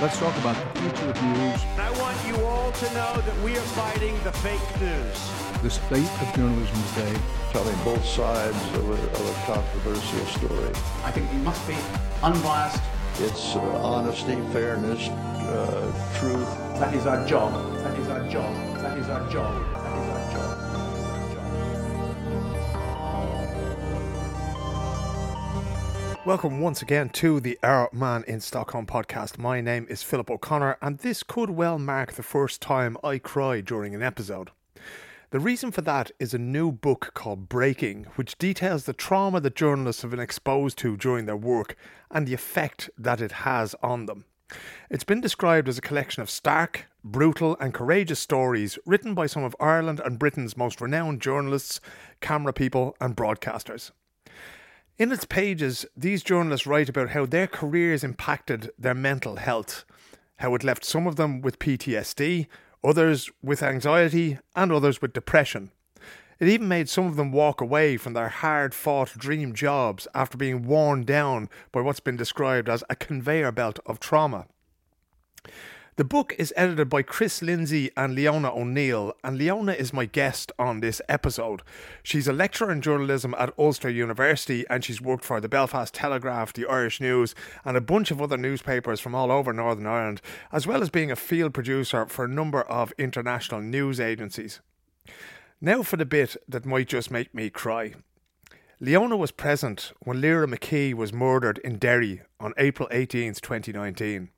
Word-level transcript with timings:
Let's 0.00 0.16
talk 0.16 0.36
about 0.38 0.54
the 0.54 0.80
future 0.80 1.10
of 1.10 1.22
news. 1.24 1.64
I 1.76 1.90
want 1.98 2.16
you 2.24 2.36
all 2.46 2.70
to 2.70 2.84
know 2.94 3.20
that 3.20 3.36
we 3.42 3.56
are 3.56 3.68
fighting 3.74 4.14
the 4.22 4.30
fake 4.30 4.80
news. 4.80 5.32
The 5.60 5.70
state 5.70 6.22
of 6.22 6.32
journalism 6.36 6.76
today. 6.94 7.20
Telling 7.50 7.76
both 7.82 8.04
sides 8.04 8.56
of 8.76 8.90
a, 8.90 8.92
of 8.92 9.28
a 9.28 9.34
controversial 9.44 10.24
story. 10.26 10.70
I 11.02 11.10
think 11.10 11.28
we 11.32 11.38
must 11.38 11.66
be 11.66 11.74
unbiased. 12.22 12.80
It's 13.18 13.56
uh, 13.56 13.60
honesty, 13.82 14.36
fairness, 14.52 15.08
uh, 15.08 16.18
truth. 16.20 16.46
That 16.78 16.94
is 16.94 17.04
our 17.08 17.26
job. 17.26 17.52
That 17.78 17.98
is 17.98 18.08
our 18.08 18.28
job. 18.28 18.54
That 18.76 18.98
is 18.98 19.08
our 19.08 19.28
job. 19.32 19.77
Welcome 26.28 26.60
once 26.60 26.82
again 26.82 27.08
to 27.14 27.40
the 27.40 27.58
Our 27.62 27.88
Man 27.90 28.22
in 28.28 28.40
Stockholm 28.40 28.84
podcast. 28.84 29.38
My 29.38 29.62
name 29.62 29.86
is 29.88 30.02
Philip 30.02 30.30
O'Connor, 30.30 30.76
and 30.82 30.98
this 30.98 31.22
could 31.22 31.48
well 31.48 31.78
mark 31.78 32.12
the 32.12 32.22
first 32.22 32.60
time 32.60 32.98
I 33.02 33.16
cry 33.16 33.62
during 33.62 33.94
an 33.94 34.02
episode. 34.02 34.50
The 35.30 35.40
reason 35.40 35.70
for 35.70 35.80
that 35.80 36.10
is 36.20 36.34
a 36.34 36.38
new 36.38 36.70
book 36.70 37.12
called 37.14 37.48
Breaking, 37.48 38.04
which 38.16 38.36
details 38.36 38.84
the 38.84 38.92
trauma 38.92 39.40
that 39.40 39.56
journalists 39.56 40.02
have 40.02 40.10
been 40.10 40.20
exposed 40.20 40.76
to 40.80 40.98
during 40.98 41.24
their 41.24 41.34
work 41.34 41.78
and 42.10 42.26
the 42.26 42.34
effect 42.34 42.90
that 42.98 43.22
it 43.22 43.32
has 43.32 43.74
on 43.82 44.04
them. 44.04 44.26
It's 44.90 45.04
been 45.04 45.22
described 45.22 45.66
as 45.66 45.78
a 45.78 45.80
collection 45.80 46.20
of 46.20 46.28
stark, 46.28 46.88
brutal, 47.02 47.56
and 47.58 47.72
courageous 47.72 48.20
stories 48.20 48.78
written 48.84 49.14
by 49.14 49.28
some 49.28 49.44
of 49.44 49.56
Ireland 49.58 50.02
and 50.04 50.18
Britain's 50.18 50.58
most 50.58 50.82
renowned 50.82 51.22
journalists, 51.22 51.80
camera 52.20 52.52
people, 52.52 52.98
and 53.00 53.16
broadcasters. 53.16 53.92
In 54.98 55.12
its 55.12 55.24
pages, 55.24 55.86
these 55.96 56.24
journalists 56.24 56.66
write 56.66 56.88
about 56.88 57.10
how 57.10 57.24
their 57.24 57.46
careers 57.46 58.02
impacted 58.02 58.72
their 58.76 58.94
mental 58.94 59.36
health, 59.36 59.84
how 60.38 60.56
it 60.56 60.64
left 60.64 60.84
some 60.84 61.06
of 61.06 61.14
them 61.14 61.40
with 61.40 61.60
PTSD, 61.60 62.48
others 62.82 63.30
with 63.40 63.62
anxiety, 63.62 64.38
and 64.56 64.72
others 64.72 65.00
with 65.00 65.12
depression. 65.12 65.70
It 66.40 66.48
even 66.48 66.66
made 66.66 66.88
some 66.88 67.06
of 67.06 67.14
them 67.14 67.30
walk 67.30 67.60
away 67.60 67.96
from 67.96 68.14
their 68.14 68.28
hard 68.28 68.74
fought 68.74 69.16
dream 69.16 69.54
jobs 69.54 70.08
after 70.16 70.36
being 70.36 70.66
worn 70.66 71.04
down 71.04 71.48
by 71.70 71.80
what's 71.80 72.00
been 72.00 72.16
described 72.16 72.68
as 72.68 72.82
a 72.90 72.96
conveyor 72.96 73.52
belt 73.52 73.78
of 73.86 74.00
trauma. 74.00 74.46
The 75.98 76.04
book 76.04 76.32
is 76.38 76.54
edited 76.56 76.88
by 76.88 77.02
Chris 77.02 77.42
Lindsay 77.42 77.90
and 77.96 78.14
Leona 78.14 78.54
O'Neill, 78.54 79.16
and 79.24 79.36
Leona 79.36 79.72
is 79.72 79.92
my 79.92 80.04
guest 80.04 80.52
on 80.56 80.78
this 80.78 81.02
episode. 81.08 81.62
She's 82.04 82.28
a 82.28 82.32
lecturer 82.32 82.70
in 82.70 82.82
journalism 82.82 83.34
at 83.36 83.52
Ulster 83.58 83.90
University, 83.90 84.64
and 84.70 84.84
she's 84.84 85.00
worked 85.00 85.24
for 85.24 85.40
the 85.40 85.48
Belfast 85.48 85.92
Telegraph, 85.92 86.52
the 86.52 86.66
Irish 86.68 87.00
News, 87.00 87.34
and 87.64 87.76
a 87.76 87.80
bunch 87.80 88.12
of 88.12 88.22
other 88.22 88.36
newspapers 88.36 89.00
from 89.00 89.16
all 89.16 89.32
over 89.32 89.52
Northern 89.52 89.88
Ireland, 89.88 90.22
as 90.52 90.68
well 90.68 90.82
as 90.82 90.88
being 90.88 91.10
a 91.10 91.16
field 91.16 91.52
producer 91.52 92.06
for 92.06 92.26
a 92.26 92.28
number 92.28 92.62
of 92.62 92.92
international 92.96 93.60
news 93.60 93.98
agencies. 93.98 94.60
Now 95.60 95.82
for 95.82 95.96
the 95.96 96.06
bit 96.06 96.36
that 96.48 96.64
might 96.64 96.86
just 96.86 97.10
make 97.10 97.34
me 97.34 97.50
cry. 97.50 97.94
Leona 98.78 99.16
was 99.16 99.32
present 99.32 99.92
when 99.98 100.20
Lyra 100.20 100.46
McKee 100.46 100.94
was 100.94 101.12
murdered 101.12 101.58
in 101.64 101.78
Derry 101.78 102.22
on 102.38 102.54
April 102.56 102.88
18th, 102.92 103.40
2019. 103.40 104.28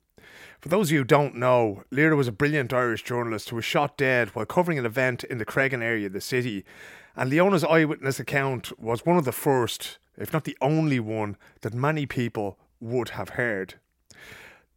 For 0.60 0.68
those 0.68 0.88
of 0.88 0.92
you 0.92 0.98
who 0.98 1.04
don't 1.04 1.36
know, 1.36 1.84
Lyra 1.90 2.16
was 2.16 2.28
a 2.28 2.32
brilliant 2.32 2.74
Irish 2.74 3.02
journalist 3.02 3.48
who 3.48 3.56
was 3.56 3.64
shot 3.64 3.96
dead 3.96 4.28
while 4.30 4.44
covering 4.44 4.78
an 4.78 4.84
event 4.84 5.24
in 5.24 5.38
the 5.38 5.46
Creggan 5.46 5.82
area 5.82 6.06
of 6.06 6.12
the 6.12 6.20
city. 6.20 6.66
And 7.16 7.30
Leona's 7.30 7.64
eyewitness 7.64 8.20
account 8.20 8.78
was 8.78 9.06
one 9.06 9.16
of 9.16 9.24
the 9.24 9.32
first, 9.32 9.98
if 10.18 10.34
not 10.34 10.44
the 10.44 10.58
only 10.60 11.00
one, 11.00 11.38
that 11.62 11.72
many 11.72 12.04
people 12.04 12.58
would 12.78 13.10
have 13.10 13.30
heard. 13.30 13.74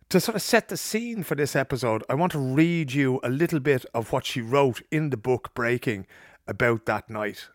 To 0.07 0.21
sort 0.21 0.35
of 0.35 0.41
set 0.41 0.69
the 0.69 0.77
scene 0.77 1.21
for 1.23 1.35
this 1.35 1.53
episode, 1.55 2.03
I 2.07 2.13
want 2.13 2.31
to 2.31 2.39
read 2.39 2.93
you 2.93 3.19
a 3.21 3.29
little 3.29 3.59
bit 3.59 3.85
of 3.93 4.13
what 4.13 4.25
she 4.25 4.41
wrote 4.41 4.81
in 4.89 5.09
the 5.09 5.17
book 5.17 5.53
Breaking 5.53 6.07
about 6.47 6.85
that 6.85 7.09
night. 7.09 7.49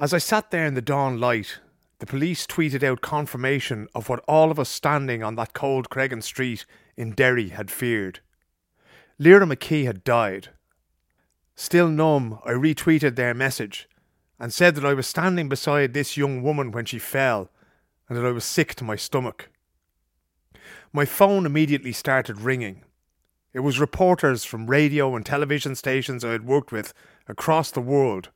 As 0.00 0.12
I 0.12 0.18
sat 0.18 0.50
there 0.50 0.66
in 0.66 0.74
the 0.74 0.82
dawn 0.82 1.20
light, 1.20 1.60
the 1.98 2.06
police 2.06 2.46
tweeted 2.46 2.82
out 2.82 3.00
confirmation 3.00 3.88
of 3.94 4.08
what 4.08 4.24
all 4.28 4.50
of 4.50 4.58
us 4.58 4.68
standing 4.68 5.22
on 5.22 5.34
that 5.34 5.52
cold 5.52 5.90
Creggan 5.90 6.22
street 6.22 6.64
in 6.96 7.12
Derry 7.12 7.48
had 7.48 7.70
feared. 7.70 8.20
Lyra 9.18 9.46
McKee 9.46 9.84
had 9.84 10.04
died. 10.04 10.50
Still 11.56 11.88
numb, 11.88 12.38
I 12.44 12.52
retweeted 12.52 13.16
their 13.16 13.34
message 13.34 13.88
and 14.38 14.52
said 14.52 14.76
that 14.76 14.84
I 14.84 14.94
was 14.94 15.08
standing 15.08 15.48
beside 15.48 15.92
this 15.92 16.16
young 16.16 16.42
woman 16.42 16.70
when 16.70 16.84
she 16.84 17.00
fell 17.00 17.50
and 18.08 18.16
that 18.16 18.24
I 18.24 18.30
was 18.30 18.44
sick 18.44 18.76
to 18.76 18.84
my 18.84 18.94
stomach. 18.94 19.50
My 20.92 21.04
phone 21.04 21.44
immediately 21.44 21.92
started 21.92 22.40
ringing. 22.40 22.84
It 23.52 23.60
was 23.60 23.80
reporters 23.80 24.44
from 24.44 24.70
radio 24.70 25.16
and 25.16 25.26
television 25.26 25.74
stations 25.74 26.24
I 26.24 26.30
had 26.30 26.46
worked 26.46 26.70
with 26.70 26.94
across 27.26 27.72
the 27.72 27.80
world 27.80 28.30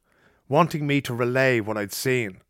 wanting 0.48 0.86
me 0.86 1.00
to 1.00 1.14
relay 1.14 1.60
what 1.60 1.78
I'd 1.78 1.92
seen. 1.92 2.40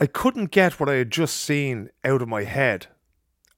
I 0.00 0.06
couldn't 0.06 0.50
get 0.50 0.80
what 0.80 0.88
I 0.88 0.94
had 0.94 1.12
just 1.12 1.36
seen 1.36 1.90
out 2.04 2.20
of 2.20 2.28
my 2.28 2.42
head. 2.42 2.88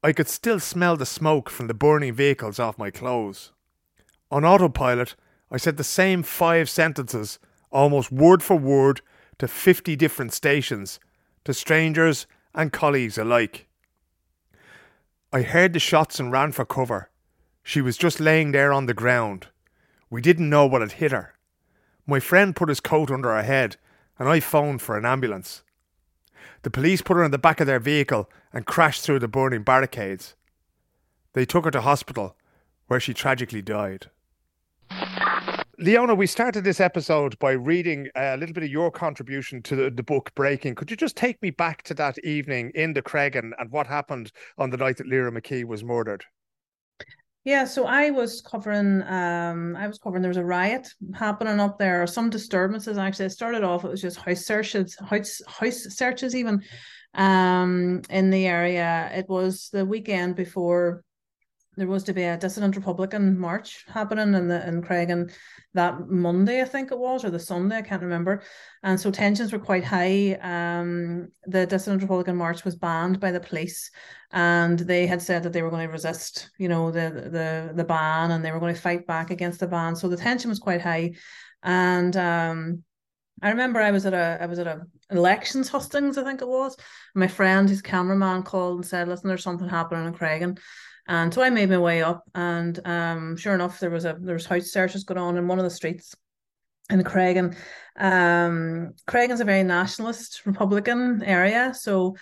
I 0.04 0.12
could 0.12 0.28
still 0.28 0.60
smell 0.60 0.94
the 0.97 1.06
smoke 1.06 1.48
from 1.48 1.66
the 1.66 1.74
burning 1.74 2.12
vehicles 2.12 2.58
off 2.58 2.76
my 2.76 2.91
clothes. 2.91 3.52
On 4.30 4.44
autopilot, 4.44 5.16
I 5.50 5.56
said 5.56 5.78
the 5.78 5.84
same 5.84 6.22
five 6.22 6.69
sentences, 6.69 7.38
almost 7.72 8.12
word 8.12 8.42
for 8.42 8.56
word, 8.56 9.00
to 9.38 9.48
50 9.48 9.97
different 9.97 10.34
stations, 10.34 11.00
to 11.44 11.54
strangers 11.54 12.26
and 12.54 12.70
colleagues 12.70 13.16
alike. 13.16 13.66
I 15.32 15.41
heard 15.42 15.72
the 15.72 15.78
shots 15.78 16.20
and 16.20 16.30
ran 16.30 16.53
for 16.53 16.66
cover. 16.66 17.10
She 17.62 17.80
was 17.80 17.97
just 17.97 18.20
laying 18.20 18.53
there 18.53 18.74
on 18.74 18.86
the 18.86 18.94
ground. 18.94 19.48
We 20.10 20.20
didn't 20.20 20.50
know 20.50 20.66
what 20.66 20.82
had 20.82 20.92
hit 20.92 21.12
her. 21.12 21.34
My 22.06 22.20
friend 22.20 22.54
put 22.54 22.68
his 22.68 22.80
coat 22.80 23.10
under 23.10 23.30
her 23.30 23.42
head, 23.42 23.76
and 24.18 24.28
I 24.28 24.41
phoned 24.41 24.82
for 24.82 24.97
an 24.98 25.06
ambulance. 25.06 25.62
The 26.62 26.71
police 26.71 27.03
put 27.03 27.17
her 27.17 27.25
in 27.25 27.31
the 27.31 27.39
back 27.39 27.61
of 27.61 27.67
their 27.67 27.81
vehicle 27.81 28.31
and 28.53 28.67
crashed 28.67 29.03
through 29.03 29.19
the 29.21 29.29
burning 29.29 29.62
barricades. 29.62 30.34
They 31.33 31.45
took 31.45 31.65
her 31.65 31.71
to 31.71 31.81
hospital, 31.81 32.37
where 32.87 33.01
she 33.01 33.12
tragically 33.15 33.62
died. 33.62 34.11
Leona, 35.79 36.15
we 36.15 36.27
started 36.27 36.65
this 36.65 36.81
episode 36.81 37.39
by 37.39 37.51
reading 37.53 38.09
a 38.17 38.39
little 38.39 38.55
bit 38.55 38.65
of 38.65 38.71
your 38.71 38.91
contribution 38.91 39.61
to 39.62 39.77
the, 39.77 39.91
the, 39.91 40.03
book 40.03 40.34
Breaking. 40.34 40.75
Could 40.75 40.91
you 40.91 40.97
just 40.97 41.17
take 41.17 41.41
me 41.43 41.51
back 41.51 41.83
to 41.83 41.95
that 41.95 42.19
evening 42.25 42.73
in 42.75 42.95
the 42.95 43.03
Creggan 43.03 43.53
and 43.59 43.71
what 43.71 43.87
happened 43.87 44.33
on 44.57 44.71
the 44.71 44.78
night 44.78 44.97
that 44.97 45.07
Lyra 45.07 45.31
McKee 45.31 45.67
was 45.67 45.84
murdered? 45.84 46.25
Yeah, 47.47 47.65
so 47.65 47.87
I 47.87 48.11
was 48.11 48.41
covering 48.41 49.03
um 49.03 49.77
I 49.77 49.87
was 49.87 50.01
covering 50.01 50.21
there 50.21 50.29
was 50.31 50.37
a 50.37 50.45
riot 50.45 50.89
happening 51.15 51.61
up 51.61 51.79
there 51.79 52.03
or 52.03 52.09
some 52.09 52.29
disturbances 52.29 52.99
actually. 52.99 53.27
It 53.27 53.31
started 53.31 53.62
off 53.62 53.84
it 53.84 53.89
was 53.89 54.03
just 54.03 54.17
house 54.17 54.45
searches, 54.45 54.97
house 54.97 55.41
house 55.47 55.84
searches 55.97 56.34
even 56.34 56.61
um 57.15 58.03
in 58.11 58.31
the 58.31 58.49
area. 58.49 59.12
It 59.15 59.29
was 59.29 59.69
the 59.73 59.84
weekend 59.84 60.34
before 60.34 61.05
there 61.76 61.87
was 61.87 62.04
to 62.04 62.14
be 62.14 62.22
a 62.22 62.38
dissident 62.38 62.75
Republican 62.75 63.38
march 63.38 63.84
happening 63.88 64.34
in 64.34 64.48
the 64.48 64.66
in 64.66 64.82
Creggan 64.82 65.31
that 65.75 66.09
Monday, 66.09 66.62
I 66.62 66.64
think 66.64 66.91
it 66.91 66.98
was, 66.98 67.25
or 67.25 67.31
the 67.31 67.38
Sunday, 67.38 67.76
I 67.76 67.82
can't 67.82 68.03
remember. 68.03 68.42
And 68.82 68.98
so 68.98 69.10
tensions 69.10 69.53
were 69.53 69.59
quite 69.59 69.84
high. 69.84 70.38
Um, 70.41 71.28
the 71.44 71.66
dissident 71.66 72.00
Republican 72.00 72.36
march 72.36 72.65
was 72.65 72.76
banned 72.76 73.20
by 73.20 73.31
the 73.31 73.41
police, 73.41 73.91
and 74.32 74.78
they 74.78 75.06
had 75.06 75.20
said 75.20 75.42
that 75.42 75.53
they 75.53 75.62
were 75.62 75.70
going 75.70 75.86
to 75.86 75.92
resist, 75.92 76.50
you 76.59 76.69
know, 76.69 76.91
the 76.91 77.10
the 77.10 77.72
the 77.75 77.84
ban, 77.84 78.31
and 78.31 78.44
they 78.44 78.53
were 78.53 78.60
going 78.60 78.75
to 78.75 78.81
fight 78.81 79.06
back 79.06 79.31
against 79.31 79.60
the 79.60 79.66
ban. 79.66 79.97
So 79.97 80.09
the 80.09 80.16
tension 80.16 80.48
was 80.48 80.59
quite 80.59 80.81
high, 80.81 81.12
and 81.62 82.16
um, 82.16 82.84
I 83.42 83.50
remember 83.50 83.81
I 83.81 83.91
was 83.91 84.06
at 84.06 84.15
a 84.15 84.38
I 84.41 84.47
was 84.47 84.59
at 84.59 84.66
a 84.66 84.86
elections 85.10 85.69
hustings, 85.69 86.16
I 86.16 86.25
think 86.25 86.41
it 86.41 86.48
was. 86.48 86.77
My 87.15 87.28
friend, 87.28 87.68
his 87.68 87.83
cameraman, 87.83 88.45
called 88.45 88.77
and 88.77 88.86
said, 88.86 89.09
"Listen, 89.09 89.28
there's 89.28 89.42
something 89.42 89.68
happening 89.68 90.06
in 90.06 90.15
Creggan." 90.15 90.59
And 91.08 91.32
so 91.32 91.42
I 91.42 91.50
made 91.50 91.70
my 91.70 91.78
way 91.78 92.03
up, 92.03 92.24
and 92.34 92.80
um, 92.84 93.36
sure 93.36 93.54
enough, 93.54 93.78
there 93.78 93.91
was 93.91 94.04
a 94.04 94.16
there 94.18 94.34
was 94.34 94.47
house 94.47 94.72
searches 94.72 95.04
going 95.04 95.18
on 95.18 95.36
in 95.36 95.47
one 95.47 95.58
of 95.58 95.64
the 95.64 95.70
streets 95.70 96.14
in 96.91 97.03
Creggan. 97.04 97.56
Um, 97.97 98.94
Creggan's 99.08 99.41
a 99.41 99.44
very 99.44 99.62
nationalist 99.62 100.44
Republican 100.47 101.22
area, 101.22 101.72
so 101.74 102.16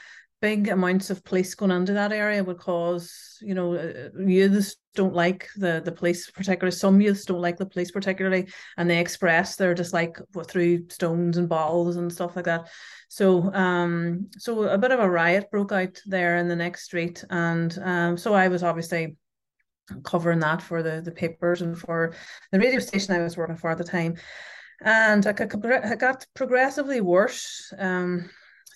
big 0.44 0.68
amounts 0.68 1.08
of 1.08 1.24
police 1.24 1.54
going 1.54 1.70
into 1.70 1.94
that 1.94 2.12
area 2.12 2.44
would 2.44 2.58
cause, 2.58 3.38
you 3.40 3.54
know, 3.54 3.76
uh, 3.76 4.10
youths 4.18 4.76
don't 4.94 5.14
like 5.14 5.48
the 5.56 5.80
the 5.82 5.90
police 5.90 6.30
particularly. 6.30 6.76
Some 6.76 7.00
youths 7.00 7.24
don't 7.24 7.40
like 7.40 7.56
the 7.56 7.64
police 7.64 7.90
particularly, 7.90 8.52
and 8.76 8.90
they 8.90 8.98
express 8.98 9.56
their 9.56 9.72
dislike 9.72 10.18
through 10.46 10.90
stones 10.90 11.38
and 11.38 11.48
bottles 11.48 11.96
and 11.96 12.12
stuff 12.12 12.36
like 12.36 12.44
that. 12.44 12.68
So, 13.08 13.54
um, 13.54 14.28
so 14.36 14.64
a 14.64 14.76
bit 14.76 14.92
of 14.92 15.00
a 15.00 15.08
riot 15.08 15.50
broke 15.50 15.72
out 15.72 15.98
there 16.04 16.36
in 16.36 16.46
the 16.48 16.56
next 16.56 16.84
street, 16.84 17.24
and 17.30 17.78
um, 17.82 18.18
so 18.18 18.34
I 18.34 18.48
was 18.48 18.62
obviously 18.62 19.16
covering 20.02 20.40
that 20.40 20.60
for 20.60 20.82
the 20.82 21.00
the 21.00 21.18
papers 21.22 21.62
and 21.62 21.78
for 21.78 22.12
the 22.52 22.58
radio 22.58 22.80
station 22.80 23.14
I 23.14 23.22
was 23.22 23.38
working 23.38 23.56
for 23.56 23.70
at 23.70 23.78
the 23.78 23.84
time, 23.98 24.16
and 24.82 25.24
it 25.24 25.98
got 25.98 26.26
progressively 26.34 27.00
worse. 27.00 27.72
Um, 27.78 28.28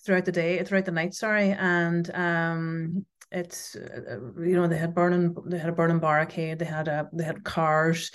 throughout 0.08 0.24
the 0.24 0.32
day, 0.32 0.64
throughout 0.64 0.86
the 0.86 0.90
night, 0.90 1.12
sorry. 1.12 1.50
And 1.50 2.10
um, 2.14 3.04
it's 3.30 3.76
uh, 3.76 4.20
you 4.40 4.56
know 4.56 4.66
they 4.66 4.78
had 4.78 4.94
burning 4.94 5.36
they 5.44 5.58
had 5.58 5.68
a 5.68 5.72
burning 5.72 5.98
barricade 5.98 6.58
they 6.58 6.64
had 6.64 6.88
a 6.88 7.10
they 7.12 7.24
had 7.24 7.44
cars 7.44 8.10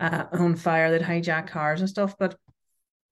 uh, 0.00 0.24
on 0.32 0.56
fire 0.56 0.90
they'd 0.90 1.02
hijack 1.04 1.48
cars 1.48 1.80
and 1.80 1.88
stuff 1.90 2.16
but 2.18 2.34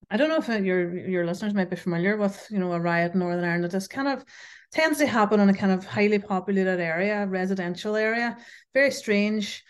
I 0.09 0.17
don't 0.17 0.29
know 0.29 0.37
if 0.37 0.65
your 0.65 0.97
your 0.97 1.27
listeners 1.27 1.53
might 1.53 1.69
be 1.69 1.75
familiar 1.75 2.17
with 2.17 2.47
you 2.49 2.57
know 2.57 2.71
a 2.73 2.79
riot 2.79 3.13
in 3.13 3.19
Northern 3.19 3.45
Ireland 3.45 3.65
that 3.65 3.71
just 3.71 3.91
kind 3.91 4.07
of 4.07 4.25
tends 4.71 4.97
to 4.97 5.05
happen 5.05 5.39
in 5.39 5.49
a 5.49 5.53
kind 5.53 5.71
of 5.71 5.85
highly 5.85 6.17
populated 6.17 6.79
area 6.79 7.27
residential 7.27 7.95
area 7.95 8.35
very 8.73 8.89
strange 8.89 9.63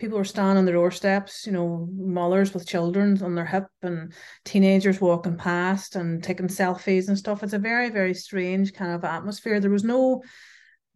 people 0.00 0.16
were 0.16 0.24
standing 0.24 0.56
on 0.56 0.64
their 0.64 0.74
doorsteps, 0.74 1.46
you 1.46 1.52
know, 1.52 1.86
mothers 1.92 2.54
with 2.54 2.66
children 2.66 3.22
on 3.22 3.34
their 3.34 3.44
hip 3.44 3.66
and 3.82 4.12
teenagers 4.46 5.00
walking 5.00 5.36
past 5.36 5.94
and 5.94 6.24
taking 6.24 6.48
selfies 6.48 7.08
and 7.08 7.18
stuff. 7.18 7.42
It's 7.42 7.52
a 7.52 7.58
very, 7.58 7.90
very 7.90 8.14
strange 8.14 8.72
kind 8.72 8.92
of 8.92 9.04
atmosphere. 9.04 9.60
There 9.60 9.70
was 9.70 9.84
no 9.84 10.22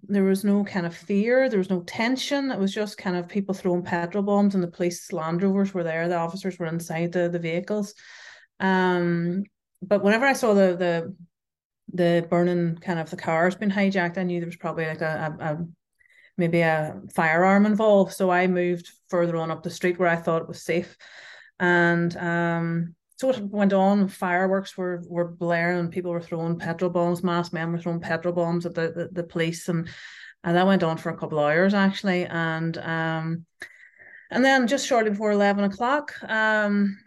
there 0.07 0.25
was 0.25 0.45
no 0.45 0.65
kind 0.65 0.85
of 0.85 0.95
fear, 0.95 1.49
there 1.49 1.59
was 1.59 1.71
no 1.71 1.83
tension. 1.83 2.51
It 2.51 2.59
was 2.59 2.75
just 2.75 2.99
kind 2.99 3.17
of 3.17 3.27
people 3.27 3.55
throwing 3.55 3.83
petrol 3.83 4.23
bombs 4.23 4.55
and 4.55 4.63
the 4.63 4.69
police 4.69 5.13
Land 5.13 5.43
Rovers 5.43 5.73
were 5.73 5.85
there, 5.85 6.09
the 6.09 6.17
officers 6.17 6.59
were 6.59 6.67
inside 6.67 7.13
the, 7.13 7.29
the 7.29 7.39
vehicles. 7.39 7.95
Um 8.61 9.45
but 9.83 10.03
whenever 10.03 10.25
I 10.27 10.33
saw 10.33 10.55
the 10.55 10.77
the 10.77 11.15
the 11.93 12.27
burning 12.29 12.77
kind 12.79 12.99
of 12.99 13.11
the 13.11 13.17
cars 13.17 13.55
being 13.55 13.71
hijacked, 13.71 14.17
I 14.17 14.23
knew 14.23 14.41
there 14.41 14.47
was 14.47 14.57
probably 14.57 14.87
like 14.87 15.03
a, 15.03 15.37
a, 15.39 15.45
a 15.45 15.67
maybe 16.37 16.61
a 16.61 17.01
firearm 17.15 17.67
involved. 17.67 18.13
So 18.13 18.31
I 18.31 18.47
moved 18.47 18.91
further 19.09 19.37
on 19.37 19.51
up 19.51 19.63
the 19.63 19.71
street 19.71 19.99
where 19.99 20.09
I 20.09 20.17
thought 20.17 20.43
it 20.43 20.49
was 20.49 20.63
safe. 20.63 20.97
And 21.61 22.17
um, 22.17 22.95
so 23.17 23.31
it 23.31 23.41
went 23.43 23.73
on. 23.73 24.09
Fireworks 24.09 24.77
were 24.77 25.03
were 25.07 25.29
blaring, 25.29 25.89
people 25.89 26.11
were 26.11 26.21
throwing 26.21 26.59
petrol 26.59 26.91
bombs. 26.91 27.23
Masked 27.23 27.55
men 27.55 27.71
were 27.71 27.79
throwing 27.79 28.01
petrol 28.01 28.35
bombs 28.35 28.67
at 28.67 28.75
the, 28.75 28.93
the, 28.93 29.09
the 29.13 29.23
police, 29.23 29.69
and 29.69 29.89
and 30.43 30.57
that 30.57 30.67
went 30.67 30.83
on 30.83 30.97
for 30.97 31.11
a 31.11 31.17
couple 31.17 31.39
of 31.39 31.45
hours 31.45 31.75
actually. 31.75 32.27
And 32.27 32.77
um, 32.79 33.47
and 34.31 34.45
then 34.45 34.67
just 34.67 34.87
shortly 34.87 35.11
before 35.11 35.31
eleven 35.31 35.63
o'clock, 35.63 36.13
um, 36.25 36.99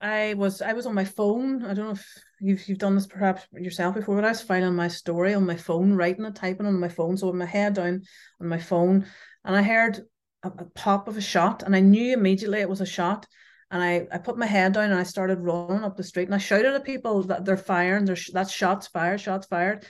I 0.00 0.34
was 0.34 0.62
I 0.62 0.72
was 0.72 0.86
on 0.86 0.94
my 0.94 1.04
phone. 1.04 1.64
I 1.64 1.74
don't 1.74 1.86
know 1.86 1.90
if 1.92 2.06
you've 2.40 2.68
you've 2.68 2.78
done 2.78 2.96
this 2.96 3.06
perhaps 3.06 3.46
yourself 3.52 3.94
before, 3.94 4.16
but 4.16 4.24
I 4.24 4.30
was 4.30 4.42
filing 4.42 4.74
my 4.74 4.88
story 4.88 5.34
on 5.34 5.46
my 5.46 5.56
phone, 5.56 5.92
writing 5.92 6.24
it, 6.24 6.34
typing 6.34 6.66
on 6.66 6.80
my 6.80 6.88
phone. 6.88 7.16
So 7.16 7.28
with 7.28 7.36
my 7.36 7.46
head 7.46 7.74
down 7.74 8.02
on 8.40 8.48
my 8.48 8.58
phone, 8.58 9.06
and 9.44 9.56
I 9.56 9.62
heard 9.62 10.00
a, 10.42 10.48
a 10.48 10.64
pop 10.74 11.06
of 11.06 11.16
a 11.16 11.20
shot, 11.20 11.62
and 11.62 11.76
I 11.76 11.80
knew 11.80 12.12
immediately 12.12 12.60
it 12.60 12.68
was 12.68 12.80
a 12.80 12.86
shot. 12.86 13.26
And 13.70 13.82
I, 13.82 14.06
I 14.12 14.18
put 14.18 14.38
my 14.38 14.46
head 14.46 14.74
down 14.74 14.90
and 14.90 15.00
I 15.00 15.02
started 15.02 15.40
running 15.40 15.82
up 15.82 15.96
the 15.96 16.04
street 16.04 16.26
and 16.26 16.34
I 16.36 16.38
shouted 16.38 16.72
at 16.72 16.84
people 16.84 17.24
that 17.24 17.44
they're 17.44 17.56
firing, 17.56 18.04
there's 18.04 18.30
that's 18.32 18.52
shots 18.52 18.86
fired, 18.86 19.20
shots 19.20 19.48
fired. 19.48 19.84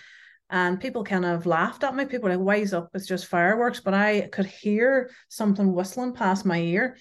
And 0.48 0.80
people 0.80 1.04
kind 1.04 1.26
of 1.26 1.44
laughed 1.44 1.84
at 1.84 1.94
me. 1.94 2.06
People 2.06 2.30
were 2.30 2.36
like, 2.36 2.44
wise 2.44 2.72
up, 2.72 2.88
it's 2.94 3.06
just 3.06 3.26
fireworks. 3.26 3.80
But 3.80 3.92
I 3.92 4.28
could 4.32 4.46
hear 4.46 5.10
something 5.28 5.74
whistling 5.74 6.14
past 6.14 6.46
my 6.46 6.58
ear 6.58 6.96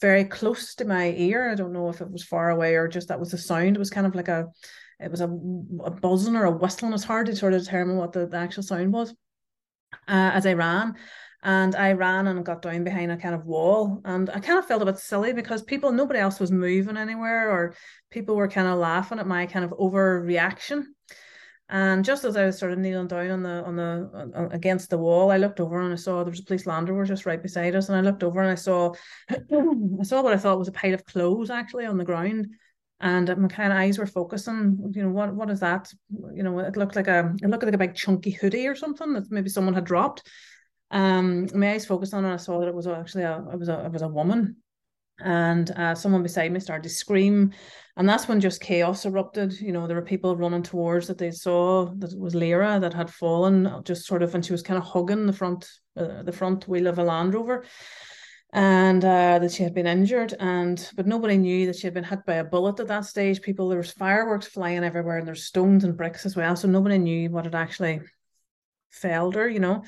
very 0.00 0.24
close 0.24 0.74
to 0.76 0.84
my 0.84 1.12
ear. 1.16 1.50
I 1.50 1.54
don't 1.54 1.72
know 1.72 1.88
if 1.88 2.00
it 2.00 2.10
was 2.10 2.24
far 2.24 2.50
away 2.50 2.76
or 2.76 2.88
just 2.88 3.08
that 3.08 3.20
was 3.20 3.30
the 3.30 3.38
sound. 3.38 3.76
It 3.76 3.78
was 3.78 3.90
kind 3.90 4.06
of 4.06 4.14
like 4.14 4.28
a 4.28 4.46
it 5.00 5.10
was 5.10 5.20
a, 5.20 5.26
a 5.26 5.90
buzzing 5.90 6.36
or 6.36 6.44
a 6.44 6.50
whistling. 6.50 6.92
It's 6.92 7.04
hard 7.04 7.26
to 7.26 7.36
sort 7.36 7.54
of 7.54 7.62
determine 7.62 7.96
what 7.96 8.12
the, 8.12 8.26
the 8.26 8.36
actual 8.36 8.64
sound 8.64 8.92
was 8.92 9.10
uh, 10.08 10.32
as 10.34 10.46
I 10.46 10.54
ran. 10.54 10.94
And 11.40 11.76
I 11.76 11.92
ran 11.92 12.26
and 12.26 12.44
got 12.44 12.62
down 12.62 12.82
behind 12.82 13.12
a 13.12 13.16
kind 13.16 13.34
of 13.34 13.46
wall. 13.46 14.00
And 14.04 14.28
I 14.28 14.40
kind 14.40 14.58
of 14.58 14.66
felt 14.66 14.82
a 14.82 14.86
bit 14.86 14.98
silly 14.98 15.32
because 15.32 15.62
people, 15.62 15.92
nobody 15.92 16.18
else 16.18 16.40
was 16.40 16.50
moving 16.50 16.96
anywhere, 16.96 17.52
or 17.52 17.74
people 18.10 18.34
were 18.34 18.48
kind 18.48 18.66
of 18.66 18.78
laughing 18.78 19.20
at 19.20 19.26
my 19.26 19.46
kind 19.46 19.64
of 19.64 19.70
overreaction. 19.70 20.82
And 21.70 22.04
just 22.04 22.24
as 22.24 22.36
I 22.36 22.46
was 22.46 22.58
sort 22.58 22.72
of 22.72 22.78
kneeling 22.78 23.08
down 23.08 23.30
on 23.30 23.42
the 23.42 23.64
on 23.64 23.76
the 23.76 24.32
on, 24.34 24.52
against 24.52 24.88
the 24.88 24.98
wall, 24.98 25.30
I 25.30 25.36
looked 25.36 25.60
over 25.60 25.80
and 25.80 25.92
I 25.92 25.96
saw 25.96 26.24
there 26.24 26.30
was 26.30 26.40
a 26.40 26.44
police 26.44 26.66
Land 26.66 26.88
Rover 26.88 27.04
just 27.04 27.26
right 27.26 27.42
beside 27.42 27.74
us. 27.74 27.88
And 27.88 27.98
I 27.98 28.00
looked 28.00 28.22
over 28.22 28.40
and 28.40 28.50
I 28.50 28.54
saw 28.54 28.94
I 29.30 30.02
saw 30.02 30.22
what 30.22 30.32
I 30.32 30.38
thought 30.38 30.58
was 30.58 30.68
a 30.68 30.72
pile 30.72 30.94
of 30.94 31.04
clothes 31.04 31.50
actually 31.50 31.84
on 31.84 31.98
the 31.98 32.04
ground 32.04 32.48
and 33.00 33.36
my 33.36 33.48
kind 33.48 33.72
of 33.72 33.78
eyes 33.78 33.98
were 33.98 34.06
focusing. 34.06 34.92
You 34.94 35.04
know, 35.04 35.10
what 35.10 35.34
what 35.34 35.50
is 35.50 35.60
that? 35.60 35.92
You 36.34 36.42
know, 36.42 36.58
it 36.58 36.76
looked 36.76 36.96
like 36.96 37.08
a 37.08 37.34
it 37.42 37.48
looked 37.48 37.64
like 37.64 37.74
a 37.74 37.78
big 37.78 37.94
chunky 37.94 38.30
hoodie 38.30 38.66
or 38.66 38.74
something 38.74 39.12
that 39.12 39.30
maybe 39.30 39.48
someone 39.48 39.74
had 39.74 39.84
dropped. 39.84 40.28
Um, 40.90 41.48
my 41.54 41.72
eyes 41.72 41.86
focused 41.86 42.14
on 42.14 42.24
it. 42.24 42.32
I 42.32 42.36
saw 42.36 42.60
that 42.60 42.68
it 42.68 42.74
was 42.74 42.86
actually 42.86 43.24
a 43.24 43.38
it 43.52 43.58
was 43.58 43.68
a 43.68 43.84
it 43.84 43.92
was 43.92 44.02
a 44.02 44.08
woman, 44.08 44.56
and 45.20 45.70
uh, 45.72 45.94
someone 45.94 46.22
beside 46.22 46.52
me 46.52 46.60
started 46.60 46.82
to 46.84 46.88
scream, 46.88 47.52
and 47.96 48.08
that's 48.08 48.28
when 48.28 48.40
just 48.40 48.60
chaos 48.60 49.04
erupted. 49.04 49.60
You 49.60 49.72
know, 49.72 49.86
there 49.86 49.96
were 49.96 50.02
people 50.02 50.36
running 50.36 50.62
towards 50.62 51.06
that 51.08 51.18
they 51.18 51.30
saw 51.30 51.86
that 51.96 52.12
it 52.12 52.18
was 52.18 52.34
Lyra 52.34 52.78
that 52.80 52.94
had 52.94 53.10
fallen, 53.10 53.82
just 53.84 54.06
sort 54.06 54.22
of, 54.22 54.34
and 54.34 54.44
she 54.44 54.52
was 54.52 54.62
kind 54.62 54.78
of 54.78 54.84
hugging 54.84 55.26
the 55.26 55.32
front 55.32 55.68
uh, 55.96 56.22
the 56.22 56.32
front 56.32 56.68
wheel 56.68 56.86
of 56.86 56.98
a 56.98 57.04
Land 57.04 57.34
Rover. 57.34 57.64
And 58.50 59.04
uh, 59.04 59.40
that 59.40 59.52
she 59.52 59.62
had 59.62 59.74
been 59.74 59.86
injured 59.86 60.32
and 60.40 60.90
but 60.96 61.06
nobody 61.06 61.36
knew 61.36 61.66
that 61.66 61.76
she 61.76 61.86
had 61.86 61.92
been 61.92 62.02
hit 62.02 62.24
by 62.24 62.36
a 62.36 62.44
bullet 62.44 62.80
at 62.80 62.88
that 62.88 63.04
stage. 63.04 63.42
People 63.42 63.68
there 63.68 63.76
was 63.76 63.92
fireworks 63.92 64.46
flying 64.46 64.84
everywhere 64.84 65.18
and 65.18 65.26
there's 65.26 65.44
stones 65.44 65.84
and 65.84 65.98
bricks 65.98 66.24
as 66.24 66.34
well 66.34 66.56
so 66.56 66.66
nobody 66.66 66.96
knew 66.96 67.28
what 67.28 67.44
had 67.44 67.54
actually 67.54 68.00
failed 68.90 69.34
her 69.34 69.48
you 69.48 69.60
know 69.60 69.84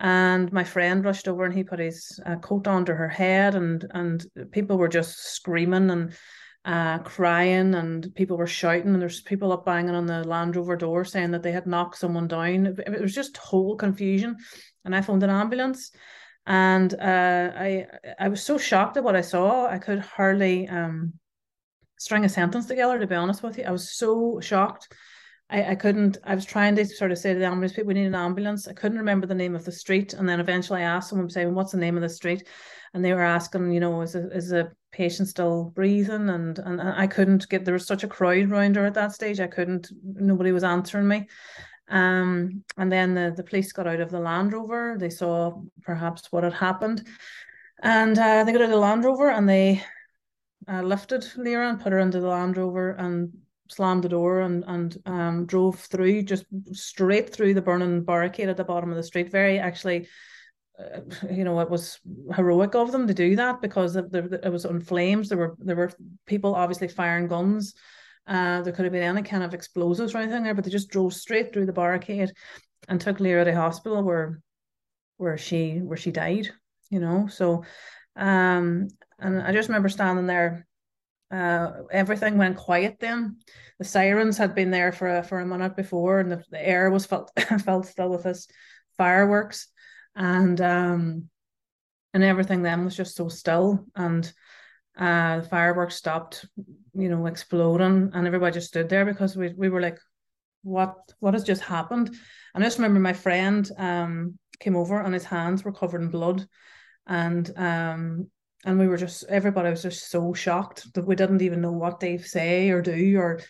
and 0.00 0.52
my 0.52 0.64
friend 0.64 1.04
rushed 1.04 1.28
over 1.28 1.44
and 1.44 1.54
he 1.54 1.64
put 1.64 1.78
his 1.78 2.20
uh, 2.26 2.36
coat 2.36 2.66
under 2.68 2.94
her 2.94 3.08
head 3.08 3.54
and 3.54 3.86
and 3.94 4.26
people 4.52 4.78
were 4.78 4.88
just 4.88 5.34
screaming 5.34 5.90
and 5.90 6.12
uh, 6.64 6.98
crying 6.98 7.74
and 7.74 8.14
people 8.14 8.36
were 8.36 8.46
shouting 8.46 8.92
and 8.92 9.00
there's 9.00 9.22
people 9.22 9.52
up 9.52 9.64
banging 9.64 9.94
on 9.94 10.06
the 10.06 10.22
Land 10.24 10.54
Rover 10.54 10.76
door 10.76 11.04
saying 11.04 11.30
that 11.30 11.42
they 11.42 11.52
had 11.52 11.66
knocked 11.66 11.96
someone 11.96 12.28
down. 12.28 12.66
It, 12.66 13.00
was 13.00 13.14
just 13.14 13.36
whole 13.38 13.74
confusion, 13.76 14.36
and 14.84 14.94
I 14.94 15.00
phoned 15.00 15.22
an 15.22 15.30
ambulance 15.30 15.90
and 16.48 16.94
uh, 16.94 17.52
I 17.54 17.86
I 18.18 18.28
was 18.28 18.42
so 18.42 18.56
shocked 18.56 18.96
at 18.96 19.04
what 19.04 19.14
I 19.14 19.20
saw. 19.20 19.66
I 19.66 19.78
could 19.78 19.98
hardly 19.98 20.66
um, 20.68 21.12
string 21.98 22.24
a 22.24 22.28
sentence 22.28 22.66
together. 22.66 22.98
To 22.98 23.06
be 23.06 23.14
honest 23.14 23.42
with 23.42 23.58
you, 23.58 23.64
I 23.64 23.70
was 23.70 23.90
so 23.90 24.40
shocked. 24.40 24.88
I, 25.50 25.70
I 25.70 25.74
couldn't. 25.74 26.18
I 26.24 26.34
was 26.34 26.44
trying 26.44 26.76
to 26.76 26.84
sort 26.84 27.10
of 27.10 27.18
say 27.18 27.32
to 27.32 27.38
the 27.38 27.46
ambulance 27.46 27.72
people, 27.72 27.88
"We 27.88 27.94
need 27.94 28.06
an 28.06 28.14
ambulance." 28.14 28.68
I 28.68 28.72
couldn't 28.72 28.98
remember 28.98 29.26
the 29.26 29.34
name 29.34 29.56
of 29.56 29.64
the 29.64 29.72
street, 29.72 30.12
and 30.12 30.28
then 30.28 30.40
eventually 30.40 30.82
I 30.82 30.86
asked 30.86 31.10
someone, 31.10 31.30
saying, 31.30 31.54
"What's 31.54 31.72
the 31.72 31.78
name 31.78 31.96
of 31.96 32.02
the 32.02 32.08
street?" 32.08 32.46
And 32.94 33.04
they 33.04 33.12
were 33.12 33.22
asking, 33.22 33.70
you 33.72 33.80
know, 33.80 34.00
is 34.00 34.14
a, 34.14 34.30
is 34.30 34.52
a 34.52 34.72
patient 34.92 35.28
still 35.28 35.64
breathing? 35.74 36.28
And 36.28 36.58
and 36.58 36.80
I 36.80 37.06
couldn't 37.06 37.48
get. 37.48 37.64
There 37.64 37.74
was 37.74 37.86
such 37.86 38.04
a 38.04 38.08
crowd 38.08 38.50
around 38.50 38.76
her 38.76 38.84
at 38.84 38.94
that 38.94 39.12
stage. 39.12 39.40
I 39.40 39.46
couldn't. 39.46 39.90
Nobody 40.02 40.52
was 40.52 40.64
answering 40.64 41.08
me. 41.08 41.28
Um, 41.90 42.64
and 42.76 42.92
then 42.92 43.14
the, 43.14 43.32
the 43.34 43.42
police 43.42 43.72
got 43.72 43.86
out 43.86 44.00
of 44.00 44.10
the 44.10 44.20
Land 44.20 44.52
Rover. 44.52 44.96
They 44.98 45.10
saw 45.10 45.62
perhaps 45.82 46.30
what 46.30 46.44
had 46.44 46.52
happened. 46.52 47.06
And 47.82 48.18
uh, 48.18 48.44
they 48.44 48.52
got 48.52 48.62
out 48.62 48.66
of 48.66 48.70
the 48.70 48.76
Land 48.76 49.04
Rover 49.04 49.30
and 49.30 49.48
they 49.48 49.82
uh, 50.70 50.82
lifted 50.82 51.26
Lyra 51.36 51.70
and 51.70 51.80
put 51.80 51.92
her 51.92 51.98
into 51.98 52.20
the 52.20 52.28
Land 52.28 52.56
Rover 52.56 52.90
and 52.90 53.32
slammed 53.68 54.04
the 54.04 54.08
door 54.08 54.40
and 54.40 54.64
and 54.66 54.96
um, 55.06 55.46
drove 55.46 55.78
through 55.78 56.22
just 56.22 56.44
straight 56.72 57.30
through 57.30 57.54
the 57.54 57.62
burning 57.62 58.04
barricade 58.04 58.48
at 58.48 58.56
the 58.56 58.64
bottom 58.64 58.90
of 58.90 58.96
the 58.96 59.02
street. 59.02 59.30
Very 59.30 59.58
actually, 59.58 60.08
uh, 60.78 61.00
you 61.30 61.44
know, 61.44 61.60
it 61.60 61.70
was 61.70 62.00
heroic 62.34 62.74
of 62.74 62.92
them 62.92 63.06
to 63.06 63.14
do 63.14 63.36
that 63.36 63.60
because 63.60 63.96
it, 63.96 64.06
it 64.14 64.52
was 64.52 64.66
on 64.66 64.80
flames. 64.80 65.28
There 65.28 65.38
were 65.38 65.56
there 65.58 65.76
were 65.76 65.92
people 66.26 66.54
obviously 66.54 66.88
firing 66.88 67.28
guns 67.28 67.74
uh, 68.28 68.60
there 68.60 68.74
could 68.74 68.84
have 68.84 68.92
been 68.92 69.02
any 69.02 69.22
kind 69.22 69.42
of 69.42 69.54
explosives 69.54 70.14
or 70.14 70.18
anything 70.18 70.42
there, 70.42 70.54
but 70.54 70.62
they 70.62 70.70
just 70.70 70.90
drove 70.90 71.14
straight 71.14 71.52
through 71.52 71.64
the 71.64 71.72
barricade 71.72 72.30
and 72.86 73.00
took 73.00 73.20
Lyra 73.20 73.44
to 73.46 73.54
hospital 73.54 74.02
where 74.02 74.40
where 75.16 75.38
she 75.38 75.78
where 75.78 75.96
she 75.96 76.12
died. 76.12 76.48
You 76.90 77.00
know, 77.00 77.26
so 77.26 77.64
um, 78.16 78.88
and 79.18 79.42
I 79.42 79.52
just 79.52 79.68
remember 79.68 79.88
standing 79.88 80.26
there. 80.26 80.66
Uh, 81.30 81.82
everything 81.90 82.38
went 82.38 82.56
quiet 82.56 82.96
then. 83.00 83.36
The 83.78 83.84
sirens 83.84 84.38
had 84.38 84.54
been 84.54 84.70
there 84.70 84.92
for 84.92 85.18
a, 85.18 85.22
for 85.22 85.40
a 85.40 85.46
minute 85.46 85.76
before, 85.76 86.20
and 86.20 86.30
the, 86.32 86.42
the 86.50 86.66
air 86.66 86.90
was 86.90 87.06
felt 87.06 87.30
felt 87.64 87.86
still 87.86 88.08
with 88.10 88.24
this 88.24 88.48
fireworks, 88.96 89.68
and 90.16 90.60
um, 90.60 91.28
and 92.14 92.24
everything 92.24 92.62
then 92.62 92.84
was 92.84 92.96
just 92.96 93.16
so 93.16 93.28
still 93.28 93.84
and 93.94 94.32
uh, 94.98 95.40
the 95.40 95.48
fireworks 95.48 95.94
stopped, 95.94 96.44
you 96.94 97.08
know, 97.08 97.26
exploding, 97.26 98.10
and 98.12 98.26
everybody 98.26 98.54
just 98.54 98.68
stood 98.68 98.88
there 98.88 99.04
because 99.04 99.36
we 99.36 99.54
we 99.56 99.68
were 99.68 99.80
like, 99.80 99.98
what 100.62 100.96
what 101.20 101.34
has 101.34 101.44
just 101.44 101.62
happened? 101.62 102.08
And 102.54 102.64
I 102.64 102.66
just 102.66 102.78
remember 102.78 103.00
my 103.00 103.12
friend 103.12 103.70
um 103.78 104.38
came 104.58 104.74
over 104.74 105.00
and 105.00 105.14
his 105.14 105.24
hands 105.24 105.62
were 105.62 105.72
covered 105.72 106.02
in 106.02 106.08
blood, 106.10 106.46
and 107.06 107.50
um 107.56 108.30
and 108.64 108.78
we 108.78 108.88
were 108.88 108.96
just 108.96 109.24
everybody 109.28 109.70
was 109.70 109.82
just 109.82 110.10
so 110.10 110.32
shocked 110.32 110.92
that 110.94 111.06
we 111.06 111.14
didn't 111.14 111.42
even 111.42 111.60
know 111.60 111.72
what 111.72 112.00
they 112.00 112.18
say 112.18 112.70
or 112.70 112.82
do 112.82 113.18
or 113.18 113.40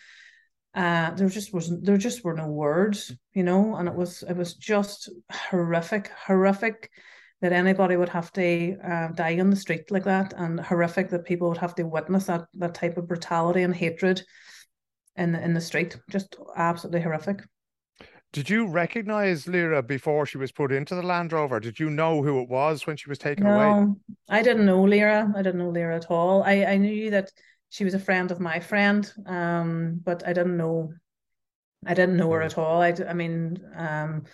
uh 0.75 1.11
there 1.11 1.29
just 1.29 1.53
wasn't 1.53 1.83
there 1.83 1.97
just 1.97 2.23
were 2.23 2.35
no 2.35 2.47
words 2.47 3.11
you 3.33 3.43
know 3.43 3.75
and 3.75 3.87
it 3.87 3.95
was 3.95 4.23
it 4.23 4.35
was 4.35 4.53
just 4.53 5.09
horrific 5.31 6.11
horrific 6.27 6.89
that 7.41 7.53
anybody 7.53 7.95
would 7.95 8.09
have 8.09 8.31
to 8.33 8.77
uh, 8.83 9.07
die 9.09 9.39
on 9.39 9.49
the 9.49 9.55
street 9.55 9.89
like 9.91 10.03
that, 10.03 10.33
and 10.35 10.59
horrific 10.59 11.09
that 11.09 11.25
people 11.25 11.47
would 11.47 11.57
have 11.57 11.75
to 11.75 11.83
witness 11.83 12.25
that 12.25 12.45
that 12.55 12.73
type 12.73 12.97
of 12.97 13.07
brutality 13.07 13.63
and 13.63 13.75
hatred 13.75 14.21
in 15.15 15.31
the, 15.31 15.41
in 15.41 15.53
the 15.53 15.61
street. 15.61 15.97
Just 16.09 16.35
absolutely 16.55 17.01
horrific. 17.01 17.41
Did 18.31 18.49
you 18.49 18.67
recognize 18.67 19.47
Lyra 19.47 19.81
before 19.81 20.25
she 20.25 20.37
was 20.37 20.51
put 20.51 20.71
into 20.71 20.93
the 20.93 21.01
Land 21.01 21.33
Rover? 21.33 21.59
Did 21.59 21.79
you 21.79 21.89
know 21.89 22.21
who 22.21 22.41
it 22.41 22.49
was 22.49 22.85
when 22.85 22.95
she 22.95 23.09
was 23.09 23.17
taken 23.17 23.45
no, 23.45 23.59
away? 23.59 23.87
I 24.29 24.43
didn't 24.43 24.65
know 24.65 24.83
Lyra. 24.83 25.33
I 25.35 25.41
didn't 25.41 25.59
know 25.59 25.69
Lyra 25.69 25.95
at 25.95 26.11
all. 26.11 26.43
I, 26.43 26.65
I 26.65 26.77
knew 26.77 27.09
that 27.09 27.31
she 27.69 27.83
was 27.83 27.95
a 27.95 27.99
friend 27.99 28.29
of 28.31 28.39
my 28.39 28.59
friend, 28.59 29.11
um, 29.25 29.99
but 30.03 30.27
I 30.27 30.33
didn't 30.33 30.57
know 30.57 30.93
I 31.85 31.93
didn't 31.93 32.17
know 32.17 32.31
her 32.31 32.41
at 32.41 32.57
all. 32.57 32.81
I, 32.81 32.93
I 33.07 33.13
mean, 33.13 33.57
um, 33.75 34.25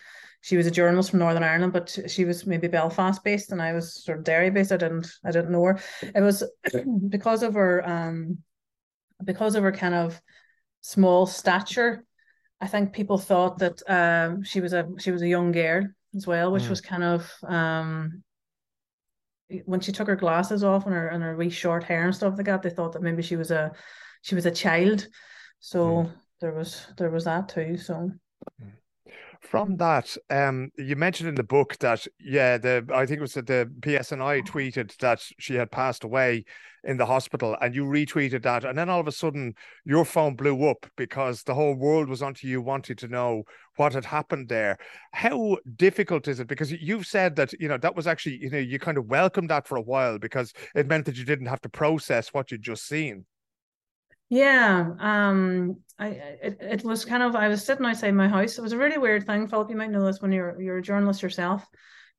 she 0.41 0.57
was 0.57 0.67
a 0.67 0.71
journalist 0.71 1.11
from 1.11 1.19
Northern 1.19 1.43
Ireland, 1.43 1.73
but 1.73 1.97
she 2.07 2.25
was 2.25 2.45
maybe 2.45 2.67
Belfast 2.67 3.23
based, 3.23 3.51
and 3.51 3.61
I 3.61 3.73
was 3.73 4.03
sort 4.03 4.19
of 4.19 4.23
Derry 4.23 4.49
based. 4.49 4.71
I 4.71 4.77
didn't, 4.77 5.07
I 5.23 5.31
didn't 5.31 5.51
know 5.51 5.63
her. 5.63 5.79
It 6.01 6.21
was 6.21 6.43
because 7.09 7.43
of 7.43 7.53
her, 7.53 7.87
um, 7.87 8.39
because 9.23 9.55
of 9.55 9.63
her 9.63 9.71
kind 9.71 9.95
of 9.95 10.19
small 10.81 11.25
stature. 11.25 12.04
I 12.62 12.67
think 12.67 12.93
people 12.93 13.17
thought 13.17 13.59
that 13.59 13.81
um, 13.88 14.43
she 14.43 14.62
was 14.62 14.74
a 14.74 14.88
she 14.97 15.12
was 15.12 15.21
a 15.21 15.27
young 15.27 15.51
girl 15.51 15.88
as 16.15 16.25
well, 16.25 16.51
which 16.51 16.63
mm. 16.63 16.69
was 16.69 16.81
kind 16.81 17.03
of 17.03 17.31
um, 17.43 18.24
when 19.65 19.81
she 19.81 19.91
took 19.91 20.07
her 20.07 20.15
glasses 20.15 20.63
off 20.63 20.85
and 20.85 20.93
her 20.93 21.09
and 21.09 21.21
her 21.21 21.35
wee 21.35 21.50
short 21.50 21.83
hair 21.83 22.05
and 22.05 22.15
stuff 22.15 22.35
like 22.38 22.45
that. 22.45 22.62
They 22.62 22.69
thought 22.69 22.93
that 22.93 23.01
maybe 23.01 23.21
she 23.21 23.35
was 23.35 23.51
a 23.51 23.71
she 24.21 24.35
was 24.35 24.45
a 24.45 24.51
child. 24.51 25.07
So. 25.59 25.85
Mm 25.85 26.12
there 26.41 26.53
was 26.53 26.88
there 26.97 27.09
was 27.09 27.25
that 27.25 27.50
too. 27.50 27.77
So 27.77 28.12
from 29.45 29.77
that, 29.77 30.17
um, 30.29 30.71
you 30.77 30.95
mentioned 30.95 31.29
in 31.29 31.35
the 31.35 31.43
book 31.43 31.77
that 31.77 32.05
yeah, 32.19 32.57
the 32.57 32.85
I 32.93 33.05
think 33.05 33.19
it 33.19 33.21
was 33.21 33.35
that 33.35 33.47
the 33.47 33.71
PSNI 33.79 34.45
tweeted 34.45 34.97
that 34.97 35.21
she 35.39 35.55
had 35.55 35.71
passed 35.71 36.03
away 36.03 36.45
in 36.83 36.97
the 36.97 37.05
hospital, 37.05 37.55
and 37.61 37.73
you 37.73 37.85
retweeted 37.85 38.43
that, 38.43 38.65
and 38.65 38.77
then 38.77 38.89
all 38.89 38.99
of 38.99 39.07
a 39.07 39.11
sudden 39.11 39.53
your 39.85 40.05
phone 40.05 40.35
blew 40.35 40.67
up 40.67 40.85
because 40.95 41.43
the 41.43 41.53
whole 41.53 41.75
world 41.75 42.09
was 42.09 42.21
onto 42.21 42.47
you, 42.47 42.61
wanting 42.61 42.95
to 42.97 43.07
know 43.07 43.43
what 43.77 43.93
had 43.93 44.05
happened 44.05 44.49
there. 44.49 44.77
How 45.11 45.57
difficult 45.75 46.27
is 46.27 46.39
it? 46.39 46.47
Because 46.47 46.71
you've 46.71 47.05
said 47.05 47.35
that 47.35 47.53
you 47.53 47.67
know 47.67 47.77
that 47.77 47.95
was 47.95 48.07
actually 48.07 48.37
you 48.37 48.49
know 48.49 48.57
you 48.57 48.79
kind 48.79 48.97
of 48.97 49.05
welcomed 49.05 49.49
that 49.49 49.67
for 49.67 49.77
a 49.77 49.81
while 49.81 50.17
because 50.19 50.53
it 50.75 50.87
meant 50.87 51.05
that 51.05 51.17
you 51.17 51.25
didn't 51.25 51.47
have 51.47 51.61
to 51.61 51.69
process 51.69 52.33
what 52.33 52.51
you'd 52.51 52.61
just 52.61 52.87
seen. 52.87 53.25
Yeah, 54.29 54.91
um, 55.00 55.77
I 56.00 56.08
it, 56.08 56.58
it 56.60 56.84
was 56.84 57.05
kind 57.05 57.24
of 57.24 57.36
I 57.36 57.48
was 57.48 57.63
sitting 57.63 57.86
outside 57.86 58.13
my 58.13 58.27
house. 58.27 58.58
It 58.58 58.62
was 58.62 58.74
a 58.74 58.77
really 58.77 58.98
weird 58.98 59.25
thing, 59.25 59.48
Philip. 59.48 59.70
You 59.70 59.75
might 59.75 59.91
know 59.91 60.05
this 60.05 60.22
when 60.22 60.32
you're 60.32 60.60
you're 60.60 60.77
a 60.77 60.82
journalist 60.82 61.22
yourself. 61.22 61.65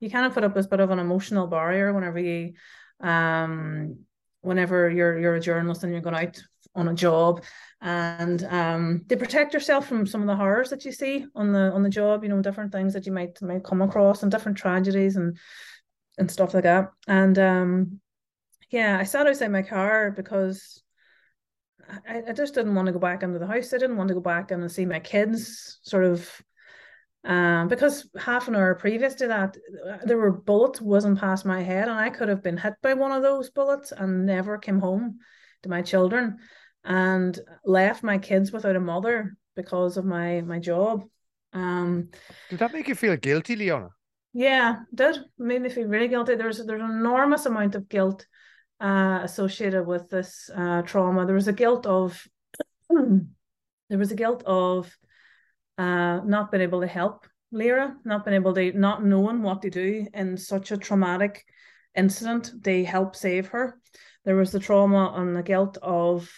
You 0.00 0.10
kind 0.10 0.26
of 0.26 0.32
put 0.34 0.44
up 0.44 0.54
this 0.54 0.66
bit 0.66 0.80
of 0.80 0.90
an 0.90 0.98
emotional 0.98 1.46
barrier 1.46 1.92
whenever 1.92 2.18
you, 2.18 2.52
um, 3.00 3.98
whenever 4.42 4.90
you're 4.90 5.18
you're 5.18 5.34
a 5.34 5.40
journalist 5.40 5.82
and 5.82 5.92
you're 5.92 6.02
going 6.02 6.14
out 6.14 6.40
on 6.74 6.88
a 6.88 6.94
job, 6.94 7.42
and 7.80 8.44
um, 8.44 9.02
they 9.06 9.16
protect 9.16 9.52
yourself 9.52 9.88
from 9.88 10.06
some 10.06 10.20
of 10.20 10.26
the 10.28 10.36
horrors 10.36 10.70
that 10.70 10.84
you 10.84 10.92
see 10.92 11.26
on 11.34 11.52
the 11.52 11.72
on 11.72 11.82
the 11.82 11.90
job. 11.90 12.22
You 12.22 12.28
know, 12.28 12.40
different 12.40 12.70
things 12.72 12.92
that 12.94 13.06
you 13.06 13.12
might 13.12 13.40
might 13.42 13.64
come 13.64 13.82
across 13.82 14.22
and 14.22 14.30
different 14.30 14.58
tragedies 14.58 15.16
and 15.16 15.36
and 16.18 16.30
stuff 16.30 16.54
like 16.54 16.62
that. 16.62 16.90
And 17.08 17.38
um, 17.38 18.00
yeah, 18.70 18.96
I 18.98 19.04
sat 19.04 19.26
outside 19.26 19.50
my 19.50 19.62
car 19.62 20.12
because 20.12 20.82
I, 22.08 22.22
I 22.28 22.32
just 22.32 22.54
didn't 22.54 22.74
want 22.74 22.86
to 22.86 22.92
go 22.92 22.98
back 22.98 23.22
into 23.22 23.38
the 23.38 23.46
house. 23.46 23.72
I 23.72 23.78
didn't 23.78 23.96
want 23.96 24.08
to 24.08 24.14
go 24.14 24.20
back 24.20 24.50
in 24.50 24.60
and 24.60 24.70
see 24.70 24.86
my 24.86 25.00
kids 25.00 25.78
sort 25.82 26.04
of 26.04 26.42
um, 27.26 27.66
because 27.66 28.08
half 28.16 28.46
an 28.46 28.54
hour 28.54 28.74
previous 28.76 29.14
to 29.16 29.26
that, 29.26 29.56
there 30.04 30.16
were 30.16 30.30
bullets 30.30 30.80
whizzing 30.80 31.16
past 31.16 31.44
my 31.44 31.60
head, 31.60 31.88
and 31.88 31.98
I 31.98 32.08
could 32.08 32.28
have 32.28 32.42
been 32.42 32.56
hit 32.56 32.74
by 32.82 32.94
one 32.94 33.10
of 33.10 33.22
those 33.22 33.50
bullets 33.50 33.90
and 33.90 34.24
never 34.24 34.58
came 34.58 34.78
home 34.78 35.18
to 35.64 35.68
my 35.68 35.82
children, 35.82 36.38
and 36.84 37.36
left 37.64 38.04
my 38.04 38.18
kids 38.18 38.52
without 38.52 38.76
a 38.76 38.80
mother 38.80 39.36
because 39.56 39.96
of 39.96 40.04
my 40.04 40.40
my 40.42 40.60
job. 40.60 41.04
Um, 41.52 42.10
did 42.48 42.60
that 42.60 42.72
make 42.72 42.86
you 42.86 42.94
feel 42.94 43.16
guilty, 43.16 43.56
Leona? 43.56 43.88
Yeah, 44.32 44.76
did 44.94 45.18
made 45.36 45.62
me 45.62 45.68
feel 45.68 45.88
really 45.88 46.08
guilty. 46.08 46.36
There's 46.36 46.64
there's 46.64 46.82
an 46.82 46.90
enormous 46.90 47.46
amount 47.46 47.74
of 47.74 47.88
guilt 47.88 48.24
uh, 48.80 49.20
associated 49.22 49.86
with 49.86 50.10
this 50.10 50.50
uh, 50.54 50.82
trauma. 50.82 51.26
There 51.26 51.34
was 51.34 51.48
a 51.48 51.52
guilt 51.52 51.86
of 51.86 52.26
there 52.90 53.98
was 53.98 54.10
a 54.10 54.16
guilt 54.16 54.42
of 54.44 54.94
uh, 55.78 56.20
not 56.24 56.50
being 56.50 56.62
able 56.62 56.80
to 56.80 56.86
help 56.86 57.26
Lyra, 57.52 57.96
not 58.04 58.24
being 58.24 58.34
able 58.34 58.54
to 58.54 58.72
not 58.72 59.04
knowing 59.04 59.42
what 59.42 59.62
to 59.62 59.70
do 59.70 60.06
in 60.12 60.36
such 60.36 60.70
a 60.70 60.76
traumatic 60.76 61.44
incident. 61.94 62.52
They 62.62 62.84
help 62.84 63.16
save 63.16 63.48
her. 63.48 63.80
There 64.24 64.36
was 64.36 64.52
the 64.52 64.60
trauma 64.60 65.14
and 65.16 65.36
the 65.36 65.42
guilt 65.42 65.78
of 65.82 66.30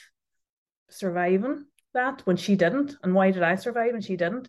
surviving 0.91 1.65
that 1.95 2.21
when 2.27 2.37
she 2.37 2.55
didn't, 2.55 2.97
and 3.03 3.15
why 3.15 3.31
did 3.31 3.43
I 3.43 3.57
survive 3.57 3.95
and 3.95 4.05
she 4.05 4.17
didn't? 4.17 4.49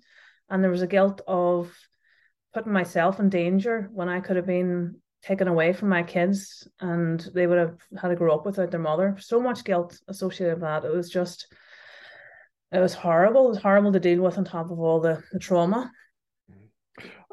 And 0.50 0.64
there 0.64 0.72
was 0.72 0.82
a 0.82 0.88
guilt 0.88 1.22
of 1.28 1.76
putting 2.54 2.74
myself 2.74 3.20
in 3.20 3.30
danger 3.30 3.90
when 3.94 4.10
I 4.10 4.20
could 4.20 4.36
have 4.36 4.46
been 4.46 5.02
taken 5.22 5.48
away 5.48 5.74
from 5.74 5.90
my 5.90 6.04
kids 6.04 6.68
and 6.80 7.20
they 7.34 7.46
would 7.46 7.58
have 7.58 7.78
had 8.00 8.10
to 8.10 8.16
grow 8.16 8.34
up 8.34 8.46
without 8.46 8.72
their 8.72 8.80
mother. 8.80 9.18
So 9.20 9.40
much 9.40 9.64
guilt 9.64 10.00
associated 10.08 10.56
with 10.56 10.62
that. 10.62 10.86
It 10.86 10.94
was 10.94 11.10
just 11.10 11.48
it 12.72 12.80
was 12.80 12.94
horrible. 12.94 13.46
It 13.46 13.50
was 13.50 13.62
horrible 13.62 13.92
to 13.94 14.00
deal 14.00 14.22
with 14.22 14.38
on 14.38 14.46
top 14.46 14.70
of 14.72 14.80
all 14.80 15.00
the, 15.00 15.24
the 15.32 15.40
trauma. 15.40 15.92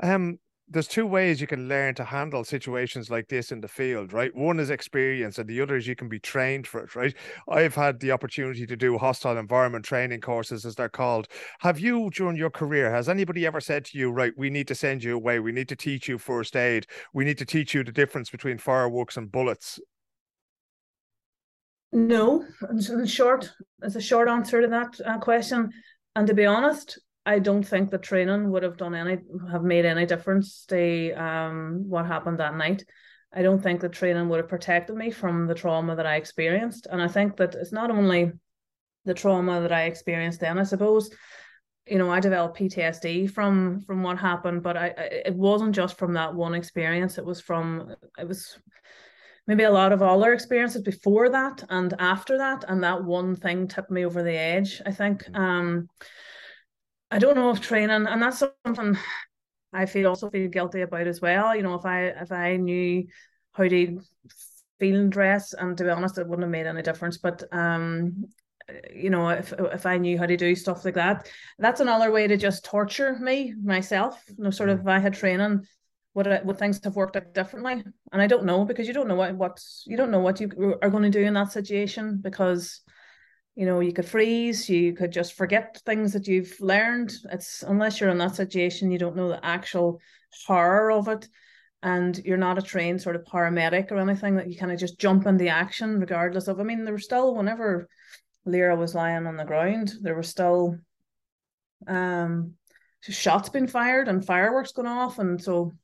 Um 0.02 0.38
there's 0.68 0.88
two 0.88 1.06
ways 1.06 1.40
you 1.40 1.46
can 1.46 1.68
learn 1.68 1.94
to 1.94 2.04
handle 2.04 2.42
situations 2.42 3.08
like 3.08 3.28
this 3.28 3.52
in 3.52 3.60
the 3.60 3.68
field, 3.68 4.12
right? 4.12 4.34
One 4.34 4.58
is 4.58 4.70
experience, 4.70 5.38
and 5.38 5.48
the 5.48 5.60
other 5.60 5.76
is 5.76 5.86
you 5.86 5.94
can 5.94 6.08
be 6.08 6.18
trained 6.18 6.66
for 6.66 6.80
it, 6.80 6.96
right? 6.96 7.14
I've 7.48 7.74
had 7.74 8.00
the 8.00 8.10
opportunity 8.10 8.66
to 8.66 8.76
do 8.76 8.98
hostile 8.98 9.38
environment 9.38 9.84
training 9.84 10.20
courses, 10.20 10.66
as 10.66 10.74
they're 10.74 10.88
called. 10.88 11.28
Have 11.60 11.78
you, 11.78 12.10
during 12.10 12.36
your 12.36 12.50
career, 12.50 12.90
has 12.90 13.08
anybody 13.08 13.46
ever 13.46 13.60
said 13.60 13.84
to 13.86 13.98
you, 13.98 14.10
right, 14.10 14.32
we 14.36 14.50
need 14.50 14.66
to 14.68 14.74
send 14.74 15.04
you 15.04 15.14
away, 15.14 15.38
we 15.38 15.52
need 15.52 15.68
to 15.68 15.76
teach 15.76 16.08
you 16.08 16.18
first 16.18 16.56
aid, 16.56 16.86
we 17.12 17.24
need 17.24 17.38
to 17.38 17.46
teach 17.46 17.72
you 17.72 17.84
the 17.84 17.92
difference 17.92 18.30
between 18.30 18.58
fireworks 18.58 19.16
and 19.16 19.30
bullets? 19.30 19.78
No, 21.92 22.44
in 22.68 23.06
short, 23.06 23.52
as 23.82 23.94
a 23.94 24.00
short 24.00 24.28
answer 24.28 24.60
to 24.60 24.68
that 24.68 25.00
uh, 25.06 25.18
question. 25.18 25.70
And 26.16 26.26
to 26.26 26.34
be 26.34 26.44
honest, 26.44 26.98
I 27.26 27.40
don't 27.40 27.64
think 27.64 27.90
the 27.90 27.98
training 27.98 28.50
would 28.50 28.62
have 28.62 28.76
done 28.76 28.94
any 28.94 29.18
have 29.50 29.64
made 29.64 29.84
any 29.84 30.06
difference 30.06 30.64
to 30.66 31.12
um 31.12 31.84
what 31.88 32.06
happened 32.06 32.38
that 32.38 32.56
night. 32.56 32.84
I 33.34 33.42
don't 33.42 33.62
think 33.62 33.80
the 33.80 33.88
training 33.88 34.28
would 34.28 34.38
have 34.38 34.48
protected 34.48 34.96
me 34.96 35.10
from 35.10 35.46
the 35.46 35.54
trauma 35.54 35.96
that 35.96 36.06
I 36.06 36.16
experienced. 36.16 36.86
And 36.90 37.02
I 37.02 37.08
think 37.08 37.36
that 37.36 37.54
it's 37.54 37.72
not 37.72 37.90
only 37.90 38.32
the 39.04 39.14
trauma 39.14 39.60
that 39.60 39.72
I 39.72 39.82
experienced 39.82 40.40
then, 40.40 40.58
I 40.58 40.62
suppose, 40.62 41.10
you 41.86 41.98
know, 41.98 42.10
I 42.10 42.20
developed 42.20 42.58
PTSD 42.58 43.30
from 43.30 43.80
from 43.80 44.04
what 44.04 44.18
happened, 44.18 44.62
but 44.62 44.76
I, 44.76 44.86
I 44.96 45.02
it 45.26 45.34
wasn't 45.34 45.74
just 45.74 45.98
from 45.98 46.14
that 46.14 46.34
one 46.34 46.54
experience. 46.54 47.18
It 47.18 47.24
was 47.24 47.40
from 47.40 47.94
it 48.18 48.28
was 48.28 48.56
maybe 49.48 49.64
a 49.64 49.70
lot 49.70 49.92
of 49.92 50.02
other 50.02 50.32
experiences 50.32 50.82
before 50.82 51.28
that 51.30 51.64
and 51.70 51.92
after 51.98 52.38
that. 52.38 52.64
And 52.68 52.84
that 52.84 53.04
one 53.04 53.34
thing 53.34 53.66
tipped 53.66 53.90
me 53.90 54.04
over 54.04 54.22
the 54.22 54.36
edge, 54.36 54.80
I 54.86 54.92
think. 54.92 55.24
Mm. 55.24 55.36
Um 55.36 55.88
I 57.10 57.18
don't 57.18 57.36
know 57.36 57.50
if 57.50 57.60
training, 57.60 58.06
and 58.06 58.22
that's 58.22 58.42
something 58.64 58.96
I 59.72 59.86
feel 59.86 60.08
also 60.08 60.30
feel 60.30 60.48
guilty 60.48 60.80
about 60.80 61.06
as 61.06 61.20
well. 61.20 61.54
You 61.54 61.62
know, 61.62 61.74
if 61.74 61.84
I 61.84 62.06
if 62.06 62.32
I 62.32 62.56
knew 62.56 63.06
how 63.52 63.68
to 63.68 64.00
feel 64.78 65.00
and 65.00 65.12
dress, 65.12 65.52
and 65.52 65.76
to 65.78 65.84
be 65.84 65.90
honest, 65.90 66.18
it 66.18 66.26
wouldn't 66.26 66.44
have 66.44 66.50
made 66.50 66.66
any 66.66 66.82
difference. 66.82 67.18
But 67.18 67.44
um, 67.52 68.24
you 68.92 69.10
know, 69.10 69.28
if 69.28 69.52
if 69.52 69.86
I 69.86 69.98
knew 69.98 70.18
how 70.18 70.26
to 70.26 70.36
do 70.36 70.54
stuff 70.56 70.84
like 70.84 70.94
that, 70.94 71.30
that's 71.58 71.80
another 71.80 72.10
way 72.10 72.26
to 72.26 72.36
just 72.36 72.64
torture 72.64 73.16
me 73.18 73.54
myself. 73.62 74.22
You 74.36 74.44
know, 74.44 74.50
sort 74.50 74.70
of 74.70 74.80
if 74.80 74.86
I 74.86 74.98
had 74.98 75.14
training, 75.14 75.66
would 76.14 76.26
I, 76.26 76.42
would 76.42 76.58
things 76.58 76.80
have 76.82 76.96
worked 76.96 77.16
out 77.16 77.34
differently? 77.34 77.84
And 78.12 78.22
I 78.22 78.26
don't 78.26 78.44
know 78.44 78.64
because 78.64 78.88
you 78.88 78.94
don't 78.94 79.08
know 79.08 79.14
what 79.14 79.36
what's 79.36 79.84
you 79.86 79.96
don't 79.96 80.10
know 80.10 80.20
what 80.20 80.40
you 80.40 80.78
are 80.82 80.90
going 80.90 81.04
to 81.04 81.10
do 81.10 81.24
in 81.24 81.34
that 81.34 81.52
situation 81.52 82.18
because 82.20 82.80
you 83.56 83.66
know 83.66 83.80
you 83.80 83.92
could 83.92 84.06
freeze 84.06 84.68
you 84.68 84.92
could 84.92 85.10
just 85.10 85.32
forget 85.32 85.80
things 85.84 86.12
that 86.12 86.28
you've 86.28 86.54
learned. 86.60 87.12
It's 87.32 87.62
unless 87.62 88.00
you're 88.00 88.10
in 88.10 88.18
that 88.18 88.36
situation 88.36 88.92
you 88.92 88.98
don't 88.98 89.16
know 89.16 89.28
the 89.28 89.44
actual 89.44 90.00
horror 90.46 90.92
of 90.92 91.08
it. 91.08 91.28
And 91.82 92.18
you're 92.24 92.36
not 92.36 92.58
a 92.58 92.62
trained 92.62 93.02
sort 93.02 93.16
of 93.16 93.24
paramedic 93.24 93.90
or 93.90 93.98
anything 93.98 94.36
that 94.36 94.48
you 94.48 94.56
kind 94.56 94.72
of 94.72 94.78
just 94.78 94.98
jump 94.98 95.26
into 95.26 95.48
action 95.48 96.00
regardless 96.00 96.48
of 96.48 96.58
i 96.58 96.62
mean 96.62 96.84
there 96.84 96.94
were 96.94 96.98
still 96.98 97.34
whenever 97.34 97.88
lyra 98.44 98.76
was 98.76 98.94
lying 98.94 99.26
on 99.26 99.36
the 99.36 99.44
ground 99.44 99.92
there 100.00 100.14
were 100.14 100.22
still 100.22 100.78
um 101.86 102.54
shots 103.02 103.48
being 103.48 103.68
fired 103.68 104.08
and 104.08 104.24
fireworks 104.24 104.72
going 104.72 104.88
off. 104.88 105.18
And 105.18 105.40
so 105.40 105.74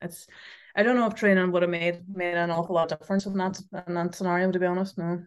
it's 0.00 0.26
i 0.74 0.82
don't 0.82 0.96
know 0.96 1.06
if 1.06 1.14
training 1.14 1.52
would 1.52 1.62
have 1.62 1.70
made 1.70 2.00
made 2.08 2.34
an 2.34 2.50
awful 2.50 2.74
lot 2.74 2.90
of 2.90 2.98
difference 2.98 3.26
in 3.26 3.34
that 3.34 3.60
in 3.86 3.94
that 3.94 4.14
scenario 4.14 4.50
to 4.50 4.58
be 4.58 4.66
honest 4.66 4.98
no 4.98 5.22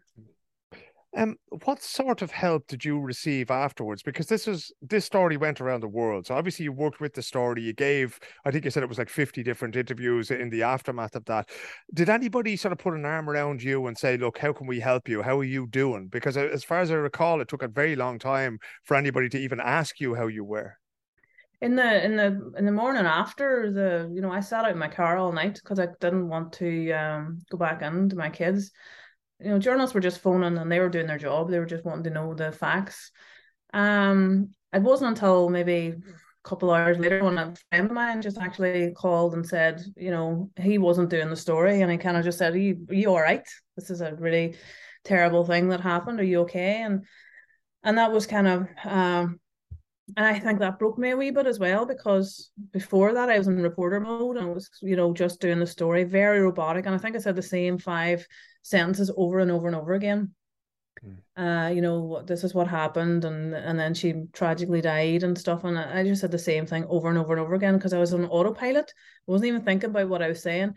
um, 1.16 1.38
what 1.64 1.82
sort 1.82 2.22
of 2.22 2.32
help 2.32 2.68
did 2.68 2.84
you 2.84 3.00
receive 3.00 3.50
afterwards? 3.50 4.04
Because 4.04 4.28
this 4.28 4.46
was 4.48 4.72
this 4.82 5.06
story 5.06 5.38
went 5.38 5.62
around 5.62 5.82
the 5.82 5.88
world. 5.88 6.28
So 6.28 6.36
obviously 6.36 6.66
you 6.66 6.74
worked 6.74 7.00
with 7.00 7.14
the 7.14 7.22
story. 7.22 7.62
You 7.62 7.74
gave, 7.74 8.20
I 8.46 8.52
think 8.52 8.66
you 8.66 8.72
said 8.72 8.84
it 8.84 8.90
was 8.90 8.98
like 8.98 9.10
fifty 9.10 9.42
different 9.44 9.76
interviews 9.76 10.32
in 10.32 10.50
the 10.50 10.64
aftermath 10.64 11.16
of 11.16 11.26
that. 11.26 11.50
Did 11.94 12.10
anybody 12.10 12.56
sort 12.58 12.74
of 12.74 12.80
put 12.80 12.94
an 12.96 13.06
arm 13.06 13.30
around 13.30 13.64
you 13.64 13.88
and 13.88 13.98
say, 13.98 14.18
"Look, 14.18 14.38
how 14.38 14.54
can 14.54 14.68
we 14.68 14.80
help 14.80 15.08
you? 15.08 15.22
How 15.22 15.40
are 15.40 15.44
you 15.44 15.68
doing?" 15.68 16.08
Because 16.08 16.38
uh, 16.38 16.50
as 16.52 16.64
far 16.64 16.82
as 16.82 16.92
I 16.92 16.96
recall, 16.96 17.42
it 17.42 17.48
took 17.48 17.64
a 17.64 17.68
very 17.68 17.96
long 17.96 18.20
time 18.20 18.60
for 18.84 18.96
anybody 18.96 19.30
to 19.30 19.40
even 19.40 19.60
ask 19.60 20.00
you 20.00 20.16
how 20.16 20.28
you 20.28 20.44
were. 20.44 20.78
in 21.62 21.76
the 21.76 22.04
in 22.06 22.16
the 22.16 22.52
in 22.58 22.66
the 22.66 22.72
morning 22.72 23.06
after 23.06 23.72
the 23.72 24.10
you 24.14 24.22
know 24.22 24.32
I 24.32 24.42
sat 24.42 24.66
out 24.66 24.72
in 24.72 24.78
my 24.78 24.88
car 24.90 25.18
all 25.18 25.32
night 25.32 25.56
because 25.56 25.80
I 25.80 25.88
didn't 26.00 26.28
want 26.30 26.54
to 26.54 26.92
um 26.92 27.40
go 27.50 27.58
back 27.58 27.82
into 27.82 28.16
my 28.16 28.30
kids. 28.30 28.72
You 29.40 29.52
know, 29.52 29.60
journalists 29.60 29.94
were 29.94 30.02
just 30.02 30.22
phoning 30.22 30.58
and 30.58 30.72
they 30.72 30.80
were 30.80 30.90
doing 30.90 31.08
their 31.08 31.18
job. 31.18 31.50
They 31.50 31.60
were 31.60 31.66
just 31.66 31.86
wanting 31.86 32.06
to 32.06 32.10
know 32.10 32.34
the 32.34 32.52
facts. 32.52 33.12
Um, 33.74 34.52
it 34.74 34.82
wasn't 34.82 35.10
until 35.10 35.50
maybe 35.50 35.88
a 35.88 36.50
couple 36.50 36.72
hours 36.72 36.98
later 36.98 37.24
when 37.24 37.38
a 37.38 37.54
friend 37.70 37.88
of 37.88 37.92
mine 37.92 38.22
just 38.22 38.38
actually 38.38 38.92
called 38.92 39.34
and 39.34 39.46
said, 39.46 39.84
you 39.98 40.12
know, 40.12 40.50
he 40.58 40.78
wasn't 40.78 41.10
doing 41.10 41.30
the 41.30 41.36
story 41.36 41.82
and 41.82 41.92
he 41.92 41.98
kind 41.98 42.18
of 42.18 42.24
just 42.24 42.38
said, 42.38 42.54
are 42.54 42.58
you, 42.58 42.86
are 42.90 42.96
you 42.96 43.10
all 43.10 43.22
right? 43.22 43.48
This 43.76 43.90
is 43.90 44.02
a 44.02 44.16
really 44.16 44.56
terrible 45.04 45.46
thing 45.46 45.70
that 45.70 45.82
happened. 45.82 46.20
Are 46.20 46.24
you 46.24 46.42
okay? 46.42 46.82
And 46.82 47.06
and 47.84 47.98
that 47.98 48.12
was 48.12 48.26
kind 48.26 48.48
of 48.48 48.68
um 48.84 49.40
and 50.16 50.26
I 50.26 50.40
think 50.40 50.60
that 50.60 50.78
broke 50.78 51.00
me 51.00 51.12
a 51.12 51.18
wee 51.18 51.32
bit 51.32 51.48
as 51.48 51.58
well 51.58 51.86
because 51.86 52.52
before 52.72 53.14
that 53.14 53.30
I 53.30 53.38
was 53.40 53.48
in 53.48 53.62
reporter 53.62 54.00
mode 54.00 54.38
and 54.38 54.46
I 54.46 54.50
was, 54.50 54.70
you 54.82 54.96
know, 54.96 55.14
just 55.14 55.42
doing 55.42 55.60
the 55.60 55.66
story, 55.66 56.04
very 56.04 56.40
robotic. 56.42 56.86
And 56.86 56.94
I 56.94 57.00
think 57.00 57.16
I 57.16 57.20
said 57.20 57.36
the 57.36 57.42
same 57.42 57.80
five 57.80 58.26
sentences 58.62 59.12
over 59.18 59.40
and 59.40 59.50
over 59.50 59.66
and 59.66 59.76
over 59.76 59.94
again. 59.94 60.32
Mm. 61.04 61.18
Uh, 61.36 61.74
you 61.74 61.82
know, 61.82 62.22
this 62.22 62.44
is 62.44 62.54
what 62.54 62.68
happened, 62.68 63.26
and 63.26 63.54
and 63.54 63.78
then 63.78 63.94
she 63.94 64.14
tragically 64.32 64.80
died 64.80 65.24
and 65.24 65.38
stuff. 65.38 65.64
And 65.64 65.78
I 65.78 66.04
just 66.04 66.22
said 66.22 66.32
the 66.32 66.40
same 66.40 66.66
thing 66.66 66.86
over 66.88 67.10
and 67.10 67.18
over 67.18 67.34
and 67.34 67.42
over 67.42 67.56
again 67.56 67.76
because 67.76 67.92
I 67.92 68.00
was 68.00 68.14
on 68.14 68.26
autopilot. 68.26 68.94
I 69.28 69.32
wasn't 69.32 69.50
even 69.50 69.62
thinking 69.64 69.90
about 69.90 70.08
what 70.08 70.22
I 70.22 70.30
was 70.30 70.42
saying. 70.42 70.76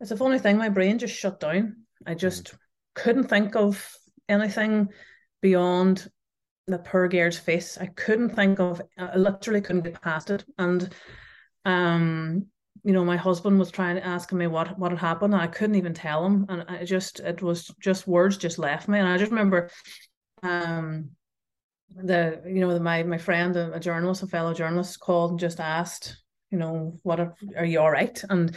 It's 0.00 0.10
a 0.10 0.16
funny 0.16 0.38
thing, 0.38 0.58
my 0.58 0.68
brain 0.68 0.98
just 0.98 1.16
shut 1.16 1.40
down. 1.40 1.76
I 2.06 2.14
just 2.14 2.52
mm. 2.52 2.58
couldn't 2.94 3.28
think 3.28 3.56
of 3.56 3.90
anything 4.28 4.90
beyond 5.40 6.08
the 6.66 6.78
poor 6.78 7.08
girl's 7.08 7.38
face. 7.38 7.78
I 7.78 7.86
couldn't 7.86 8.30
think 8.30 8.58
of, 8.58 8.82
I 8.98 9.16
literally 9.16 9.60
couldn't 9.60 9.82
get 9.82 10.00
past 10.00 10.30
it. 10.30 10.44
And, 10.58 10.92
um, 11.64 12.46
you 12.82 12.92
know, 12.92 13.04
my 13.04 13.16
husband 13.16 13.58
was 13.58 13.70
trying 13.70 13.96
to 13.96 14.06
ask 14.06 14.32
me 14.32 14.46
what 14.46 14.78
what 14.78 14.92
had 14.92 15.00
happened, 15.00 15.34
and 15.34 15.42
I 15.42 15.48
couldn't 15.48 15.74
even 15.76 15.94
tell 15.94 16.24
him. 16.24 16.46
And 16.48 16.64
I 16.68 16.84
just, 16.84 17.20
it 17.20 17.42
was 17.42 17.72
just 17.80 18.06
words 18.06 18.36
just 18.36 18.58
left 18.58 18.86
me. 18.86 18.98
And 18.98 19.08
I 19.08 19.16
just 19.16 19.30
remember, 19.32 19.70
um, 20.42 21.10
the 21.94 22.42
you 22.46 22.60
know, 22.60 22.72
the, 22.72 22.80
my 22.80 23.02
my 23.02 23.18
friend, 23.18 23.56
a, 23.56 23.72
a 23.72 23.80
journalist, 23.80 24.22
a 24.22 24.26
fellow 24.28 24.54
journalist, 24.54 25.00
called 25.00 25.32
and 25.32 25.40
just 25.40 25.58
asked, 25.58 26.22
you 26.50 26.58
know, 26.58 26.96
what 27.02 27.18
are, 27.18 27.34
are 27.56 27.64
you 27.64 27.80
all 27.80 27.90
right? 27.90 28.22
And 28.30 28.56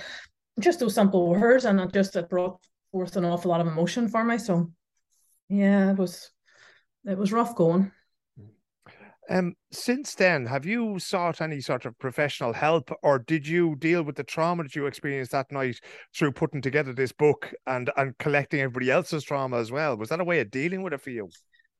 just 0.59 0.79
those 0.79 0.93
simple 0.93 1.29
words, 1.29 1.65
and 1.65 1.79
it 1.79 1.91
just 1.91 2.15
it 2.15 2.29
brought 2.29 2.59
forth 2.91 3.15
an 3.15 3.25
awful 3.25 3.49
lot 3.49 3.61
of 3.61 3.67
emotion 3.67 4.09
for 4.09 4.23
me. 4.23 4.37
So, 4.37 4.71
yeah, 5.47 5.91
it 5.91 5.97
was 5.97 6.29
it 7.05 7.17
was 7.17 7.31
rough 7.31 7.55
going. 7.55 7.91
Um, 9.29 9.53
since 9.71 10.15
then, 10.15 10.47
have 10.47 10.65
you 10.65 10.97
sought 10.97 11.39
any 11.39 11.61
sort 11.61 11.85
of 11.85 11.97
professional 11.99 12.51
help, 12.51 12.91
or 13.03 13.19
did 13.19 13.47
you 13.47 13.75
deal 13.75 14.01
with 14.01 14.15
the 14.15 14.23
trauma 14.23 14.63
that 14.63 14.75
you 14.75 14.87
experienced 14.87 15.31
that 15.33 15.51
night 15.51 15.79
through 16.15 16.31
putting 16.31 16.61
together 16.61 16.93
this 16.93 17.11
book 17.11 17.53
and 17.67 17.91
and 17.95 18.17
collecting 18.17 18.61
everybody 18.61 18.89
else's 18.89 19.23
trauma 19.23 19.57
as 19.57 19.71
well? 19.71 19.95
Was 19.97 20.09
that 20.09 20.19
a 20.19 20.23
way 20.23 20.39
of 20.39 20.49
dealing 20.49 20.81
with 20.81 20.93
it 20.93 21.01
for 21.01 21.11
you? 21.11 21.29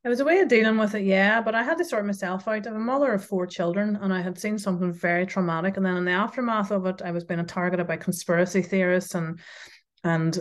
It 0.06 0.10
was 0.10 0.20
a 0.20 0.26
way 0.26 0.40
of 0.40 0.48
dealing 0.48 0.78
with 0.78 0.94
it, 0.94 1.04
yeah. 1.04 1.42
But 1.42 1.56
I 1.56 1.64
had 1.64 1.80
to 1.80 1.86
sort 1.86 2.06
myself 2.06 2.48
out. 2.48 2.68
I'm 2.68 2.76
a 2.76 2.80
mother 2.80 3.12
of 3.14 3.26
four 3.26 3.48
children, 3.48 3.98
and 4.00 4.14
I 4.14 4.22
had 4.22 4.40
seen 4.40 4.60
something 4.60 4.94
very 4.94 5.26
traumatic. 5.26 5.76
And 5.76 5.86
then 5.86 5.98
in 5.98 6.06
the 6.06 6.12
aftermath 6.12 6.72
of 6.72 6.86
it, 6.86 7.02
I 7.04 7.10
was 7.12 7.24
being 7.24 7.44
targeted 7.48 7.88
by 7.88 7.98
conspiracy 7.98 8.62
theorists 8.62 9.16
and 9.16 9.40
and 10.04 10.40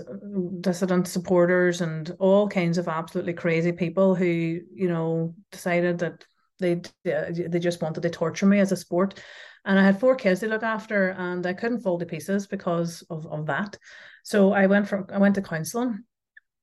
dissident 0.61 1.09
supporters 1.09 1.81
and 1.81 2.15
all 2.21 2.49
kinds 2.49 2.79
of 2.79 2.87
absolutely 2.87 3.33
crazy 3.33 3.73
people 3.73 4.15
who, 4.15 4.27
you 4.27 4.89
know, 4.89 5.35
decided 5.51 5.99
that 5.99 6.25
they 6.59 6.81
they 7.05 7.59
just 7.59 7.83
wanted 7.83 8.03
to 8.03 8.11
torture 8.11 8.47
me 8.47 8.61
as 8.61 8.73
a 8.73 8.77
sport. 8.77 9.23
And 9.65 9.79
i 9.79 9.83
had 9.83 10.01
four 10.01 10.15
kids 10.15 10.41
to 10.41 10.49
look 10.49 10.63
after 10.63 11.11
and 11.11 11.47
i 11.47 11.53
couldn't 11.53 11.81
fall 11.81 11.99
to 11.99 12.07
pieces 12.07 12.47
because 12.47 13.03
of, 13.11 13.27
of 13.27 13.47
that. 13.47 13.77
So 14.25 14.53
i 14.53 14.67
went 14.67 14.89
from 14.89 15.07
i 15.13 15.19
went 15.19 15.35
to 15.37 15.43
counseling 15.43 16.05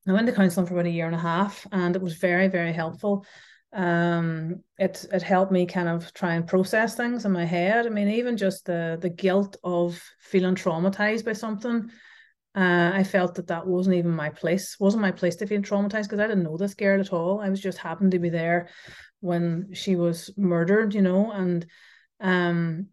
i 0.08 0.12
went 0.12 0.26
to 0.26 0.32
counseling 0.32 0.66
for 0.66 0.74
about 0.74 0.86
a 0.86 0.90
year 0.90 1.06
and 1.06 1.14
a 1.14 1.18
half 1.18 1.66
and 1.72 1.96
it 1.96 2.02
was 2.02 2.14
very 2.14 2.48
very 2.48 2.72
helpful. 2.72 3.26
Um 3.72 4.62
it 4.78 5.04
it 5.12 5.22
helped 5.22 5.52
me 5.52 5.66
kind 5.66 5.88
of 5.88 6.12
try 6.12 6.34
and 6.34 6.46
process 6.46 6.94
things 6.94 7.24
in 7.24 7.32
my 7.32 7.44
head. 7.44 7.86
I 7.86 7.90
mean 7.90 8.08
even 8.08 8.36
just 8.36 8.64
the 8.64 8.98
the 9.00 9.10
guilt 9.10 9.56
of 9.62 10.02
feeling 10.20 10.54
traumatized 10.54 11.24
by 11.24 11.34
something 11.34 11.90
uh, 12.56 12.90
I 12.94 13.04
felt 13.04 13.34
that 13.34 13.48
that 13.48 13.66
wasn't 13.66 13.96
even 13.96 14.12
my 14.12 14.30
place, 14.30 14.80
wasn't 14.80 15.02
my 15.02 15.12
place 15.12 15.36
to 15.36 15.46
feel 15.46 15.60
traumatized 15.60 16.04
because 16.04 16.20
I 16.20 16.26
didn't 16.26 16.44
know 16.44 16.56
this 16.56 16.72
girl 16.72 16.98
at 16.98 17.12
all. 17.12 17.40
I 17.40 17.50
was 17.50 17.60
just 17.60 17.76
happened 17.76 18.12
to 18.12 18.18
be 18.18 18.30
there 18.30 18.70
when 19.20 19.70
she 19.72 19.96
was 19.96 20.30
murdered, 20.36 20.94
you 20.94 21.02
know, 21.02 21.30
and 21.32 21.66
um 22.20 22.88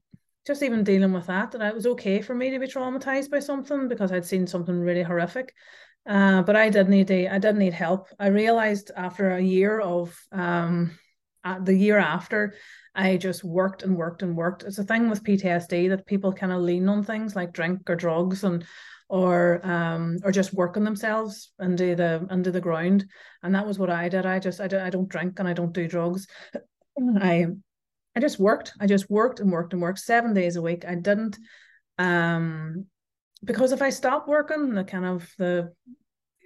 just 0.46 0.62
even 0.62 0.84
dealing 0.84 1.14
with 1.14 1.28
that, 1.28 1.52
that 1.52 1.62
it 1.62 1.74
was 1.74 1.86
okay 1.86 2.22
for 2.22 2.36
me 2.36 2.50
to 2.50 2.60
be 2.60 2.68
traumatized 2.68 3.32
by 3.32 3.40
something 3.40 3.88
because 3.88 4.12
I'd 4.12 4.26
seen 4.26 4.46
something 4.46 4.78
really 4.78 5.04
horrific. 5.04 5.54
Uh, 6.06 6.42
but 6.42 6.56
I 6.58 6.70
did 6.70 6.90
need 6.90 7.10
I 7.12 7.38
did 7.38 7.56
need 7.56 7.74
help. 7.74 8.10
I 8.20 8.28
realized 8.28 8.92
after 8.96 9.32
a 9.32 9.42
year 9.42 9.80
of 9.80 10.18
um, 10.34 11.00
the 11.62 11.76
year 11.76 11.98
after, 11.98 12.56
I 12.94 13.18
just 13.18 13.44
worked 13.44 13.84
and 13.84 13.96
worked 13.96 14.22
and 14.22 14.36
worked. 14.36 14.64
It's 14.64 14.80
a 14.80 14.84
thing 14.84 15.10
with 15.10 15.24
PTSD 15.24 15.90
that 15.90 16.06
people 16.06 16.34
kind 16.34 16.52
of 16.52 16.62
lean 16.62 16.90
on 16.90 17.04
things 17.04 17.36
like 17.36 17.54
drink 17.54 17.90
or 17.90 17.96
drugs 17.96 18.44
and 18.44 18.66
or 19.14 19.64
um 19.64 20.18
or 20.24 20.32
just 20.32 20.56
work 20.56 20.76
on 20.76 20.84
themselves 20.84 21.52
under 21.60 21.94
the 21.94 22.26
under 22.32 22.50
the 22.50 22.60
ground. 22.60 23.06
And 23.44 23.54
that 23.54 23.68
was 23.68 23.78
what 23.78 23.92
i 23.92 24.10
did. 24.10 24.26
I 24.26 24.40
just 24.40 24.60
i, 24.60 24.68
don't, 24.68 24.82
I 24.82 24.90
don't 24.90 25.08
drink 25.08 25.38
and 25.38 25.48
i 25.48 25.54
don't 25.54 25.72
do 25.72 25.88
drugs. 25.88 26.26
I 27.22 27.46
i 28.16 28.20
just 28.20 28.40
worked. 28.40 28.74
I 28.80 28.88
just 28.88 29.12
worked 29.12 29.40
and 29.40 29.52
worked 29.52 29.74
and 29.74 29.82
worked 29.84 30.00
seven 30.00 30.34
days 30.34 30.56
a 30.56 30.64
week. 30.64 30.84
I 30.88 30.96
didn't 30.96 31.38
um 32.00 32.88
because 33.44 33.72
if 33.72 33.84
i 33.84 33.92
stopped 33.92 34.28
working 34.28 34.74
the 34.74 34.84
kind 34.84 35.06
of 35.06 35.32
the 35.38 35.72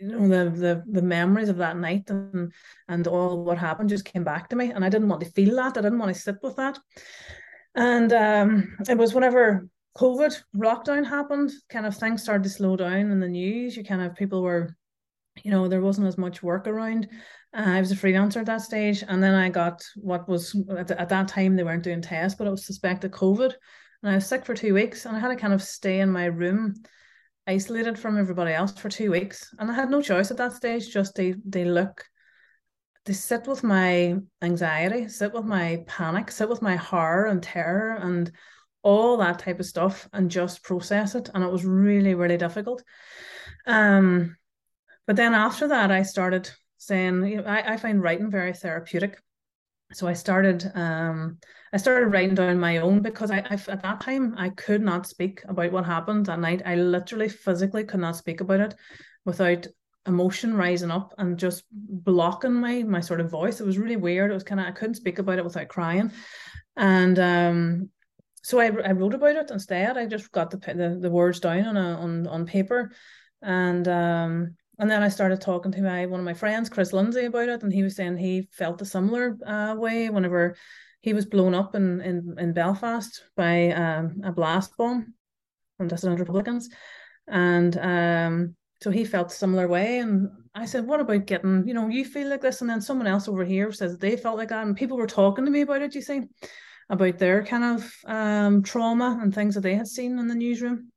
you 0.01 0.08
know 0.10 0.27
the 0.27 0.49
the 0.49 0.84
the 0.91 1.01
memories 1.01 1.47
of 1.47 1.58
that 1.58 1.77
night 1.77 2.10
and 2.10 2.51
and 2.89 3.08
all 3.08 3.45
what 3.45 3.58
happened 3.58 3.88
just 3.88 4.03
came 4.03 4.25
back 4.25 4.49
to 4.49 4.58
me. 4.58 4.71
And 4.71 4.84
i 4.84 4.89
didn't 4.89 5.08
want 5.08 5.23
to 5.23 5.32
feel 5.32 5.56
that. 5.56 5.77
I 5.77 5.82
didn't 5.82 5.99
want 5.99 6.13
to 6.13 6.21
sit 6.21 6.36
with 6.43 6.58
that. 6.58 6.77
And 7.75 8.12
um 8.12 8.75
it 8.89 8.97
was 8.97 9.13
whenever 9.13 9.69
COVID 9.98 10.44
lockdown 10.56 11.06
happened, 11.06 11.52
kind 11.70 11.86
of 11.86 11.98
things 11.98 12.22
started 12.22 12.44
to 12.44 12.50
slow 12.50 12.76
down 12.76 13.12
in 13.12 13.20
the 13.20 13.28
news. 13.28 13.76
You 13.76 13.84
kind 13.84 14.02
of 14.02 14.16
people 14.16 14.44
were, 14.44 14.76
you 15.44 15.50
know, 15.50 15.68
there 15.68 15.82
wasn't 15.82 16.08
as 16.08 16.20
much 16.20 16.44
work 16.44 16.68
around. 16.68 17.08
Uh, 17.56 17.64
I 17.66 17.80
was 17.80 17.92
a 17.92 17.96
freelancer 17.96 18.38
at 18.38 18.46
that 18.46 18.62
stage, 18.62 19.04
and 19.08 19.24
then 19.24 19.34
I 19.34 19.50
got 19.50 19.84
what 19.96 20.30
was 20.30 20.56
at, 20.78 20.92
at 20.92 21.10
that 21.10 21.28
time 21.28 21.56
they 21.56 21.64
weren't 21.64 21.84
doing 21.84 22.02
tests, 22.02 22.38
but 22.38 22.46
it 22.46 22.52
was 22.52 22.66
suspected 22.66 23.12
COVID, 23.12 23.54
and 24.04 24.12
I 24.12 24.16
was 24.16 24.28
sick 24.28 24.46
for 24.46 24.54
two 24.54 24.76
weeks, 24.76 25.06
and 25.06 25.16
I 25.16 25.20
had 25.20 25.30
to 25.30 25.36
kind 25.36 25.54
of 25.54 25.64
stay 25.64 26.00
in 26.00 26.12
my 26.12 26.26
room, 26.26 26.76
isolated 27.48 27.98
from 27.98 28.20
everybody 28.20 28.54
else 28.54 28.74
for 28.74 28.90
two 28.90 29.10
weeks, 29.10 29.52
and 29.58 29.72
I 29.72 29.74
had 29.74 29.90
no 29.90 30.02
choice 30.02 30.30
at 30.30 30.38
that 30.38 30.54
stage 30.54 30.94
just 30.94 31.16
they 31.16 31.34
they 31.44 31.66
look 31.66 32.06
to 33.06 33.16
sit 33.16 33.48
with 33.48 33.64
my 33.64 34.18
anxiety, 34.44 35.08
sit 35.08 35.34
with 35.34 35.46
my 35.46 35.84
panic, 35.88 36.30
sit 36.30 36.50
with 36.50 36.62
my 36.62 36.76
horror 36.76 37.28
and 37.28 37.42
terror 37.42 37.94
and 37.94 38.32
all 38.84 39.18
that 39.18 39.40
type 39.40 39.60
of 39.60 39.66
stuff 39.66 40.08
and 40.13 40.32
just 40.32 40.63
process 40.63 41.16
it. 41.16 41.30
And 41.34 41.44
it 41.44 41.52
was 41.52 41.66
really, 41.66 42.13
really 42.13 42.38
difficult. 42.38 42.84
Um, 43.66 44.38
but 45.06 45.16
then 45.16 45.34
after 45.34 45.68
that, 45.70 45.92
I 45.92 46.04
started 46.04 46.50
saying, 46.78 47.26
you 47.26 47.38
know, 47.38 47.44
I, 47.44 47.74
I 47.74 47.78
find 47.78 48.02
writing 48.02 48.32
very 48.32 48.54
therapeutic. 48.54 49.18
So 49.94 50.08
I 50.08 50.13
started, 50.13 50.70
um, 50.76 51.38
I 51.72 51.78
started 51.78 52.08
writing 52.08 52.36
down 52.36 52.60
my 52.60 52.78
own 52.78 53.02
because 53.02 53.32
I, 53.32 53.38
I, 53.38 53.54
at 53.54 53.82
that 53.82 54.02
time 54.02 54.36
I 54.38 54.50
could 54.50 54.82
not 54.82 55.08
speak 55.08 55.42
about 55.48 55.72
what 55.72 55.86
happened 55.86 56.26
that 56.26 56.40
night. 56.40 56.62
I 56.66 56.76
literally 56.76 57.30
physically 57.30 57.86
could 57.86 58.02
not 58.02 58.18
speak 58.18 58.42
about 58.42 58.60
it 58.60 58.76
without 59.26 59.66
emotion 60.08 60.56
rising 60.56 60.90
up 60.90 61.13
and 61.18 61.38
just 61.38 61.63
blocking 61.72 62.54
my 62.54 62.82
my 62.84 63.02
sort 63.02 63.20
of 63.20 63.30
voice. 63.30 63.60
It 63.60 63.66
was 63.66 63.78
really 63.78 63.98
weird. 63.98 64.32
It 64.32 64.34
was 64.34 64.44
kind 64.44 64.60
of 64.60 64.68
I 64.68 64.72
couldn't 64.72 64.96
speak 64.96 65.20
about 65.20 65.38
it 65.38 65.44
without 65.44 65.68
crying, 65.68 66.12
and 66.76 67.20
um, 67.20 67.90
so 68.41 68.60
I, 68.60 68.65
I 68.67 68.91
wrote 68.91 69.13
about 69.13 69.36
it 69.36 69.52
instead. 69.52 69.97
I 69.97 70.06
just 70.06 70.32
got 70.32 70.52
the 70.52 70.58
the, 70.58 71.00
the 71.02 71.10
words 71.12 71.39
down 71.39 71.65
on 71.65 71.78
a 71.78 72.00
on 72.00 72.28
on 72.28 72.45
paper, 72.45 72.91
and 73.41 73.88
um 73.88 74.56
and 74.80 74.89
then 74.89 75.02
I 75.02 75.10
started 75.10 75.41
talking 75.41 75.71
to 75.71 75.82
my 75.82 76.06
one 76.06 76.19
of 76.19 76.26
my 76.26 76.34
friends, 76.34 76.69
Chris 76.69 76.93
Lindsay, 76.93 77.26
about 77.26 77.50
it, 77.50 77.63
and 77.63 77.73
he 77.73 77.84
was 77.84 77.95
saying 77.95 78.17
he 78.17 78.47
felt 78.52 78.82
a 78.82 78.86
similar 78.86 79.38
uh, 79.45 79.76
way 79.76 80.10
whenever 80.10 80.56
he 81.02 81.13
was 81.13 81.26
blown 81.26 81.54
up 81.54 81.76
in 81.76 82.02
in, 82.02 82.36
in 82.38 82.54
Belfast 82.54 83.23
by 83.36 83.71
um, 83.71 84.21
a 84.23 84.32
blast 84.32 84.78
bomb 84.78 85.13
from 85.78 85.88
dissident 85.88 86.19
Republicans, 86.19 86.69
and 87.28 87.78
um 87.78 88.56
so 88.82 88.91
he 88.91 89.06
felt 89.06 89.32
a 89.32 89.36
similar 89.36 89.67
way. 89.67 90.00
And 90.00 90.30
i 90.54 90.65
said 90.65 90.86
what 90.86 91.00
about 91.00 91.26
getting 91.26 91.67
you 91.67 91.73
know 91.73 91.88
you 91.88 92.06
feel 92.06 92.30
like 92.30 92.41
this? 92.41 92.62
And 92.62 92.69
then 92.69 92.82
someone 92.82 93.08
else 93.08 93.28
over 93.28 93.43
here 93.43 93.71
says 93.71 93.97
they 93.97 94.15
felt 94.15 94.38
like 94.38 94.50
that. 94.50 94.65
And 94.65 94.76
people 94.76 94.97
were 94.97 95.08
talking 95.08 95.45
to 95.45 95.52
me 95.52 95.62
about 95.62 95.82
it 95.82 95.95
you 95.95 96.02
see 96.02 96.21
about 96.89 97.17
their 97.17 97.43
kind 97.45 97.63
of 97.63 97.93
um, 98.06 98.63
trauma 98.63 99.19
and 99.21 99.34
things 99.34 99.56
that 99.56 99.62
they 99.62 99.76
had 99.76 99.88
seen 99.88 100.19
in 100.19 100.28
the 100.28 100.36
newsroom. 100.36 100.91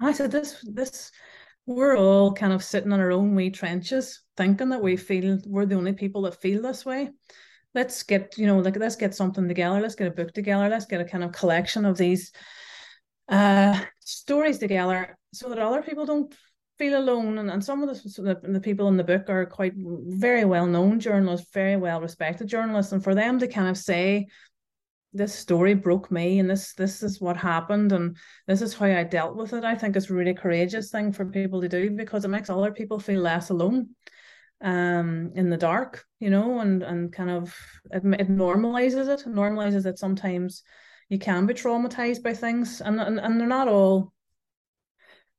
I 0.00 0.12
said, 0.12 0.30
this, 0.30 0.64
this, 0.64 1.10
we're 1.66 1.96
all 1.98 2.32
kind 2.32 2.52
of 2.52 2.64
sitting 2.64 2.92
in 2.92 3.00
our 3.00 3.12
own 3.12 3.34
wee 3.34 3.50
trenches, 3.50 4.22
thinking 4.36 4.68
that 4.70 4.82
we 4.82 4.96
feel 4.96 5.38
we're 5.46 5.66
the 5.66 5.74
only 5.74 5.92
people 5.92 6.22
that 6.22 6.40
feel 6.40 6.62
this 6.62 6.84
way. 6.86 7.10
let's 7.74 8.02
get 8.02 8.34
you 8.38 8.46
know 8.46 8.58
like 8.58 8.76
let's 8.76 8.96
get 8.96 9.14
something 9.14 9.46
together 9.46 9.80
let's 9.80 9.94
get 9.94 10.08
a 10.08 10.10
book 10.10 10.32
together 10.32 10.68
let's 10.68 10.86
get 10.86 11.00
a 11.00 11.04
kind 11.04 11.22
of 11.22 11.32
collection 11.32 11.84
of 11.84 11.96
these 11.98 12.32
uh 13.28 13.78
stories 14.00 14.58
together 14.58 15.16
so 15.32 15.48
that 15.48 15.58
other 15.58 15.82
people 15.82 16.06
don't 16.06 16.34
feel 16.78 16.98
alone 16.98 17.38
and, 17.38 17.50
and 17.50 17.62
some 17.62 17.82
of 17.82 17.88
the, 17.88 18.22
the, 18.22 18.52
the 18.52 18.60
people 18.60 18.88
in 18.88 18.96
the 18.96 19.04
book 19.04 19.28
are 19.28 19.44
quite 19.44 19.74
very 19.76 20.44
well 20.44 20.66
known 20.66 20.98
journalists 20.98 21.50
very 21.52 21.76
well 21.76 22.00
respected 22.00 22.48
journalists 22.48 22.92
and 22.92 23.04
for 23.04 23.14
them 23.14 23.38
to 23.38 23.46
kind 23.46 23.68
of 23.68 23.76
say 23.76 24.26
this 25.18 25.34
story 25.34 25.74
broke 25.74 26.10
me 26.10 26.38
and 26.38 26.48
this 26.48 26.72
this 26.74 27.02
is 27.02 27.20
what 27.20 27.36
happened 27.36 27.92
and 27.92 28.16
this 28.46 28.62
is 28.62 28.72
how 28.72 28.86
I 28.86 29.04
dealt 29.04 29.36
with 29.36 29.52
it 29.52 29.64
I 29.64 29.74
think 29.74 29.96
it's 29.96 30.08
a 30.08 30.14
really 30.14 30.34
courageous 30.34 30.90
thing 30.90 31.12
for 31.12 31.26
people 31.26 31.60
to 31.60 31.68
do 31.68 31.90
because 31.90 32.24
it 32.24 32.28
makes 32.28 32.48
other 32.48 32.72
people 32.72 32.98
feel 32.98 33.20
less 33.20 33.50
alone 33.50 33.90
um 34.60 35.30
in 35.34 35.50
the 35.50 35.56
dark 35.56 36.04
you 36.18 36.30
know 36.30 36.60
and 36.60 36.82
and 36.82 37.12
kind 37.12 37.30
of 37.30 37.54
it, 37.90 38.02
it 38.04 38.28
normalizes 38.28 39.08
it 39.08 39.28
normalizes 39.28 39.82
that 39.84 39.98
sometimes 39.98 40.62
you 41.08 41.18
can 41.18 41.46
be 41.46 41.54
traumatized 41.54 42.22
by 42.22 42.32
things 42.32 42.80
and 42.80 43.00
and, 43.00 43.20
and 43.20 43.38
they're 43.38 43.46
not 43.46 43.68
all 43.68 44.12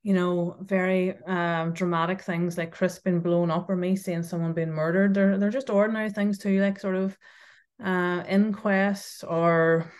you 0.04 0.14
know 0.14 0.56
very 0.62 1.18
um 1.26 1.74
dramatic 1.74 2.22
things 2.22 2.58
like 2.58 2.72
Chris 2.72 3.00
being 3.00 3.20
blown 3.20 3.52
up 3.52 3.70
or 3.70 3.76
me 3.76 3.96
seeing 3.96 4.24
someone 4.24 4.54
being 4.54 4.72
murdered 4.72 5.14
they're 5.14 5.38
they're 5.38 5.50
just 5.50 5.70
ordinary 5.70 6.10
things 6.10 6.38
too 6.38 6.62
like 6.62 6.80
sort 6.80 6.96
of 6.96 7.18
uh 7.84 8.24
inquests 8.28 9.24
or 9.24 9.92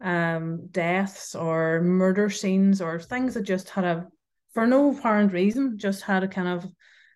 um 0.00 0.66
deaths 0.70 1.34
or 1.34 1.80
murder 1.80 2.30
scenes 2.30 2.80
or 2.80 3.00
things 3.00 3.34
that 3.34 3.42
just 3.42 3.70
had 3.70 3.84
a 3.84 4.06
for 4.52 4.66
no 4.66 4.96
apparent 4.96 5.32
reason 5.32 5.78
just 5.78 6.02
had 6.02 6.22
a 6.22 6.28
kind 6.28 6.48
of 6.48 6.66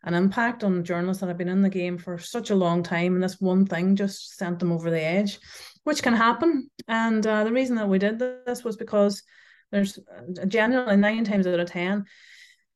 an 0.04 0.14
impact 0.14 0.64
on 0.64 0.82
journalists 0.82 1.20
that 1.20 1.28
have 1.28 1.36
been 1.38 1.48
in 1.48 1.62
the 1.62 1.68
game 1.68 1.98
for 1.98 2.16
such 2.16 2.48
a 2.48 2.54
long 2.54 2.82
time, 2.82 3.14
and 3.14 3.22
this 3.22 3.38
one 3.38 3.66
thing 3.66 3.96
just 3.96 4.34
sent 4.36 4.58
them 4.58 4.72
over 4.72 4.90
the 4.90 5.02
edge, 5.02 5.38
which 5.84 6.02
can 6.02 6.14
happen. 6.14 6.70
And 6.88 7.26
uh, 7.26 7.44
the 7.44 7.52
reason 7.52 7.76
that 7.76 7.88
we 7.88 7.98
did 7.98 8.18
this 8.18 8.64
was 8.64 8.78
because 8.78 9.22
there's 9.70 9.98
uh, 9.98 10.46
generally 10.46 10.96
nine 10.96 11.24
times 11.24 11.46
out 11.46 11.60
of 11.60 11.68
ten 11.68 12.06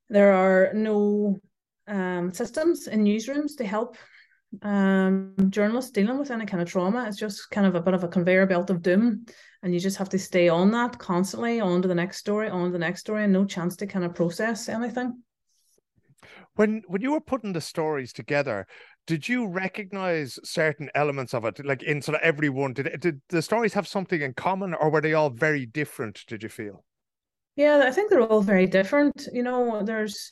there 0.09 0.33
are 0.33 0.71
no 0.73 1.39
um, 1.87 2.33
systems 2.33 2.87
in 2.87 3.03
newsrooms 3.03 3.57
to 3.57 3.65
help 3.65 3.97
um, 4.61 5.33
journalists 5.49 5.91
dealing 5.91 6.17
with 6.17 6.31
any 6.31 6.45
kind 6.45 6.61
of 6.61 6.69
trauma. 6.69 7.05
It's 7.07 7.17
just 7.17 7.49
kind 7.51 7.67
of 7.67 7.75
a 7.75 7.81
bit 7.81 7.93
of 7.93 8.03
a 8.03 8.07
conveyor 8.07 8.45
belt 8.45 8.69
of 8.69 8.81
doom, 8.81 9.25
and 9.63 9.73
you 9.73 9.79
just 9.79 9.97
have 9.97 10.09
to 10.09 10.19
stay 10.19 10.49
on 10.49 10.71
that 10.71 10.97
constantly, 10.97 11.59
on 11.59 11.81
to 11.81 11.87
the 11.87 11.95
next 11.95 12.17
story, 12.17 12.49
on 12.49 12.65
to 12.65 12.71
the 12.71 12.79
next 12.79 13.01
story, 13.01 13.23
and 13.23 13.33
no 13.33 13.45
chance 13.45 13.75
to 13.77 13.87
kind 13.87 14.05
of 14.05 14.15
process 14.15 14.69
anything. 14.69 15.21
When 16.55 16.83
when 16.87 17.01
you 17.01 17.11
were 17.11 17.21
putting 17.21 17.53
the 17.53 17.61
stories 17.61 18.13
together 18.13 18.65
did 19.07 19.27
you 19.27 19.47
recognize 19.47 20.39
certain 20.43 20.89
elements 20.95 21.33
of 21.33 21.45
it 21.45 21.63
like 21.65 21.83
in 21.83 22.01
sort 22.01 22.15
of 22.15 22.21
everyone 22.21 22.73
did 22.73 22.99
did 22.99 23.21
the 23.29 23.41
stories 23.41 23.73
have 23.73 23.87
something 23.87 24.21
in 24.21 24.33
common 24.33 24.73
or 24.73 24.89
were 24.89 25.01
they 25.01 25.13
all 25.13 25.29
very 25.29 25.65
different 25.65 26.23
did 26.27 26.41
you 26.43 26.49
feel? 26.49 26.83
Yeah 27.55 27.83
i 27.85 27.91
think 27.91 28.09
they're 28.09 28.21
all 28.21 28.41
very 28.41 28.67
different. 28.67 29.27
You 29.31 29.43
know 29.43 29.83
there's 29.83 30.31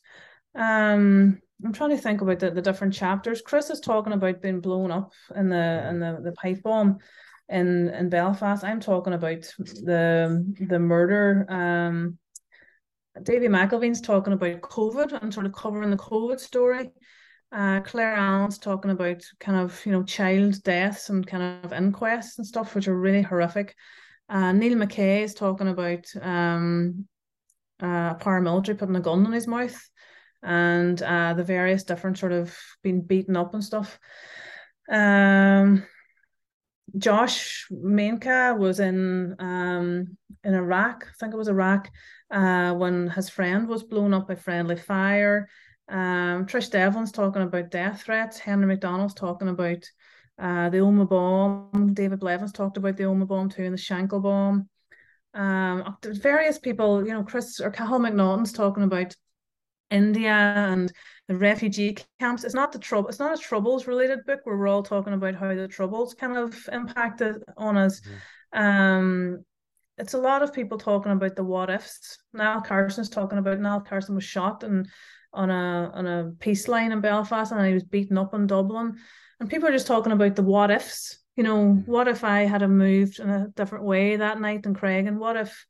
um 0.56 1.40
i'm 1.64 1.74
trying 1.74 1.90
to 1.90 1.98
think 1.98 2.22
about 2.22 2.40
the, 2.40 2.52
the 2.52 2.62
different 2.62 2.94
chapters 2.94 3.42
chris 3.42 3.70
is 3.70 3.80
talking 3.80 4.14
about 4.14 4.42
being 4.42 4.62
blown 4.62 4.92
up 4.92 5.12
in 5.36 5.50
the 5.50 5.56
mm. 5.56 5.90
in 5.90 6.00
the, 6.00 6.20
the 6.24 6.32
pipe 6.34 6.62
bomb 6.64 6.98
in 7.50 7.90
in 7.90 8.10
belfast 8.10 8.64
i'm 8.64 8.80
talking 8.80 9.14
about 9.14 9.42
the 9.60 10.56
the 10.68 10.80
murder 10.80 11.46
um 11.50 12.18
Davy 13.22 13.48
McElveen's 13.48 14.02
talking 14.02 14.34
about 14.34 14.62
COVID 14.62 15.22
and 15.22 15.32
sort 15.32 15.46
of 15.46 15.54
covering 15.54 15.92
the 15.92 15.98
COVID 15.98 16.40
story. 16.40 16.92
Uh, 17.52 17.80
Claire 17.82 18.16
Allen's 18.16 18.58
talking 18.58 18.90
about 18.90 19.22
kind 19.40 19.60
of 19.60 19.80
you 19.86 19.92
know 19.92 20.02
child 20.04 20.62
deaths 20.64 21.10
and 21.10 21.26
kind 21.26 21.64
of 21.64 21.72
inquests 21.72 22.40
and 22.40 22.48
stuff, 22.48 22.74
which 22.74 22.88
are 22.88 22.98
really 22.98 23.22
horrific. 23.22 23.76
Uh, 24.30 24.52
Neil 24.52 24.76
McKay 24.76 25.22
is 25.22 25.36
talking 25.36 25.68
about 25.68 26.06
um, 26.22 27.08
uh, 27.80 28.16
paramilitary 28.16 28.78
putting 28.78 28.96
a 28.96 29.02
gun 29.02 29.26
in 29.28 29.32
his 29.32 29.46
mouth 29.48 29.80
and 30.44 31.02
uh, 31.02 31.34
the 31.34 31.44
various 31.44 31.84
different 31.84 32.18
sort 32.18 32.32
of 32.32 32.58
being 32.84 33.02
beaten 33.02 33.36
up 33.36 33.54
and 33.54 33.64
stuff. 33.64 34.00
Um, 34.92 35.86
Josh 36.98 37.68
Menka 37.72 38.58
was 38.58 38.80
in 38.80 39.36
um, 39.40 40.18
in 40.44 40.54
Iraq, 40.54 41.08
I 41.08 41.14
think 41.20 41.34
it 41.34 41.38
was 41.38 41.48
Iraq, 41.48 41.90
uh, 42.30 42.74
when 42.74 43.10
his 43.10 43.30
friend 43.30 43.68
was 43.68 43.84
blown 43.84 44.14
up 44.14 44.28
by 44.28 44.36
friendly 44.36 44.76
fire. 44.76 45.48
Um, 45.90 46.46
Trish 46.46 46.70
Devlin's 46.70 47.12
talking 47.12 47.42
about 47.42 47.72
death 47.72 48.04
threats. 48.04 48.40
Henry 48.40 48.68
McDonald's 48.68 49.14
talking 49.14 49.48
about 49.48 49.90
uh, 50.40 50.70
the 50.70 50.78
Omagh 50.78 51.10
bomb. 51.10 51.94
David 51.94 52.20
Blevins 52.20 52.52
talked 52.52 52.78
about 52.78 52.98
the 52.98 53.04
Omagh 53.04 53.28
bomb 53.28 53.50
too, 53.50 53.64
and 53.64 53.74
the 53.74 53.78
Shankill 53.78 54.22
bomb. 54.22 54.70
Um, 55.34 55.98
various 56.04 56.60
people, 56.60 57.06
you 57.06 57.14
know, 57.14 57.24
Chris 57.24 57.60
or 57.60 57.72
Cathal 57.72 58.00
McNaughton's 58.00 58.54
talking 58.54 58.84
about 58.84 59.16
India 59.90 60.32
and 60.32 60.92
the 61.28 61.36
refugee 61.36 61.98
camps. 62.20 62.44
It's 62.44 62.56
not 62.56 62.72
the 62.72 62.80
trouble. 62.80 63.10
It's 63.10 63.20
not 63.20 63.38
a 63.38 63.42
troubles 63.42 63.88
related 63.88 64.26
book 64.26 64.42
where 64.44 64.58
we're 64.58 64.68
all 64.68 64.84
talking 64.84 65.14
about 65.14 65.36
how 65.36 65.54
the 65.54 65.68
troubles 65.68 66.14
kind 66.14 66.38
of 66.38 66.56
impacted 66.72 67.44
on 67.58 67.78
us. 67.78 68.02
Mm-hmm. 68.02 68.60
Um, 68.60 69.46
it's 69.98 70.14
a 70.14 70.20
lot 70.20 70.42
of 70.42 70.54
people 70.54 70.78
talking 70.78 71.12
about 71.12 71.36
the 71.36 71.44
what 71.44 71.70
ifs. 71.70 72.18
Niall 72.34 72.62
Carson's 72.62 73.10
talking 73.10 73.38
about 73.38 73.60
Niall 73.60 73.82
Carson 73.82 74.16
was 74.16 74.24
shot 74.24 74.64
and 74.64 74.88
on 75.34 75.50
a 75.50 75.92
on 75.94 76.06
a 76.06 76.32
peace 76.40 76.68
line 76.68 76.92
in 76.92 77.02
Belfast 77.02 77.52
and 77.52 77.66
he 77.66 77.74
was 77.74 77.84
beaten 77.84 78.18
up 78.18 78.34
in 78.34 78.48
Dublin. 78.48 78.98
And 79.40 79.50
people 79.50 79.68
are 79.68 79.74
just 79.74 79.88
talking 79.88 80.12
about 80.12 80.36
the 80.36 80.44
what 80.44 80.72
ifs. 80.72 81.20
You 81.36 81.44
know, 81.44 81.74
what 81.86 82.08
if 82.08 82.24
I 82.24 82.42
had 82.42 82.68
moved 82.70 83.20
in 83.20 83.30
a 83.30 83.48
different 83.56 83.86
way 83.86 84.18
that 84.18 84.40
night 84.40 84.66
in 84.66 84.76
Craig? 84.76 85.08
And 85.08 85.20
what 85.20 85.36
if 85.36 85.66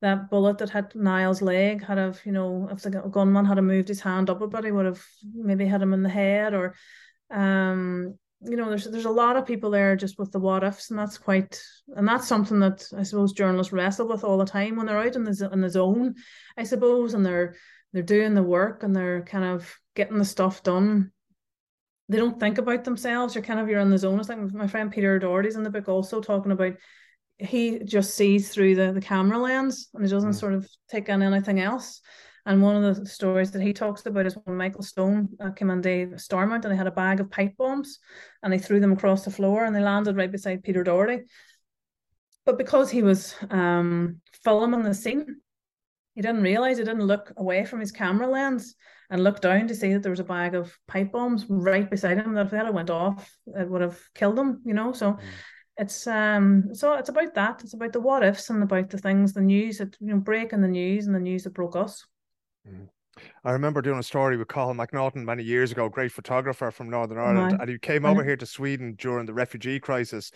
that 0.00 0.30
bullet 0.30 0.58
that 0.58 0.70
hit 0.70 0.94
Niall's 0.94 1.42
leg 1.42 1.84
had 1.84 1.98
have, 1.98 2.20
you 2.24 2.32
know, 2.32 2.68
if 2.70 2.82
the 2.82 2.90
gunman 2.90 3.44
had 3.44 3.60
moved 3.62 3.88
his 3.88 4.00
hand 4.00 4.30
up 4.30 4.40
a 4.40 4.46
bit, 4.46 4.64
he 4.64 4.72
would 4.72 4.86
have 4.86 5.04
maybe 5.34 5.66
hit 5.66 5.82
him 5.82 5.92
in 5.92 6.02
the 6.02 6.08
head 6.08 6.54
or 6.54 6.74
um 7.30 8.18
you 8.40 8.56
know, 8.56 8.68
there's 8.68 8.84
there's 8.84 9.04
a 9.04 9.10
lot 9.10 9.36
of 9.36 9.46
people 9.46 9.70
there 9.70 9.96
just 9.96 10.18
with 10.18 10.30
the 10.30 10.38
what 10.38 10.62
ifs, 10.62 10.90
and 10.90 10.98
that's 10.98 11.18
quite, 11.18 11.60
and 11.96 12.06
that's 12.06 12.28
something 12.28 12.60
that 12.60 12.86
I 12.96 13.02
suppose 13.02 13.32
journalists 13.32 13.72
wrestle 13.72 14.06
with 14.06 14.22
all 14.22 14.38
the 14.38 14.44
time 14.44 14.76
when 14.76 14.86
they're 14.86 14.98
out 14.98 15.16
in 15.16 15.24
the 15.24 15.50
in 15.52 15.60
the 15.60 15.68
zone, 15.68 16.14
I 16.56 16.62
suppose, 16.62 17.14
and 17.14 17.26
they're 17.26 17.56
they're 17.92 18.02
doing 18.02 18.34
the 18.34 18.42
work 18.42 18.82
and 18.82 18.94
they're 18.94 19.22
kind 19.22 19.44
of 19.44 19.74
getting 19.96 20.18
the 20.18 20.24
stuff 20.24 20.62
done. 20.62 21.10
They 22.08 22.18
don't 22.18 22.38
think 22.38 22.58
about 22.58 22.84
themselves. 22.84 23.34
You're 23.34 23.44
kind 23.44 23.60
of 23.60 23.68
you're 23.68 23.80
in 23.80 23.90
the 23.90 23.98
zone. 23.98 24.20
It's 24.20 24.28
like 24.28 24.38
my 24.38 24.68
friend 24.68 24.90
Peter 24.90 25.18
Doherty's 25.18 25.56
in 25.56 25.64
the 25.64 25.70
book 25.70 25.88
also 25.88 26.20
talking 26.20 26.52
about 26.52 26.74
he 27.38 27.78
just 27.80 28.14
sees 28.14 28.50
through 28.50 28.74
the, 28.74 28.92
the 28.92 29.00
camera 29.00 29.38
lens 29.38 29.88
and 29.94 30.04
he 30.04 30.10
doesn't 30.10 30.30
mm. 30.30 30.38
sort 30.38 30.54
of 30.54 30.68
take 30.88 31.08
in 31.08 31.22
anything 31.22 31.60
else. 31.60 32.00
And 32.46 32.62
one 32.62 32.82
of 32.82 32.96
the 32.96 33.06
stories 33.06 33.50
that 33.50 33.62
he 33.62 33.72
talks 33.72 34.06
about 34.06 34.26
is 34.26 34.36
when 34.44 34.56
Michael 34.56 34.82
Stone 34.82 35.28
uh, 35.38 35.50
came 35.50 35.70
on 35.70 35.82
the 35.82 36.14
Stormont 36.16 36.64
and 36.64 36.72
they 36.72 36.78
had 36.78 36.86
a 36.86 36.92
bag 36.92 37.20
of 37.20 37.30
pipe 37.30 37.56
bombs 37.58 37.98
and 38.42 38.52
they 38.52 38.58
threw 38.58 38.80
them 38.80 38.92
across 38.92 39.24
the 39.24 39.30
floor 39.30 39.64
and 39.64 39.76
they 39.76 39.82
landed 39.82 40.16
right 40.16 40.32
beside 40.32 40.64
Peter 40.64 40.82
Doherty. 40.82 41.24
But 42.46 42.56
because 42.56 42.90
he 42.90 43.02
was 43.02 43.34
um, 43.50 44.22
filming 44.42 44.82
the 44.82 44.94
scene, 44.94 45.42
he 46.14 46.22
didn't 46.22 46.42
realize 46.42 46.78
he 46.78 46.84
didn't 46.84 47.06
look 47.06 47.32
away 47.36 47.66
from 47.66 47.80
his 47.80 47.92
camera 47.92 48.26
lens 48.26 48.74
and 49.10 49.22
look 49.22 49.40
down 49.40 49.68
to 49.68 49.74
see 49.74 49.92
that 49.92 50.02
there 50.02 50.10
was 50.10 50.20
a 50.20 50.24
bag 50.24 50.54
of 50.54 50.76
pipe 50.86 51.12
bombs 51.12 51.44
right 51.48 51.90
beside 51.90 52.16
him 52.16 52.32
that 52.34 52.46
if 52.46 52.52
that 52.52 52.66
had 52.66 52.74
went 52.74 52.90
off, 52.90 53.30
it 53.46 53.68
would 53.68 53.82
have 53.82 54.00
killed 54.14 54.38
him, 54.38 54.62
you 54.64 54.74
know. 54.74 54.92
So 54.92 55.12
mm. 55.12 55.20
It's 55.78 56.06
um 56.06 56.74
so 56.74 56.94
it's 56.94 57.08
about 57.08 57.34
that. 57.34 57.62
It's 57.62 57.74
about 57.74 57.92
the 57.92 58.00
what 58.00 58.24
ifs 58.24 58.50
and 58.50 58.62
about 58.62 58.90
the 58.90 58.98
things, 58.98 59.32
the 59.32 59.40
news 59.40 59.78
that 59.78 59.96
you 60.00 60.08
know, 60.08 60.18
breaking 60.18 60.60
the 60.60 60.68
news 60.68 61.06
and 61.06 61.14
the 61.14 61.20
news 61.20 61.44
that 61.44 61.54
broke 61.54 61.76
us. 61.76 62.04
Mm. 62.68 62.88
I 63.44 63.52
remember 63.52 63.82
doing 63.82 63.98
a 63.98 64.02
story 64.02 64.36
with 64.36 64.48
Cathal 64.48 64.74
McNaughton 64.74 65.24
many 65.24 65.42
years 65.42 65.72
ago, 65.72 65.88
great 65.88 66.12
photographer 66.12 66.70
from 66.70 66.90
Northern 66.90 67.18
Ireland, 67.18 67.58
and 67.60 67.68
he 67.68 67.78
came 67.78 68.04
over 68.04 68.22
here 68.22 68.36
to 68.36 68.46
Sweden 68.46 68.94
during 68.96 69.26
the 69.26 69.34
refugee 69.34 69.80
crisis. 69.80 70.30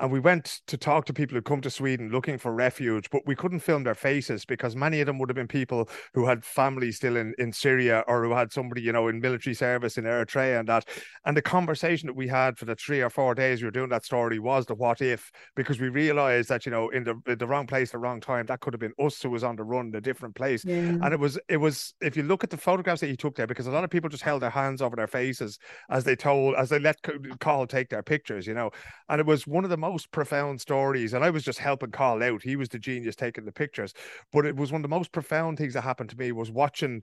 And 0.00 0.10
we 0.10 0.20
went 0.20 0.60
to 0.66 0.76
talk 0.76 1.04
to 1.06 1.12
people 1.12 1.36
who 1.36 1.42
come 1.42 1.60
to 1.60 1.70
Sweden 1.70 2.10
looking 2.10 2.36
for 2.36 2.52
refuge, 2.52 3.08
but 3.10 3.22
we 3.26 3.36
couldn't 3.36 3.60
film 3.60 3.84
their 3.84 3.94
faces 3.94 4.44
because 4.44 4.74
many 4.74 5.00
of 5.00 5.06
them 5.06 5.18
would 5.18 5.28
have 5.28 5.36
been 5.36 5.46
people 5.46 5.88
who 6.14 6.26
had 6.26 6.44
families 6.44 6.96
still 6.96 7.16
in, 7.16 7.32
in 7.38 7.52
Syria 7.52 8.02
or 8.08 8.24
who 8.24 8.32
had 8.32 8.52
somebody, 8.52 8.82
you 8.82 8.92
know, 8.92 9.08
in 9.08 9.20
military 9.20 9.54
service 9.54 9.96
in 9.96 10.04
Eritrea 10.04 10.58
and 10.58 10.68
that. 10.68 10.88
And 11.24 11.36
the 11.36 11.42
conversation 11.42 12.06
that 12.08 12.16
we 12.16 12.26
had 12.26 12.58
for 12.58 12.64
the 12.64 12.74
three 12.74 13.02
or 13.02 13.10
four 13.10 13.34
days 13.34 13.62
we 13.62 13.66
were 13.66 13.70
doing 13.70 13.90
that 13.90 14.04
story 14.04 14.38
was 14.38 14.66
the 14.66 14.74
what 14.74 15.00
if, 15.00 15.30
because 15.54 15.78
we 15.78 15.88
realized 15.88 16.48
that, 16.48 16.66
you 16.66 16.72
know, 16.72 16.88
in 16.88 17.04
the 17.04 17.14
in 17.26 17.38
the 17.38 17.46
wrong 17.46 17.66
place, 17.66 17.92
the 17.92 17.98
wrong 17.98 18.20
time, 18.20 18.46
that 18.46 18.60
could 18.60 18.72
have 18.72 18.80
been 18.80 18.94
us 18.98 19.22
who 19.22 19.30
was 19.30 19.44
on 19.44 19.56
the 19.56 19.62
run 19.62 19.88
in 19.88 19.94
a 19.94 20.00
different 20.00 20.34
place. 20.34 20.64
Yeah. 20.64 20.74
And 20.74 21.12
it 21.12 21.20
was, 21.20 21.38
it 21.48 21.58
was, 21.58 21.94
if 22.00 22.16
you 22.16 22.24
look 22.24 22.42
at 22.42 22.50
the 22.50 22.56
photographs 22.56 23.00
that 23.00 23.08
he 23.08 23.16
took 23.16 23.36
there, 23.36 23.46
because 23.46 23.66
a 23.66 23.70
lot 23.70 23.84
of 23.84 23.90
people 23.90 24.10
just 24.10 24.22
held 24.22 24.42
their 24.42 24.50
hands 24.50 24.82
over 24.82 24.96
their 24.96 25.06
faces 25.06 25.58
as 25.88 26.04
they 26.04 26.16
told, 26.16 26.56
as 26.56 26.68
they 26.68 26.78
let 26.78 27.00
Cathal 27.02 27.66
take 27.66 27.90
their 27.90 28.02
pictures, 28.02 28.46
you 28.46 28.54
know, 28.54 28.70
and 29.08 29.20
it 29.20 29.26
was 29.26 29.46
one 29.46 29.64
of 29.64 29.70
the 29.70 29.76
most 29.84 30.10
profound 30.10 30.60
stories. 30.60 31.12
And 31.12 31.24
I 31.24 31.30
was 31.30 31.44
just 31.44 31.58
helping 31.58 31.90
Cathal 31.90 32.22
out. 32.22 32.42
He 32.42 32.56
was 32.56 32.68
the 32.68 32.78
genius 32.78 33.16
taking 33.16 33.44
the 33.44 33.52
pictures. 33.52 33.92
But 34.32 34.46
it 34.46 34.56
was 34.56 34.72
one 34.72 34.80
of 34.80 34.82
the 34.82 34.96
most 34.96 35.12
profound 35.12 35.58
things 35.58 35.74
that 35.74 35.82
happened 35.82 36.10
to 36.10 36.16
me 36.16 36.32
was 36.32 36.50
watching 36.50 37.02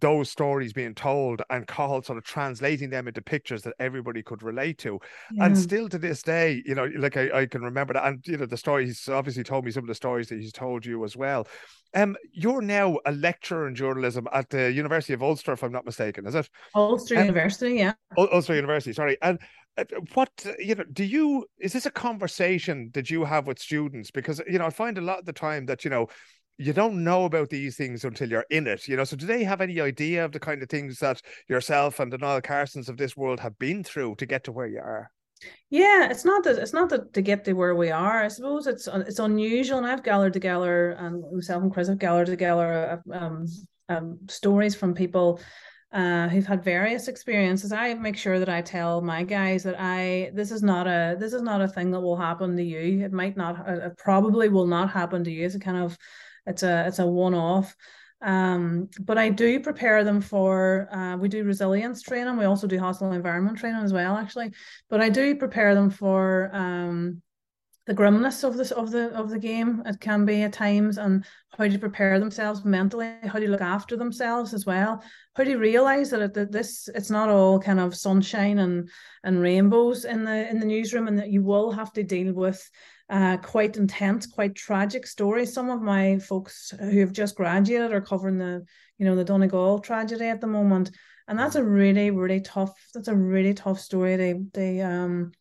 those 0.00 0.30
stories 0.30 0.72
being 0.72 0.94
told 0.94 1.42
and 1.50 1.66
called 1.66 2.06
sort 2.06 2.16
of 2.16 2.24
translating 2.24 2.88
them 2.88 3.08
into 3.08 3.20
pictures 3.20 3.62
that 3.62 3.74
everybody 3.78 4.22
could 4.22 4.42
relate 4.42 4.78
to. 4.78 4.98
Yeah. 5.32 5.44
And 5.44 5.58
still 5.58 5.88
to 5.90 5.98
this 5.98 6.22
day, 6.22 6.62
you 6.64 6.74
know, 6.74 6.88
like 6.96 7.16
I, 7.16 7.40
I 7.40 7.46
can 7.46 7.62
remember 7.62 7.92
that. 7.94 8.06
And, 8.06 8.26
you 8.26 8.38
know, 8.38 8.46
the 8.46 8.56
story 8.56 8.86
he's 8.86 9.08
obviously 9.08 9.42
told 9.42 9.64
me 9.64 9.70
some 9.70 9.84
of 9.84 9.88
the 9.88 9.94
stories 9.94 10.28
that 10.28 10.40
he's 10.40 10.52
told 10.52 10.86
you 10.86 11.04
as 11.04 11.16
well. 11.16 11.46
Um, 11.94 12.16
you're 12.32 12.62
now 12.62 12.98
a 13.04 13.12
lecturer 13.12 13.68
in 13.68 13.74
journalism 13.74 14.26
at 14.32 14.48
the 14.48 14.72
University 14.72 15.12
of 15.12 15.22
Ulster, 15.22 15.52
if 15.52 15.62
I'm 15.62 15.72
not 15.72 15.84
mistaken, 15.84 16.26
is 16.26 16.34
it? 16.34 16.48
Ulster 16.74 17.16
um, 17.16 17.26
University, 17.26 17.74
yeah. 17.74 17.92
Ulster 18.16 18.54
University, 18.54 18.94
sorry. 18.94 19.18
And 19.20 19.38
what 20.14 20.30
you 20.58 20.74
know 20.74 20.84
do 20.92 21.02
you 21.02 21.46
is 21.58 21.72
this 21.72 21.86
a 21.86 21.90
conversation 21.90 22.90
that 22.92 23.08
you 23.08 23.24
have 23.24 23.46
with 23.46 23.58
students 23.58 24.10
because 24.10 24.40
you 24.46 24.58
know 24.58 24.66
i 24.66 24.70
find 24.70 24.98
a 24.98 25.00
lot 25.00 25.18
of 25.18 25.24
the 25.24 25.32
time 25.32 25.64
that 25.64 25.82
you 25.82 25.90
know 25.90 26.06
you 26.58 26.72
don't 26.72 27.02
know 27.02 27.24
about 27.24 27.48
these 27.50 27.76
things 27.76 28.04
until 28.04 28.28
you're 28.28 28.46
in 28.50 28.66
it, 28.66 28.86
you 28.86 28.96
know. 28.96 29.04
So, 29.04 29.16
do 29.16 29.26
they 29.26 29.44
have 29.44 29.60
any 29.60 29.80
idea 29.80 30.24
of 30.24 30.32
the 30.32 30.40
kind 30.40 30.62
of 30.62 30.68
things 30.68 30.98
that 30.98 31.20
yourself 31.48 31.98
and 31.98 32.12
the 32.12 32.18
Niall 32.18 32.40
Carsons 32.40 32.88
of 32.88 32.96
this 32.96 33.16
world 33.16 33.40
have 33.40 33.58
been 33.58 33.82
through 33.82 34.16
to 34.16 34.26
get 34.26 34.44
to 34.44 34.52
where 34.52 34.66
you 34.66 34.78
are? 34.78 35.10
Yeah, 35.70 36.08
it's 36.08 36.24
not 36.24 36.44
that 36.44 36.58
it's 36.58 36.72
not 36.72 36.88
that 36.90 37.12
to 37.14 37.22
get 37.22 37.44
to 37.46 37.54
where 37.54 37.74
we 37.74 37.90
are. 37.90 38.22
I 38.22 38.28
suppose 38.28 38.66
it's 38.66 38.86
it's 38.86 39.18
unusual, 39.18 39.78
and 39.78 39.86
I've 39.86 40.04
gathered 40.04 40.32
together, 40.32 40.90
and 40.90 41.24
myself 41.32 41.62
and 41.62 41.72
Chris 41.72 41.88
have 41.88 41.98
gathered 41.98 42.26
together 42.26 43.02
uh, 43.10 43.18
um, 43.18 43.46
um, 43.88 44.18
stories 44.28 44.74
from 44.74 44.94
people 44.94 45.40
uh, 45.92 46.28
who've 46.28 46.46
had 46.46 46.64
various 46.64 47.08
experiences. 47.08 47.72
I 47.72 47.94
make 47.94 48.16
sure 48.16 48.38
that 48.38 48.48
I 48.48 48.62
tell 48.62 49.00
my 49.02 49.22
guys 49.24 49.62
that 49.64 49.76
I 49.78 50.30
this 50.34 50.50
is 50.50 50.62
not 50.62 50.86
a 50.86 51.16
this 51.18 51.32
is 51.32 51.42
not 51.42 51.60
a 51.60 51.68
thing 51.68 51.90
that 51.90 52.00
will 52.00 52.16
happen 52.16 52.56
to 52.56 52.62
you. 52.62 53.04
It 53.04 53.12
might 53.12 53.36
not, 53.36 53.68
it 53.68 53.96
probably 53.98 54.48
will 54.48 54.66
not 54.66 54.90
happen 54.90 55.22
to 55.24 55.30
you. 55.30 55.44
It's 55.44 55.54
a 55.54 55.60
kind 55.60 55.76
of 55.76 55.98
it's 56.46 56.62
a 56.62 56.86
it's 56.86 56.98
a 56.98 57.06
one 57.06 57.34
off. 57.34 57.76
Um, 58.22 58.88
but 59.00 59.18
I 59.18 59.30
do 59.30 59.58
prepare 59.60 60.04
them 60.04 60.20
for 60.20 60.88
uh, 60.94 61.16
we 61.16 61.28
do 61.28 61.44
resilience 61.44 62.02
training. 62.02 62.36
We 62.36 62.44
also 62.44 62.66
do 62.66 62.78
hostile 62.78 63.12
environment 63.12 63.58
training 63.58 63.82
as 63.82 63.92
well, 63.92 64.16
actually. 64.16 64.52
But 64.88 65.00
I 65.00 65.08
do 65.08 65.34
prepare 65.36 65.74
them 65.74 65.90
for 65.90 66.50
um, 66.54 67.20
the 67.86 67.94
grimness 67.94 68.44
of 68.44 68.56
this 68.56 68.70
of 68.70 68.90
the 68.90 69.08
of 69.16 69.28
the 69.30 69.38
game. 69.38 69.82
It 69.86 70.00
can 70.00 70.24
be 70.24 70.42
at 70.42 70.52
times, 70.52 70.98
and 70.98 71.24
how 71.58 71.68
to 71.68 71.78
prepare 71.78 72.18
themselves 72.18 72.64
mentally, 72.64 73.14
how 73.24 73.38
to 73.38 73.48
look 73.48 73.60
after 73.60 73.96
themselves 73.96 74.54
as 74.54 74.64
well, 74.64 75.02
how 75.34 75.44
to 75.44 75.56
realize 75.56 76.10
that, 76.10 76.22
it, 76.22 76.34
that 76.34 76.52
this 76.52 76.88
it's 76.94 77.10
not 77.10 77.28
all 77.28 77.58
kind 77.58 77.80
of 77.80 77.96
sunshine 77.96 78.58
and 78.58 78.88
and 79.24 79.42
rainbows 79.42 80.04
in 80.04 80.24
the 80.24 80.48
in 80.48 80.60
the 80.60 80.66
newsroom, 80.66 81.08
and 81.08 81.18
that 81.18 81.30
you 81.30 81.42
will 81.42 81.72
have 81.72 81.92
to 81.94 82.02
deal 82.02 82.32
with 82.32 82.70
uh, 83.10 83.36
quite 83.38 83.76
intense, 83.76 84.26
quite 84.26 84.54
tragic 84.54 85.06
stories. 85.06 85.52
Some 85.52 85.68
of 85.68 85.82
my 85.82 86.18
folks 86.18 86.72
who 86.78 87.00
have 87.00 87.12
just 87.12 87.34
graduated 87.34 87.92
are 87.92 88.00
covering 88.00 88.38
the, 88.38 88.64
you 88.96 89.04
know, 89.04 89.16
the 89.16 89.24
Donegal 89.24 89.80
tragedy 89.80 90.26
at 90.26 90.40
the 90.40 90.46
moment, 90.46 90.92
and 91.26 91.38
that's 91.38 91.56
a 91.56 91.64
really, 91.64 92.10
really 92.10 92.40
tough. 92.40 92.72
That's 92.94 93.08
a 93.08 93.16
really 93.16 93.54
tough 93.54 93.80
story. 93.80 94.16
They, 94.16 94.34
they, 94.54 94.80
um, 94.80 95.32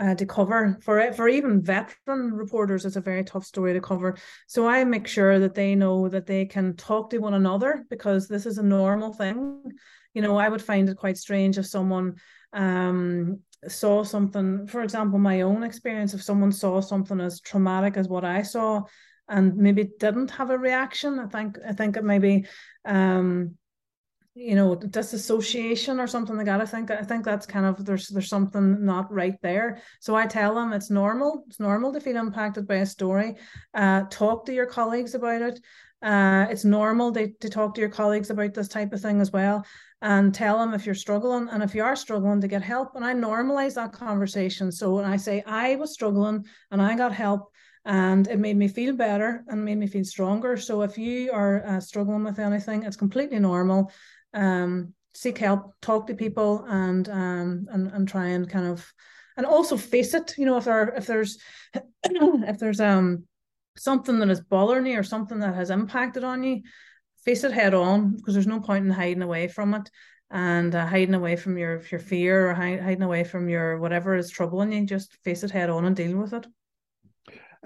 uh, 0.00 0.14
to 0.14 0.24
cover 0.24 0.78
for 0.82 1.12
for 1.12 1.28
even 1.28 1.62
veteran 1.62 2.32
reporters. 2.32 2.86
It's 2.86 2.96
a 2.96 3.00
very 3.02 3.22
tough 3.22 3.44
story 3.44 3.74
to 3.74 3.80
cover. 3.80 4.16
So 4.46 4.66
I 4.66 4.82
make 4.84 5.06
sure 5.06 5.38
that 5.38 5.54
they 5.54 5.74
know 5.74 6.08
that 6.08 6.26
they 6.26 6.46
can 6.46 6.74
talk 6.76 7.10
to 7.10 7.18
one 7.18 7.34
another 7.34 7.84
because 7.90 8.26
this 8.26 8.46
is 8.46 8.56
a 8.58 8.62
normal 8.62 9.12
thing. 9.12 9.62
You 10.14 10.22
know, 10.22 10.38
I 10.38 10.48
would 10.48 10.62
find 10.62 10.88
it 10.88 10.96
quite 10.96 11.18
strange 11.18 11.58
if 11.58 11.66
someone 11.66 12.16
um 12.52 13.40
saw 13.68 14.02
something, 14.02 14.66
for 14.66 14.82
example, 14.82 15.18
my 15.18 15.42
own 15.42 15.62
experience, 15.62 16.14
if 16.14 16.22
someone 16.22 16.50
saw 16.50 16.80
something 16.80 17.20
as 17.20 17.40
traumatic 17.42 17.98
as 17.98 18.08
what 18.08 18.24
I 18.24 18.40
saw 18.40 18.84
and 19.28 19.54
maybe 19.56 19.90
didn't 19.98 20.30
have 20.30 20.48
a 20.48 20.58
reaction, 20.58 21.18
I 21.18 21.26
think 21.26 21.58
I 21.66 21.72
think 21.72 21.98
it 21.98 22.04
maybe 22.04 22.46
um 22.86 23.56
you 24.40 24.54
know 24.54 24.74
disassociation 24.74 26.00
or 26.00 26.06
something 26.06 26.36
like 26.36 26.46
that. 26.46 26.60
I 26.62 26.66
think 26.66 26.90
I 26.90 27.02
think 27.02 27.24
that's 27.24 27.46
kind 27.46 27.66
of 27.66 27.84
there's 27.84 28.08
there's 28.08 28.28
something 28.28 28.84
not 28.84 29.12
right 29.12 29.36
there. 29.42 29.82
So 30.00 30.14
I 30.14 30.26
tell 30.26 30.54
them 30.54 30.72
it's 30.72 30.90
normal. 30.90 31.44
It's 31.48 31.60
normal 31.60 31.92
to 31.92 32.00
feel 32.00 32.16
impacted 32.16 32.66
by 32.66 32.76
a 32.76 32.86
story. 32.86 33.36
Uh, 33.74 34.04
talk 34.10 34.46
to 34.46 34.54
your 34.54 34.66
colleagues 34.66 35.14
about 35.14 35.42
it. 35.42 35.60
Uh, 36.02 36.46
it's 36.48 36.64
normal 36.64 37.12
to, 37.12 37.28
to 37.40 37.50
talk 37.50 37.74
to 37.74 37.80
your 37.82 37.90
colleagues 37.90 38.30
about 38.30 38.54
this 38.54 38.68
type 38.68 38.94
of 38.94 39.02
thing 39.02 39.20
as 39.20 39.30
well 39.30 39.66
and 40.00 40.34
tell 40.34 40.58
them 40.58 40.72
if 40.72 40.86
you're 40.86 40.94
struggling 40.94 41.46
and 41.50 41.62
if 41.62 41.74
you 41.74 41.84
are 41.84 41.94
struggling 41.94 42.40
to 42.40 42.48
get 42.48 42.62
help. 42.62 42.94
And 42.94 43.04
I 43.04 43.12
normalize 43.12 43.74
that 43.74 43.92
conversation. 43.92 44.72
So 44.72 44.94
when 44.94 45.04
I 45.04 45.18
say 45.18 45.42
I 45.46 45.76
was 45.76 45.92
struggling 45.92 46.46
and 46.70 46.80
I 46.80 46.96
got 46.96 47.12
help 47.12 47.52
and 47.84 48.28
it 48.28 48.38
made 48.38 48.56
me 48.56 48.68
feel 48.68 48.94
better 48.94 49.44
and 49.48 49.64
made 49.64 49.78
me 49.78 49.86
feel 49.86 50.04
stronger. 50.04 50.56
So 50.56 50.82
if 50.82 50.96
you 50.96 51.32
are 51.32 51.66
uh, 51.66 51.80
struggling 51.80 52.24
with 52.24 52.38
anything, 52.38 52.82
it's 52.82 52.96
completely 52.96 53.38
normal. 53.38 53.90
Um, 54.32 54.94
seek 55.14 55.38
help, 55.38 55.74
talk 55.80 56.06
to 56.06 56.14
people, 56.14 56.64
and 56.68 57.08
um, 57.08 57.66
and 57.70 57.88
and 57.88 58.08
try 58.08 58.28
and 58.28 58.48
kind 58.48 58.66
of 58.66 58.92
and 59.36 59.46
also 59.46 59.76
face 59.76 60.14
it. 60.14 60.34
You 60.38 60.46
know, 60.46 60.56
if 60.56 60.64
there 60.64 60.88
if 60.96 61.06
there's 61.06 61.38
if 62.04 62.58
there's 62.58 62.80
um 62.80 63.24
something 63.76 64.18
that 64.18 64.30
is 64.30 64.40
bothering 64.40 64.86
you 64.86 64.98
or 64.98 65.02
something 65.02 65.40
that 65.40 65.54
has 65.54 65.70
impacted 65.70 66.24
on 66.24 66.42
you, 66.42 66.62
face 67.24 67.44
it 67.44 67.52
head 67.52 67.74
on 67.74 68.16
because 68.16 68.34
there's 68.34 68.46
no 68.46 68.60
point 68.60 68.84
in 68.84 68.90
hiding 68.90 69.22
away 69.22 69.48
from 69.48 69.74
it 69.74 69.90
and 70.30 70.74
uh, 70.74 70.86
hiding 70.86 71.14
away 71.14 71.36
from 71.36 71.58
your 71.58 71.82
your 71.90 72.00
fear 72.00 72.50
or 72.50 72.54
hiding 72.54 73.02
away 73.02 73.24
from 73.24 73.48
your 73.48 73.78
whatever 73.78 74.14
is 74.14 74.30
troubling 74.30 74.72
you. 74.72 74.86
Just 74.86 75.16
face 75.24 75.42
it 75.42 75.50
head 75.50 75.70
on 75.70 75.84
and 75.84 75.96
deal 75.96 76.16
with 76.18 76.32
it. 76.32 76.46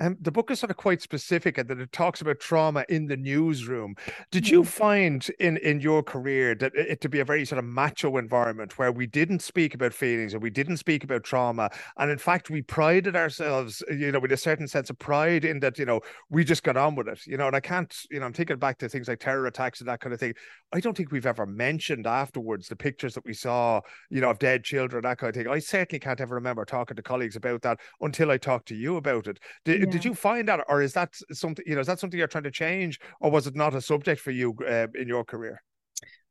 Um, 0.01 0.17
the 0.21 0.33
book 0.33 0.51
is 0.51 0.59
sort 0.59 0.71
of 0.71 0.77
quite 0.77 1.01
specific 1.01 1.57
and 1.57 1.69
that 1.69 1.79
it 1.79 1.93
talks 1.93 2.21
about 2.21 2.41
trauma 2.41 2.85
in 2.89 3.07
the 3.07 3.17
newsroom. 3.17 3.95
Did 4.33 4.49
you 4.49 4.65
find 4.65 5.27
in 5.39 5.57
in 5.59 5.81
your 5.81 6.03
career 6.03 6.55
that 6.57 6.75
it 6.75 7.01
to 7.03 7.09
be 7.09 7.21
a 7.21 7.25
very 7.25 7.45
sort 7.45 7.61
of 7.61 7.65
macho 7.65 8.17
environment 8.17 8.77
where 8.77 8.91
we 8.91 9.07
didn't 9.07 9.41
speak 9.41 9.73
about 9.75 9.95
feelings 9.95 10.35
and 10.35 10.43
we 10.43 10.51
didn't 10.51 10.79
speak 10.79 11.05
about 11.05 11.23
trauma, 11.23 11.71
and 11.99 12.11
in 12.11 12.19
fact 12.19 12.51
we 12.51 12.63
prided 12.63 13.15
ourselves, 13.15 13.83
you 13.89 14.11
know, 14.11 14.19
with 14.19 14.33
a 14.33 14.37
certain 14.37 14.67
sense 14.67 14.91
of 14.91 14.99
pride 14.99 15.45
in 15.45 15.61
that, 15.61 15.79
you 15.79 15.85
know, 15.85 16.01
we 16.29 16.43
just 16.43 16.65
got 16.65 16.77
on 16.77 16.97
with 16.97 17.07
it, 17.09 17.25
you 17.27 17.37
know. 17.37 17.47
And 17.47 17.55
I 17.57 17.61
can't, 17.61 17.95
you 18.11 18.19
know, 18.19 18.27
I'm 18.27 18.33
thinking 18.33 18.59
back 18.59 18.79
to 18.79 18.89
things 18.89 19.07
like 19.07 19.21
terror 19.21 19.47
attacks 19.47 19.81
and 19.81 19.89
that 19.89 20.01
kind 20.01 20.13
of 20.13 20.19
thing. 20.19 20.35
I 20.73 20.81
don't 20.81 20.97
think 20.97 21.13
we've 21.13 21.27
ever 21.27 21.47
mentioned 21.47 22.07
afterwards 22.07 22.67
the 22.67 22.77
pictures 22.77 23.15
that 23.15 23.25
we 23.25 23.33
saw, 23.33 23.81
you 24.11 24.21
know, 24.21 24.31
of 24.31 24.41
dead 24.41 24.65
children, 24.65 25.03
that 25.03 25.19
kind 25.19 25.29
of 25.29 25.41
thing. 25.41 25.53
I 25.53 25.61
certainly 25.61 26.01
can't 26.01 26.21
ever 26.21 26.35
remember 26.35 26.65
talking 26.65 26.97
to 26.97 27.03
colleagues 27.03 27.37
about 27.37 27.63
that 27.63 27.79
until 28.01 28.31
I 28.33 28.39
talked 28.39 28.67
to 28.69 28.75
you 28.75 28.97
about 28.97 29.29
it. 29.29 29.39
Did, 29.65 29.84
yeah. 29.85 29.93
did 29.93 30.05
you 30.05 30.15
find 30.15 30.49
that, 30.49 30.65
or 30.69 30.83
is 30.83 30.93
that 30.95 31.15
something 31.33 31.65
you 31.67 31.75
know? 31.75 31.81
Is 31.81 31.87
that 31.87 31.99
something 32.01 32.19
you're 32.19 32.29
trying 32.29 32.45
to 32.45 32.51
change, 32.51 33.01
or 33.21 33.31
was 33.31 33.47
it 33.47 33.55
not 33.55 33.75
a 33.75 33.81
subject 33.81 34.21
for 34.21 34.31
you 34.31 34.55
uh, 34.69 34.87
in 34.95 35.09
your 35.09 35.25
career? 35.25 35.63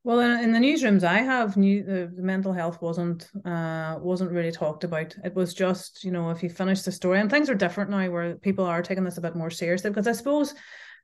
Well, 0.05 0.19
in, 0.19 0.31
in, 0.43 0.51
the 0.51 0.59
newsrooms 0.59 1.05
I 1.05 1.19
have, 1.19 1.55
new, 1.55 1.81
the, 1.81 2.11
the, 2.13 2.21
mental 2.21 2.51
health 2.51 2.81
wasn't 2.81 3.29
uh, 3.45 3.95
wasn't 4.01 4.31
really 4.31 4.51
talked 4.51 4.83
about. 4.83 5.15
It 5.23 5.33
was 5.33 5.53
just 5.53 6.03
you 6.03 6.11
know 6.11 6.29
if 6.29 6.43
you 6.43 6.49
finish 6.49 6.81
the 6.81 6.91
story, 6.91 7.19
and 7.19 7.29
things 7.29 7.49
are 7.49 7.55
different 7.55 7.89
now, 7.89 8.09
where 8.09 8.35
people 8.35 8.65
are 8.65 8.81
taking 8.81 9.03
this 9.03 9.17
a 9.17 9.21
bit 9.21 9.35
more 9.35 9.49
seriously. 9.49 9.89
Because 9.89 10.07
I 10.07 10.11
suppose 10.11 10.53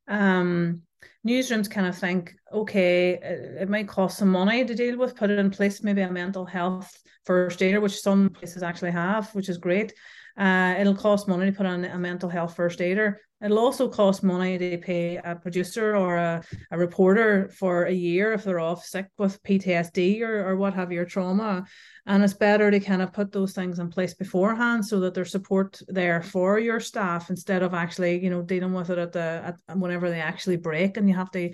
um, 0.09 0.81
newsrooms 1.25 1.69
kind 1.69 1.88
of 1.88 1.97
think, 1.97 2.33
okay, 2.51 3.13
it, 3.13 3.62
it, 3.62 3.69
might 3.69 3.88
cost 3.88 4.17
some 4.17 4.29
money 4.29 4.65
to 4.65 4.75
deal 4.75 4.97
with, 4.97 5.15
put 5.15 5.29
it 5.29 5.39
in 5.39 5.49
place, 5.49 5.83
maybe 5.83 6.01
a 6.01 6.12
mental 6.12 6.45
health 6.45 6.91
first 7.25 7.62
aider, 7.62 7.79
which 7.79 8.01
some 8.01 8.29
places 8.29 8.63
actually 8.63 8.91
have, 8.91 9.33
which 9.35 9.49
is 9.49 9.57
great. 9.57 9.93
Uh, 10.39 10.73
it'll 10.80 10.95
cost 10.95 11.28
money 11.28 11.45
to 11.45 11.52
put 11.52 11.65
on 11.65 11.84
a 11.84 11.97
mental 11.97 12.30
health 12.30 12.56
first 12.56 12.82
aider. 12.82 13.19
It'll 13.43 13.60
also 13.60 13.88
cost 13.89 14.23
money 14.23 14.58
to 14.58 14.78
pay 14.78 15.17
a 15.17 15.36
producer 15.36 15.95
or 15.95 16.15
a, 16.17 16.43
a 16.71 16.78
reporter 16.78 17.49
for 17.58 17.86
a 17.86 17.93
year 17.93 18.34
if 18.34 18.43
they're 18.43 18.60
off 18.60 18.86
sick 18.86 19.08
with 19.17 19.41
PTSD 19.43 20.21
or, 20.21 20.47
or 20.47 20.56
what 20.58 20.73
have 20.73 20.91
your 20.91 21.06
trauma. 21.06 21.65
And 22.06 22.23
it's 22.23 22.34
better 22.34 22.71
to 22.71 22.80
kind 22.80 23.02
of 23.02 23.13
put 23.13 23.32
those 23.32 23.54
things 23.54 23.80
in 23.80 23.89
place 23.89 24.13
beforehand 24.13 24.86
so 24.86 25.02
that 25.02 25.13
there's 25.13 25.32
support 25.32 25.82
there 25.88 26.21
for 26.21 26.60
your 26.60 26.80
staff 26.80 27.30
instead 27.30 27.62
of 27.62 27.73
actually, 27.73 28.23
you 28.23 28.30
know, 28.30 28.41
dealing 28.41 28.73
with 28.73 28.89
it 28.89 28.97
at 28.97 29.12
the 29.13 29.56
at 29.69 29.78
whenever 29.78 30.10
they 30.10 30.21
actually 30.21 30.58
break 30.58 30.97
and 30.97 31.08
you 31.08 31.15
have 31.15 31.32
to 31.32 31.52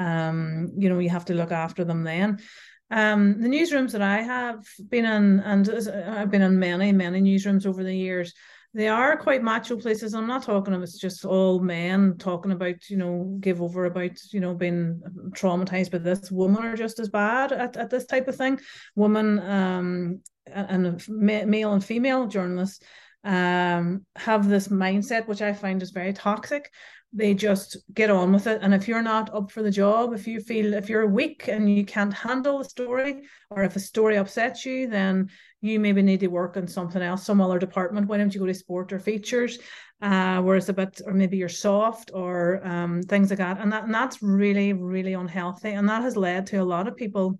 um, 0.00 0.72
you 0.78 0.88
know, 0.88 0.98
you 0.98 1.10
have 1.10 1.26
to 1.26 1.34
look 1.34 1.52
after 1.52 1.84
them 1.84 2.04
then. 2.04 2.38
Um, 2.90 3.40
the 3.40 3.48
newsrooms 3.48 3.92
that 3.92 4.02
I 4.02 4.22
have 4.22 4.64
been 4.88 5.04
in, 5.04 5.40
and 5.40 5.68
I've 6.08 6.30
been 6.30 6.42
in 6.42 6.58
many, 6.58 6.92
many 6.92 7.20
newsrooms 7.22 7.66
over 7.66 7.84
the 7.84 7.96
years, 7.96 8.34
they 8.72 8.88
are 8.88 9.16
quite 9.16 9.42
macho 9.42 9.76
places. 9.76 10.14
I'm 10.14 10.28
not 10.28 10.44
talking 10.44 10.74
it's 10.74 10.98
just 10.98 11.24
all 11.24 11.58
men 11.58 12.16
talking 12.18 12.52
about, 12.52 12.88
you 12.88 12.96
know, 12.96 13.36
give 13.40 13.60
over 13.62 13.84
about, 13.84 14.12
you 14.32 14.40
know, 14.40 14.54
being 14.54 15.02
traumatized 15.30 15.90
by 15.90 15.98
this. 15.98 16.30
Women 16.30 16.64
are 16.64 16.76
just 16.76 17.00
as 17.00 17.08
bad 17.08 17.52
at, 17.52 17.76
at 17.76 17.90
this 17.90 18.06
type 18.06 18.28
of 18.28 18.36
thing. 18.36 18.60
Women 18.94 19.40
um, 19.40 20.20
and 20.46 21.08
male 21.08 21.72
and 21.72 21.84
female 21.84 22.28
journalists 22.28 22.84
um, 23.24 24.06
have 24.16 24.48
this 24.48 24.68
mindset, 24.68 25.26
which 25.26 25.42
I 25.42 25.52
find 25.52 25.82
is 25.82 25.90
very 25.90 26.12
toxic, 26.12 26.70
they 27.12 27.34
just 27.34 27.76
get 27.92 28.10
on 28.10 28.32
with 28.32 28.46
it. 28.46 28.60
And 28.62 28.72
if 28.72 28.86
you're 28.86 29.02
not 29.02 29.34
up 29.34 29.50
for 29.50 29.62
the 29.62 29.70
job, 29.70 30.12
if 30.12 30.26
you 30.26 30.40
feel 30.40 30.74
if 30.74 30.88
you're 30.88 31.06
weak 31.06 31.48
and 31.48 31.74
you 31.74 31.84
can't 31.84 32.14
handle 32.14 32.58
the 32.58 32.64
story, 32.64 33.22
or 33.50 33.64
if 33.64 33.74
a 33.76 33.80
story 33.80 34.16
upsets 34.16 34.64
you, 34.64 34.86
then 34.86 35.28
you 35.60 35.80
maybe 35.80 36.02
need 36.02 36.20
to 36.20 36.28
work 36.28 36.56
on 36.56 36.68
something 36.68 37.02
else, 37.02 37.24
some 37.24 37.40
other 37.40 37.58
department. 37.58 38.06
Why 38.06 38.18
don't 38.18 38.32
you 38.32 38.40
go 38.40 38.46
to 38.46 38.54
sport 38.54 38.92
or 38.92 38.98
features? 38.98 39.58
uh, 40.02 40.40
where 40.40 40.56
it's 40.56 40.68
a 40.68 40.72
bit, 40.72 41.00
or 41.04 41.12
maybe 41.12 41.36
you're 41.36 41.48
soft 41.48 42.10
or 42.14 42.66
um, 42.66 43.02
things 43.02 43.30
like 43.30 43.38
that. 43.38 43.60
And, 43.60 43.72
that. 43.72 43.84
and 43.84 43.94
that's 43.94 44.22
really, 44.22 44.72
really 44.72 45.12
unhealthy. 45.12 45.70
And 45.70 45.88
that 45.88 46.02
has 46.02 46.16
led 46.16 46.46
to 46.48 46.56
a 46.58 46.64
lot 46.64 46.88
of 46.88 46.96
people 46.96 47.38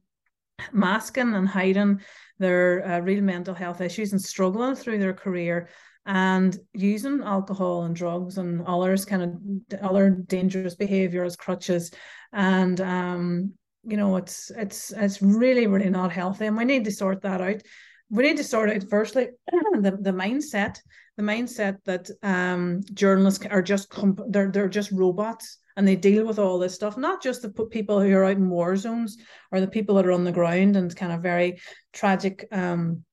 masking 0.72 1.35
and 1.35 1.48
hiding 1.48 2.00
their 2.38 2.87
uh, 2.87 3.00
real 3.00 3.22
mental 3.22 3.54
health 3.54 3.80
issues 3.80 4.12
and 4.12 4.20
struggling 4.20 4.74
through 4.74 4.98
their 4.98 5.14
career 5.14 5.68
and 6.06 6.58
using 6.72 7.22
alcohol 7.22 7.84
and 7.84 7.94
drugs 7.94 8.38
and 8.38 8.62
others 8.66 9.04
kind 9.04 9.22
of 9.22 9.82
other 9.82 10.10
dangerous 10.10 10.74
behavior 10.74 11.24
as 11.24 11.36
crutches. 11.36 11.90
And 12.32 12.80
um 12.80 13.52
you 13.84 13.96
know 13.96 14.16
it's 14.16 14.50
it's 14.56 14.92
it's 14.92 15.22
really 15.22 15.66
really 15.66 15.90
not 15.90 16.12
healthy. 16.12 16.46
And 16.46 16.56
we 16.56 16.64
need 16.64 16.84
to 16.84 16.92
sort 16.92 17.22
that 17.22 17.40
out. 17.40 17.62
We 18.08 18.22
need 18.22 18.38
to 18.38 18.44
sort 18.44 18.70
out 18.70 18.84
firstly 18.88 19.28
the, 19.50 19.98
the 20.00 20.12
mindset 20.12 20.78
the 21.16 21.22
mindset 21.22 21.78
that 21.84 22.10
um 22.22 22.82
journalists 22.94 23.44
are 23.46 23.62
just 23.62 23.90
comp- 23.90 24.22
they're 24.28 24.50
they're 24.50 24.68
just 24.68 24.90
robots 24.92 25.58
and 25.76 25.86
they 25.86 25.96
deal 25.96 26.26
with 26.26 26.38
all 26.38 26.58
this 26.58 26.74
stuff. 26.74 26.96
Not 26.96 27.22
just 27.22 27.42
the 27.42 27.50
people 27.50 28.00
who 28.00 28.14
are 28.14 28.24
out 28.24 28.36
in 28.36 28.50
war 28.50 28.76
zones 28.76 29.18
or 29.52 29.60
the 29.60 29.68
people 29.68 29.94
that 29.96 30.06
are 30.06 30.12
on 30.12 30.24
the 30.24 30.32
ground 30.32 30.76
and 30.76 30.94
kind 30.94 31.12
of 31.12 31.22
very 31.22 31.60
tragic 31.92 32.46
um 32.52 33.04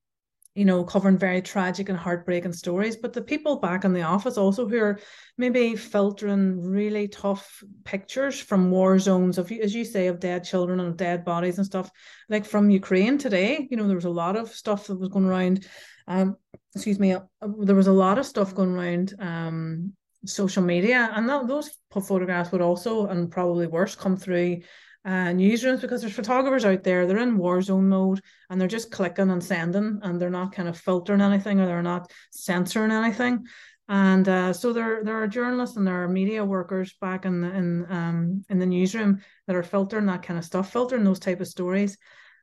you 0.58 0.66
know, 0.66 0.84
covering 0.84 1.20
very 1.20 1.40
tragic 1.40 1.88
and 1.88 1.98
heartbreaking 1.98 2.52
stories, 2.52 2.96
but 2.96 3.14
the 3.14 3.22
people 3.22 3.60
back 3.60 3.86
in 3.86 3.94
the 3.94 4.02
office 4.02 4.38
also 4.38 4.68
who 4.68 4.80
are 4.80 5.00
maybe 5.38 5.76
filtering 5.76 6.60
really 6.60 7.08
tough 7.08 7.64
pictures 7.84 8.40
from 8.40 8.72
war 8.72 8.98
zones 8.98 9.38
of, 9.38 9.52
as 9.52 9.76
you 9.76 9.86
say, 9.86 10.08
of 10.08 10.20
dead 10.20 10.44
children 10.44 10.80
and 10.80 10.98
dead 10.98 11.24
bodies 11.24 11.58
and 11.60 11.66
stuff, 11.68 11.92
like 12.28 12.44
from 12.44 12.72
Ukraine 12.72 13.20
today. 13.20 13.68
You 13.70 13.78
know, 13.78 13.86
there 13.86 13.96
was 13.96 14.06
a 14.06 14.10
lot 14.10 14.36
of 14.36 14.50
stuff 14.50 14.88
that 14.88 15.00
was 15.00 15.10
going 15.10 15.26
around. 15.26 15.68
Um, 16.08 16.38
excuse 16.74 16.98
me, 16.98 17.14
uh, 17.14 17.20
there 17.60 17.76
was 17.76 17.86
a 17.86 17.92
lot 17.92 18.18
of 18.18 18.26
stuff 18.26 18.56
going 18.56 18.74
around 18.74 19.14
um, 19.20 19.94
social 20.26 20.64
media, 20.64 21.12
and 21.14 21.30
that, 21.30 21.48
those 21.48 21.70
photographs 21.92 22.52
would 22.52 22.62
also, 22.62 23.06
and 23.06 23.30
probably 23.30 23.68
worse, 23.68 23.94
come 23.94 24.18
through 24.18 24.62
uh, 25.08 25.32
newsrooms 25.32 25.80
because 25.80 26.02
there's 26.02 26.14
photographers 26.14 26.66
out 26.66 26.84
there 26.84 27.08
they're 27.08 27.20
in 27.20 27.38
war 27.38 27.62
zone 27.62 27.88
mode 27.88 28.22
and 28.50 28.60
they're 28.60 28.68
just 28.68 28.92
clicking 28.92 29.30
and 29.30 29.42
sending 29.42 30.00
and 30.04 30.20
they're 30.20 30.30
not 30.30 30.52
kind 30.52 30.68
of 30.68 30.78
filtering 30.78 31.22
anything 31.22 31.62
or 31.62 31.66
they're 31.66 31.82
not 31.82 32.12
censoring 32.32 32.92
anything. 32.92 33.46
And 33.88 34.28
uh, 34.28 34.52
so 34.52 34.74
there 34.74 35.06
there 35.06 35.24
are 35.24 35.28
journalists 35.28 35.78
and 35.78 35.88
there 35.88 36.04
are 36.04 36.10
media 36.10 36.44
workers 36.44 36.94
back 37.00 37.24
in 37.24 37.40
the 37.40 37.56
in 37.56 37.86
um 37.90 38.46
in 38.50 38.60
the 38.60 38.66
newsroom 38.66 39.22
that 39.48 39.56
are 39.56 39.64
filtering 39.64 40.08
that 40.08 40.24
kind 40.24 40.38
of 40.38 40.44
stuff 40.44 40.74
filtering 40.74 41.06
those 41.06 41.20
type 41.20 41.40
of 41.40 41.48
stories. 41.48 41.98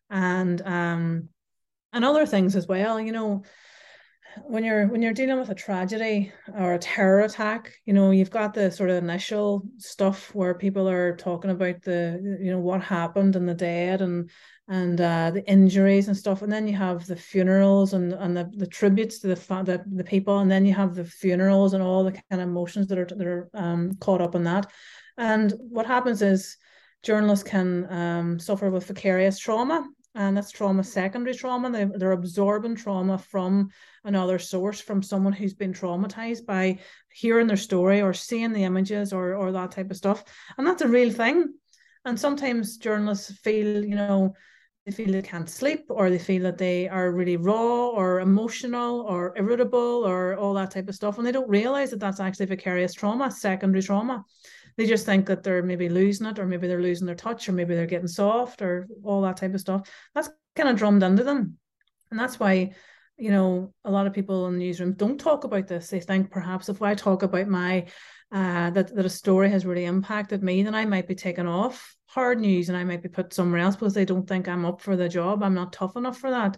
And 0.09 0.63
um 0.63 1.29
and 1.93 2.03
other 2.03 2.25
things 2.25 2.57
as 2.57 2.67
well 2.67 2.99
you 2.99 3.13
know 3.13 3.43
when 4.43 4.65
you're 4.65 4.87
when 4.87 5.03
you're 5.03 5.13
dealing 5.13 5.39
with 5.39 5.51
a 5.51 5.55
tragedy 5.55 6.33
or 6.57 6.75
a 6.75 6.79
terror 6.79 7.21
attack 7.21 7.73
you 7.85 7.93
know 7.93 8.11
you've 8.11 8.31
got 8.31 8.55
the 8.55 8.71
sort 8.71 8.91
of 8.91 8.97
initial 8.97 9.63
stuff 9.79 10.35
where 10.35 10.55
people 10.55 10.89
are 10.89 11.17
talking 11.17 11.51
about 11.51 11.81
the 11.83 12.39
you 12.41 12.51
know 12.51 12.59
what 12.59 12.83
happened 12.83 13.37
and 13.37 13.49
the 13.49 13.55
dead 13.55 14.01
and 14.03 14.31
and 14.69 15.01
uh, 15.01 15.31
the 15.31 15.47
injuries 15.47 16.09
and 16.09 16.17
stuff. 16.17 16.43
And 16.43 16.51
then 16.51 16.67
you 16.67 16.77
have 16.77 17.07
the 17.07 17.17
funerals 17.17 17.93
and 17.93 18.13
and 18.15 18.37
the, 18.37 18.51
the 18.57 18.67
tributes 18.67 19.19
to 19.21 19.29
the, 19.29 19.35
the 19.35 19.85
the 19.95 20.05
people. 20.05 20.39
And 20.39 20.51
then 20.51 20.65
you 20.65 20.73
have 20.75 20.95
the 20.95 21.05
funerals 21.05 21.75
and 21.75 21.83
all 21.83 22.05
the 22.05 22.13
kind 22.13 22.41
of 22.41 22.49
emotions 22.49 22.87
that 22.89 22.99
are 22.99 23.05
that 23.05 23.27
are 23.27 23.51
um, 23.55 23.97
caught 24.01 24.23
up 24.23 24.35
in 24.35 24.45
that. 24.45 24.71
And 25.19 25.53
what 25.59 25.87
happens 25.87 26.23
is 26.23 26.57
journalists 27.03 27.49
can 27.49 27.93
um, 27.93 28.39
suffer 28.39 28.71
with 28.71 28.87
vicarious 28.87 29.39
trauma 29.39 29.87
and 30.15 30.37
that's 30.37 30.51
trauma 30.51 30.85
secondary 30.85 31.35
trauma. 31.35 31.71
They, 31.71 31.85
they're 31.85 32.13
absorbing 32.13 32.77
trauma 32.77 33.19
from 33.19 33.71
another 34.05 34.39
source 34.39 34.81
from 34.81 35.03
someone 35.03 35.33
who's 35.33 35.55
been 35.55 35.73
traumatized 35.73 36.47
by 36.47 36.79
hearing 37.11 37.47
their 37.47 37.57
story 37.57 38.01
or 38.01 38.15
seeing 38.15 38.53
the 38.53 38.65
images 38.65 39.13
or 39.13 39.35
or 39.35 39.53
that 39.53 39.73
type 39.73 39.91
of 39.91 39.97
stuff. 39.97 40.25
And 40.57 40.67
that's 40.67 40.83
a 40.83 40.89
real 40.89 41.11
thing. 41.11 41.55
And 42.05 42.19
sometimes 42.19 42.77
journalists 42.77 43.33
feel 43.39 43.85
you 43.85 43.97
know 43.97 44.35
they 44.87 44.93
feel 44.93 45.13
they 45.13 45.23
can't 45.23 45.49
sleep 45.49 45.87
or 45.89 46.11
they 46.11 46.19
feel 46.19 46.43
that 46.43 46.59
they 46.59 46.89
are 46.89 47.11
really 47.11 47.39
raw 47.39 47.89
or 47.89 48.21
emotional 48.21 49.01
or 49.01 49.33
irritable 49.37 50.05
or 50.07 50.37
all 50.37 50.53
that 50.55 50.71
type 50.71 50.89
of 50.89 50.95
stuff. 50.95 51.17
And 51.17 51.27
they 51.27 51.33
don't 51.33 51.49
realize 51.49 51.91
that 51.91 52.01
that's 52.01 52.21
actually 52.21 52.47
vicarious 52.47 52.93
trauma 52.93 53.31
secondary 53.31 53.83
trauma 53.83 54.25
they 54.77 54.87
just 54.87 55.07
think 55.07 55.27
that 55.27 55.43
they're 55.43 55.63
maybe 55.63 55.89
losing 55.89 56.27
it 56.27 56.39
or 56.39 56.47
maybe 56.47 56.67
they're 56.67 56.83
losing 56.83 57.07
their 57.07 57.15
touch 57.15 57.49
or 57.49 57.53
maybe 57.53 57.75
they're 57.75 57.87
getting 57.87 58.09
soft 58.09 58.63
or 58.63 58.89
all 59.03 59.23
that 59.23 59.37
type 59.37 59.55
of 59.55 59.61
stuff. 59.61 59.89
That's 60.15 60.31
kind 60.57 60.69
of 60.69 60.77
drummed 60.77 61.03
into 61.03 61.25
them. 61.25 61.59
And 62.11 62.19
that's 62.19 62.39
why 62.39 62.75
you 63.17 63.31
know 63.31 63.73
a 63.85 63.91
lot 63.91 64.07
of 64.07 64.13
people 64.13 64.47
in 64.47 64.55
the 64.55 64.59
newsroom 64.59 64.95
don't 64.95 65.19
talk 65.19 65.45
about 65.45 65.69
this. 65.69 65.89
They 65.89 66.01
think 66.01 66.31
perhaps 66.31 66.69
if 66.69 66.83
i 66.83 66.95
talk 66.95 67.23
about 67.23 67.49
my 67.49 67.87
uh, 68.33 68.71
that 68.71 68.95
that 68.95 69.07
a 69.07 69.11
story 69.11 69.51
has 69.51 69.65
really 69.65 69.85
impacted 69.85 70.43
me 70.43 70.63
then 70.63 70.75
i 70.75 70.85
might 70.85 71.07
be 71.07 71.15
taken 71.15 71.47
off 71.47 71.95
hard 72.07 72.41
news 72.41 72.69
and 72.69 72.77
i 72.77 72.83
might 72.83 73.03
be 73.03 73.09
put 73.09 73.33
somewhere 73.33 73.61
else 73.61 73.77
because 73.77 73.95
they 73.95 74.05
don't 74.05 74.27
think 74.27 74.49
i'm 74.49 74.65
up 74.65 74.81
for 74.81 74.97
the 74.97 75.09
job. 75.09 75.43
I'm 75.43 75.55
not 75.55 75.73
tough 75.73 75.97
enough 75.97 76.19
for 76.19 76.31
that. 76.31 76.57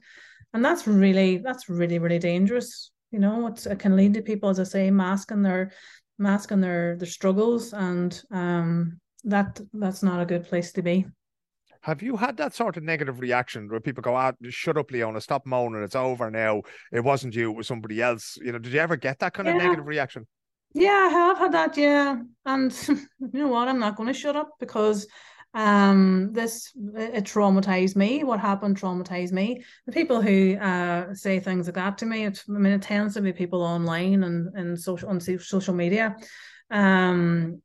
And 0.54 0.64
that's 0.64 0.86
really 0.86 1.38
that's 1.38 1.68
really 1.68 1.98
really 1.98 2.18
dangerous. 2.18 2.90
You 3.10 3.18
know 3.18 3.46
it's, 3.48 3.66
it 3.66 3.78
can 3.78 3.96
lead 3.96 4.14
to 4.14 4.22
people 4.22 4.48
as 4.48 4.60
i 4.60 4.64
say 4.64 4.90
masking 4.90 5.42
their 5.42 5.72
masking 6.18 6.60
their 6.60 6.96
their 6.96 7.08
struggles 7.08 7.72
and 7.72 8.22
um 8.30 8.98
that 9.24 9.60
that's 9.74 10.02
not 10.02 10.20
a 10.20 10.26
good 10.26 10.44
place 10.44 10.72
to 10.72 10.82
be 10.82 11.04
have 11.86 12.02
you 12.02 12.16
had 12.16 12.36
that 12.38 12.52
sort 12.52 12.76
of 12.76 12.82
negative 12.82 13.20
reaction 13.20 13.68
where 13.68 13.78
people 13.78 14.02
go, 14.02 14.16
"Ah, 14.16 14.32
shut 14.48 14.76
up, 14.76 14.90
Leona, 14.90 15.20
stop 15.20 15.46
moaning, 15.46 15.84
it's 15.84 15.94
over 15.94 16.32
now. 16.32 16.62
It 16.90 17.04
wasn't 17.04 17.36
you, 17.36 17.52
it 17.52 17.56
was 17.56 17.68
somebody 17.68 18.02
else." 18.02 18.36
You 18.42 18.50
know, 18.50 18.58
did 18.58 18.72
you 18.72 18.80
ever 18.80 18.96
get 18.96 19.20
that 19.20 19.34
kind 19.34 19.46
yeah. 19.46 19.54
of 19.54 19.62
negative 19.62 19.86
reaction? 19.86 20.26
Yeah, 20.74 21.08
I 21.08 21.08
have 21.08 21.38
had 21.38 21.52
that. 21.52 21.76
Yeah, 21.76 22.16
and 22.44 22.72
you 22.88 23.30
know 23.32 23.46
what? 23.46 23.68
I'm 23.68 23.78
not 23.78 23.94
going 23.94 24.08
to 24.08 24.18
shut 24.18 24.34
up 24.34 24.50
because 24.58 25.06
um 25.54 26.32
this 26.32 26.72
it 26.96 27.24
traumatized 27.24 27.96
me. 27.96 28.24
What 28.24 28.40
happened 28.40 28.78
traumatized 28.78 29.32
me. 29.32 29.64
The 29.86 29.92
people 29.92 30.20
who 30.20 30.56
uh 30.56 31.14
say 31.14 31.40
things 31.40 31.66
like 31.66 31.74
that 31.76 31.98
to 31.98 32.06
me 32.06 32.24
it, 32.26 32.42
i 32.48 32.52
mean 32.52 32.72
it 32.72 32.82
tends 32.82 33.14
to 33.14 33.20
be 33.22 33.32
people 33.32 33.62
online 33.62 34.22
and 34.24 34.54
and 34.54 34.78
social 34.78 35.08
on 35.08 35.20
social 35.20 35.74
media. 35.74 36.16
Um 36.70 37.62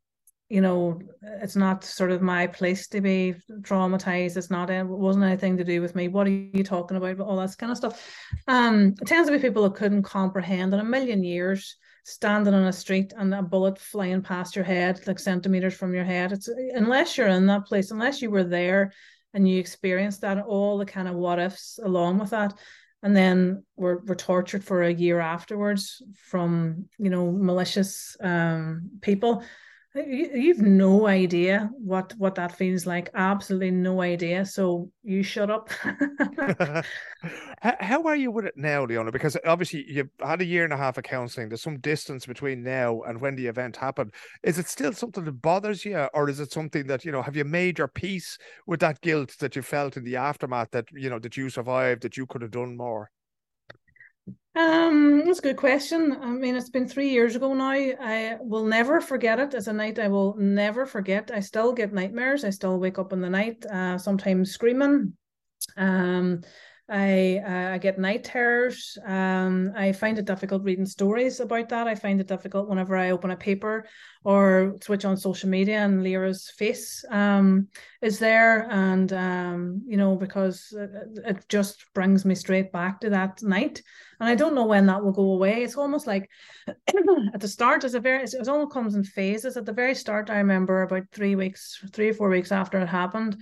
you 0.51 0.59
know, 0.59 0.99
it's 1.41 1.55
not 1.55 1.85
sort 1.85 2.11
of 2.11 2.21
my 2.21 2.45
place 2.45 2.89
to 2.89 2.99
be 2.99 3.35
traumatized. 3.61 4.35
It's 4.35 4.51
not, 4.51 4.69
it 4.69 4.85
wasn't 4.85 5.23
anything 5.23 5.55
to 5.55 5.63
do 5.63 5.81
with 5.81 5.95
me. 5.95 6.09
What 6.09 6.27
are 6.27 6.31
you 6.31 6.61
talking 6.61 6.97
about? 6.97 7.21
All 7.21 7.37
that 7.37 7.57
kind 7.57 7.71
of 7.71 7.77
stuff. 7.77 8.05
Um, 8.49 8.93
it 9.01 9.07
tends 9.07 9.29
to 9.29 9.35
be 9.35 9.41
people 9.41 9.63
that 9.63 9.75
couldn't 9.75 10.03
comprehend 10.03 10.73
in 10.73 10.81
a 10.81 10.83
million 10.83 11.23
years 11.23 11.77
standing 12.03 12.53
on 12.53 12.65
a 12.65 12.73
street 12.73 13.13
and 13.15 13.33
a 13.33 13.41
bullet 13.41 13.79
flying 13.79 14.21
past 14.21 14.53
your 14.53 14.65
head, 14.65 14.99
like 15.07 15.19
centimeters 15.19 15.73
from 15.73 15.93
your 15.93 16.03
head. 16.03 16.33
It's 16.33 16.49
unless 16.73 17.17
you're 17.17 17.27
in 17.27 17.45
that 17.45 17.65
place, 17.65 17.91
unless 17.91 18.21
you 18.21 18.29
were 18.29 18.43
there 18.43 18.91
and 19.33 19.47
you 19.47 19.57
experienced 19.57 20.19
that, 20.19 20.43
all 20.43 20.77
the 20.77 20.85
kind 20.85 21.07
of 21.07 21.15
what 21.15 21.39
ifs 21.39 21.79
along 21.81 22.19
with 22.19 22.31
that. 22.31 22.53
And 23.03 23.15
then 23.15 23.63
we're, 23.77 23.99
we're 23.99 24.15
tortured 24.15 24.65
for 24.65 24.83
a 24.83 24.93
year 24.93 25.21
afterwards 25.21 26.03
from, 26.23 26.89
you 26.97 27.09
know, 27.09 27.31
malicious 27.31 28.17
um, 28.19 28.89
people 29.01 29.43
You've 29.93 30.61
no 30.61 31.05
idea 31.07 31.69
what 31.73 32.13
what 32.17 32.35
that 32.35 32.55
feels 32.55 32.85
like. 32.85 33.09
Absolutely 33.13 33.71
no 33.71 34.01
idea. 34.01 34.45
So 34.45 34.89
you 35.03 35.21
shut 35.21 35.49
up. 35.49 35.69
how, 37.61 38.03
are 38.03 38.15
you 38.15 38.31
with 38.31 38.45
it 38.45 38.55
now, 38.55 38.85
Leona? 38.85 39.11
Because 39.11 39.35
obviously 39.45 39.83
you've 39.85 40.09
had 40.21 40.39
a 40.39 40.45
year 40.45 40.63
and 40.63 40.71
a 40.71 40.77
half 40.77 40.97
of 40.97 41.03
counselling. 41.03 41.49
There's 41.49 41.61
some 41.61 41.79
distance 41.79 42.25
between 42.25 42.63
now 42.63 43.01
and 43.01 43.19
when 43.19 43.35
the 43.35 43.47
event 43.47 43.75
happened. 43.75 44.13
Is 44.43 44.57
it 44.57 44.69
still 44.69 44.93
something 44.93 45.25
that 45.25 45.41
bothers 45.41 45.83
you, 45.83 45.97
or 46.13 46.29
is 46.29 46.39
it 46.39 46.53
something 46.53 46.87
that 46.87 47.03
you 47.03 47.11
know? 47.11 47.21
Have 47.21 47.35
you 47.35 47.43
made 47.43 47.77
your 47.77 47.89
peace 47.89 48.37
with 48.67 48.79
that 48.79 49.01
guilt 49.01 49.35
that 49.39 49.57
you 49.57 49.61
felt 49.61 49.97
in 49.97 50.05
the 50.05 50.15
aftermath? 50.15 50.71
That 50.71 50.85
you 50.93 51.09
know 51.09 51.19
that 51.19 51.35
you 51.35 51.49
survived, 51.49 52.03
that 52.03 52.15
you 52.15 52.25
could 52.25 52.43
have 52.43 52.51
done 52.51 52.77
more. 52.77 53.11
Um, 54.53 55.23
that's 55.25 55.39
a 55.39 55.43
good 55.43 55.57
question. 55.57 56.11
I 56.21 56.27
mean, 56.27 56.55
it's 56.55 56.69
been 56.69 56.87
three 56.87 57.09
years 57.09 57.35
ago 57.35 57.53
now. 57.53 57.71
I 57.71 58.37
will 58.41 58.65
never 58.65 58.99
forget 58.99 59.39
it. 59.39 59.53
as 59.53 59.67
a 59.67 59.73
night 59.73 59.97
I 59.97 60.09
will 60.09 60.35
never 60.35 60.85
forget. 60.85 61.31
I 61.33 61.39
still 61.39 61.71
get 61.71 61.93
nightmares. 61.93 62.43
I 62.43 62.49
still 62.49 62.77
wake 62.77 62.99
up 62.99 63.13
in 63.13 63.21
the 63.21 63.29
night, 63.29 63.65
uh, 63.65 63.97
sometimes 63.97 64.51
screaming. 64.51 65.13
Um, 65.77 66.41
I 66.91 67.41
uh, 67.47 67.73
I 67.75 67.77
get 67.77 67.97
night 67.97 68.25
terrors. 68.25 68.97
Um, 69.05 69.71
I 69.77 69.93
find 69.93 70.19
it 70.19 70.25
difficult 70.25 70.63
reading 70.63 70.85
stories 70.85 71.39
about 71.39 71.69
that. 71.69 71.87
I 71.87 71.95
find 71.95 72.19
it 72.19 72.27
difficult 72.27 72.67
whenever 72.67 72.97
I 72.97 73.11
open 73.11 73.31
a 73.31 73.37
paper 73.37 73.87
or 74.25 74.75
switch 74.83 75.05
on 75.05 75.15
social 75.15 75.47
media 75.47 75.77
and 75.79 76.03
Lyra's 76.03 76.51
face 76.57 77.05
um, 77.09 77.69
is 78.01 78.19
there, 78.19 78.69
and 78.69 79.13
um, 79.13 79.81
you 79.87 79.95
know 79.95 80.17
because 80.17 80.75
it, 81.25 81.45
just 81.47 81.85
brings 81.93 82.25
me 82.25 82.35
straight 82.35 82.73
back 82.73 82.99
to 82.99 83.09
that 83.11 83.41
night, 83.41 83.81
and 84.19 84.27
I 84.27 84.35
don't 84.35 84.53
know 84.53 84.65
when 84.65 84.87
that 84.87 85.01
will 85.01 85.13
go 85.13 85.31
away. 85.31 85.63
It's 85.63 85.77
almost 85.77 86.07
like 86.07 86.29
at 86.67 87.39
the 87.39 87.47
start, 87.47 87.85
it's 87.85 87.93
a 87.93 88.01
very 88.01 88.23
it 88.23 88.47
almost 88.49 88.73
comes 88.73 88.95
in 88.95 89.05
phases. 89.05 89.55
At 89.55 89.65
the 89.65 89.71
very 89.71 89.95
start, 89.95 90.29
I 90.29 90.39
remember 90.39 90.81
about 90.81 91.03
three 91.13 91.35
weeks, 91.35 91.81
three 91.93 92.09
or 92.09 92.13
four 92.13 92.29
weeks 92.29 92.51
after 92.51 92.81
it 92.81 92.87
happened. 92.87 93.37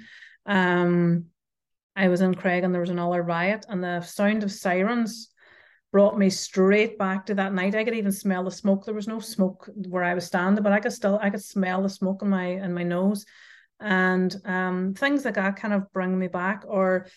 Um, 0.45 1.25
I 1.99 2.07
was 2.07 2.21
in 2.21 2.33
Creggan 2.33 2.71
there 2.71 2.79
was 2.79 2.89
another 2.89 3.21
riot, 3.21 3.65
and 3.67 3.83
the 3.83 3.99
sound 3.99 4.43
of 4.43 4.53
sirens 4.53 5.31
brought 5.91 6.17
me 6.17 6.29
straight 6.29 6.97
back 6.97 7.25
to 7.25 7.35
that 7.35 7.53
night. 7.53 7.75
I 7.75 7.83
could 7.83 7.93
even 7.93 8.13
smell 8.13 8.45
the 8.45 8.51
smoke. 8.51 8.85
There 8.85 8.93
was 8.93 9.07
no 9.07 9.19
smoke 9.19 9.69
where 9.89 10.05
I 10.05 10.13
was 10.13 10.25
standing, 10.25 10.63
but 10.63 10.71
I 10.71 10.79
could 10.79 10.93
still 10.93 11.19
I 11.21 11.29
could 11.29 11.43
smell 11.43 11.83
the 11.83 11.89
smoke 11.89 12.21
in 12.21 12.29
my 12.29 12.45
in 12.45 12.73
my 12.73 12.83
nose. 12.83 13.25
And 13.81 14.33
um, 14.45 14.93
things 14.93 15.25
like 15.25 15.33
that 15.35 15.57
kind 15.57 15.73
of 15.73 15.91
bring 15.91 16.17
me 16.17 16.27
back. 16.27 16.63
Or 16.65 17.07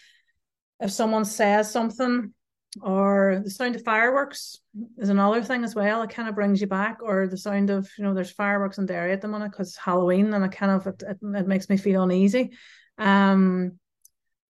if 0.80 0.90
someone 0.90 1.26
says 1.26 1.70
something, 1.70 2.34
or 2.80 3.40
the 3.44 3.50
sound 3.50 3.76
of 3.76 3.84
fireworks 3.84 4.58
is 4.98 5.10
another 5.10 5.44
thing 5.44 5.62
as 5.62 5.76
well. 5.76 6.02
It 6.02 6.10
kind 6.10 6.28
of 6.28 6.34
brings 6.34 6.60
you 6.60 6.66
back, 6.66 6.98
or 7.04 7.28
the 7.28 7.36
sound 7.36 7.70
of 7.70 7.88
you 7.96 8.02
know 8.02 8.14
there's 8.14 8.32
fireworks 8.32 8.78
in 8.78 8.86
Derry 8.86 9.12
at 9.12 9.20
the 9.20 9.28
moment 9.28 9.52
because 9.52 9.76
Halloween, 9.76 10.34
and 10.34 10.44
it 10.44 10.50
kind 10.50 10.72
of 10.72 10.88
it, 10.88 11.04
it, 11.06 11.18
it 11.22 11.46
makes 11.46 11.68
me 11.68 11.76
feel 11.76 12.02
uneasy. 12.02 12.50
Um, 12.98 13.78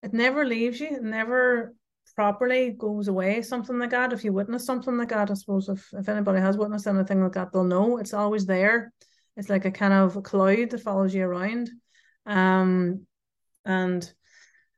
it 0.03 0.13
never 0.13 0.45
leaves 0.45 0.81
you. 0.81 0.89
It 0.89 1.03
never 1.03 1.75
properly 2.15 2.71
goes 2.71 3.09
away. 3.09 3.43
Something 3.43 3.79
like 3.79 3.91
that. 3.91 4.13
If 4.13 4.25
you 4.25 4.33
witness 4.33 4.67
something 4.67 4.97
like 4.97 5.11
that, 5.11 5.31
I 5.31 5.35
suppose 5.35 5.69
if 5.69 5.89
if 5.93 6.09
anybody 6.09 6.41
has 6.41 6.57
witnessed 6.57 6.87
anything 6.87 7.23
like 7.23 7.33
that, 7.33 7.53
they'll 7.53 7.65
know 7.65 7.99
it's 7.99 8.15
always 8.15 8.47
there. 8.47 8.93
It's 9.37 9.49
like 9.49 9.65
a 9.65 9.71
kind 9.71 9.95
of 9.95 10.23
cloud 10.23 10.71
that 10.71 10.81
follows 10.83 11.15
you 11.15 11.25
around. 11.25 11.71
Um, 12.27 13.07
and 13.65 14.13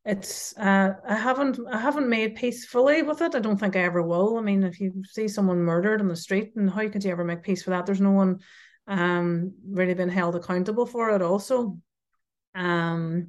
it's 0.04 0.56
uh, 0.58 0.94
I 1.08 1.14
haven't 1.14 1.58
I 1.70 1.78
haven't 1.78 2.08
made 2.08 2.36
peace 2.36 2.66
fully 2.66 3.02
with 3.02 3.22
it. 3.22 3.34
I 3.34 3.40
don't 3.40 3.58
think 3.58 3.74
I 3.74 3.80
ever 3.80 4.02
will. 4.02 4.36
I 4.36 4.42
mean, 4.42 4.62
if 4.62 4.78
you 4.78 5.02
see 5.10 5.28
someone 5.28 5.58
murdered 5.58 6.00
on 6.00 6.08
the 6.08 6.16
street, 6.16 6.52
and 6.56 6.70
how 6.70 6.86
could 6.88 7.04
you 7.04 7.10
ever 7.10 7.24
make 7.24 7.42
peace 7.42 7.62
for 7.62 7.70
that? 7.70 7.86
There's 7.86 8.00
no 8.00 8.12
one 8.12 8.40
um 8.86 9.54
really 9.66 9.94
been 9.94 10.10
held 10.10 10.36
accountable 10.36 10.84
for 10.84 11.10
it. 11.10 11.22
Also, 11.22 11.78
um, 12.54 13.28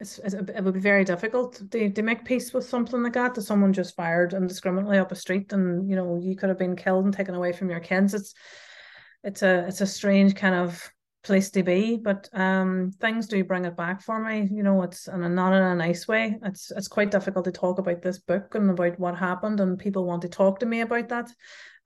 it's, 0.00 0.18
it 0.18 0.62
would 0.62 0.74
be 0.74 0.80
very 0.80 1.04
difficult 1.04 1.60
to, 1.72 1.90
to 1.90 2.02
make 2.02 2.24
peace 2.24 2.52
with 2.52 2.68
something 2.68 3.02
like 3.02 3.14
that. 3.14 3.34
That 3.34 3.42
someone 3.42 3.72
just 3.72 3.96
fired 3.96 4.32
indiscriminately 4.32 4.98
up 4.98 5.12
a 5.12 5.16
street, 5.16 5.52
and 5.52 5.88
you 5.88 5.96
know 5.96 6.18
you 6.22 6.36
could 6.36 6.48
have 6.48 6.58
been 6.58 6.76
killed 6.76 7.04
and 7.04 7.14
taken 7.14 7.34
away 7.34 7.52
from 7.52 7.70
your 7.70 7.80
kids. 7.80 8.14
It's 8.14 8.34
it's 9.24 9.42
a 9.42 9.66
it's 9.66 9.80
a 9.80 9.86
strange 9.86 10.34
kind 10.34 10.54
of 10.54 10.90
place 11.24 11.50
to 11.50 11.62
be 11.62 11.96
but 11.96 12.28
um 12.32 12.92
things 13.00 13.26
do 13.26 13.42
bring 13.42 13.64
it 13.64 13.76
back 13.76 14.00
for 14.00 14.20
me 14.20 14.48
you 14.52 14.62
know 14.62 14.82
it's 14.82 15.08
and 15.08 15.34
not 15.34 15.52
in 15.52 15.62
a 15.62 15.74
nice 15.74 16.06
way 16.06 16.38
it's 16.44 16.70
it's 16.70 16.86
quite 16.88 17.10
difficult 17.10 17.44
to 17.44 17.52
talk 17.52 17.78
about 17.78 18.00
this 18.00 18.18
book 18.18 18.54
and 18.54 18.70
about 18.70 18.98
what 19.00 19.16
happened 19.16 19.58
and 19.58 19.78
people 19.78 20.04
want 20.04 20.22
to 20.22 20.28
talk 20.28 20.60
to 20.60 20.66
me 20.66 20.80
about 20.80 21.08
that 21.08 21.28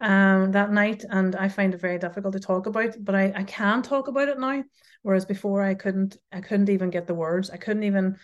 um 0.02 0.52
that 0.52 0.72
night 0.72 1.04
and 1.10 1.34
i 1.36 1.48
find 1.48 1.74
it 1.74 1.80
very 1.80 1.98
difficult 1.98 2.32
to 2.32 2.40
talk 2.40 2.66
about 2.66 2.94
but 3.00 3.14
i 3.14 3.32
i 3.36 3.44
can 3.44 3.82
talk 3.82 4.08
about 4.08 4.28
it 4.28 4.38
now 4.38 4.62
whereas 5.02 5.24
before 5.24 5.62
i 5.62 5.74
couldn't 5.74 6.16
i 6.32 6.40
couldn't 6.40 6.68
even 6.68 6.90
get 6.90 7.06
the 7.06 7.14
words 7.14 7.50
i 7.50 7.56
couldn't 7.56 7.84
even 7.84 8.16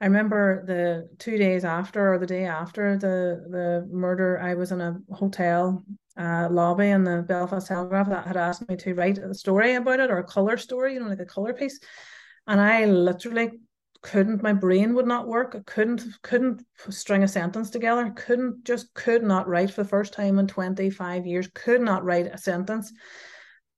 I 0.00 0.06
remember 0.06 0.64
the 0.64 1.10
two 1.18 1.36
days 1.36 1.62
after 1.62 2.14
or 2.14 2.18
the 2.18 2.26
day 2.26 2.46
after 2.46 2.96
the 2.96 3.44
the 3.50 3.86
murder, 3.94 4.40
I 4.40 4.54
was 4.54 4.72
in 4.72 4.80
a 4.80 4.98
hotel 5.12 5.84
uh, 6.16 6.48
lobby 6.50 6.88
in 6.88 7.04
the 7.04 7.22
Belfast 7.22 7.66
Telegraph 7.66 8.08
that 8.08 8.26
had 8.26 8.36
asked 8.36 8.66
me 8.68 8.76
to 8.76 8.94
write 8.94 9.18
a 9.18 9.34
story 9.34 9.74
about 9.74 10.00
it 10.00 10.10
or 10.10 10.18
a 10.18 10.24
color 10.24 10.56
story, 10.56 10.94
you 10.94 11.00
know, 11.00 11.08
like 11.08 11.20
a 11.20 11.26
color 11.26 11.52
piece. 11.52 11.78
And 12.46 12.60
I 12.60 12.86
literally 12.86 13.60
couldn't, 14.02 14.42
my 14.42 14.52
brain 14.52 14.94
would 14.94 15.06
not 15.06 15.28
work. 15.28 15.54
I 15.54 15.60
couldn't, 15.66 16.04
couldn't 16.22 16.64
string 16.88 17.22
a 17.22 17.28
sentence 17.28 17.70
together. 17.70 18.12
Couldn't, 18.16 18.64
just 18.64 18.92
could 18.94 19.22
not 19.22 19.48
write 19.48 19.70
for 19.70 19.82
the 19.82 19.88
first 19.88 20.12
time 20.12 20.38
in 20.38 20.46
25 20.46 21.26
years, 21.26 21.48
could 21.54 21.80
not 21.80 22.04
write 22.04 22.26
a 22.26 22.38
sentence. 22.38 22.92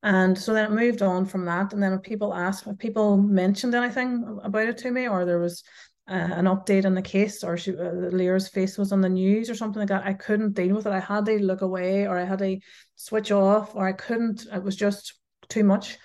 And 0.03 0.37
so 0.37 0.53
then 0.53 0.65
it 0.65 0.75
moved 0.75 1.03
on 1.03 1.27
from 1.27 1.45
that. 1.47 1.73
And 1.73 1.83
then 1.83 1.93
if 1.93 2.03
people 2.03 2.35
asked, 2.35 2.67
if 2.67 2.79
people 2.79 3.17
mentioned 3.17 3.75
anything 3.75 4.39
about 4.43 4.69
it 4.69 4.79
to 4.79 4.91
me, 4.91 5.09
or 5.09 5.25
there 5.25 5.39
was 5.39 5.63
uh, 6.09 6.15
an 6.15 6.47
update 6.47 6.85
on 6.85 6.95
the 6.95 7.03
case 7.03 7.45
or 7.45 7.57
she, 7.57 7.77
uh, 7.77 7.93
Leah's 8.11 8.49
face 8.49 8.77
was 8.77 8.91
on 8.91 9.01
the 9.01 9.09
news 9.09 9.49
or 9.49 9.55
something 9.55 9.81
like 9.81 9.89
that, 9.89 10.05
I 10.05 10.15
couldn't 10.15 10.55
deal 10.55 10.75
with 10.75 10.87
it. 10.87 10.93
I 10.93 11.01
had 11.01 11.27
to 11.27 11.39
look 11.39 11.63
away 11.63 12.07
or 12.07 12.19
I 12.19 12.25
had 12.25 12.41
to 12.41 12.59
switch 12.97 13.31
off 13.31 13.77
or 13.77 13.87
I 13.87 13.93
couldn't. 13.93 14.47
It 14.53 14.63
was 14.63 14.77
just 14.77 15.15
too 15.49 15.63
much. 15.63 15.99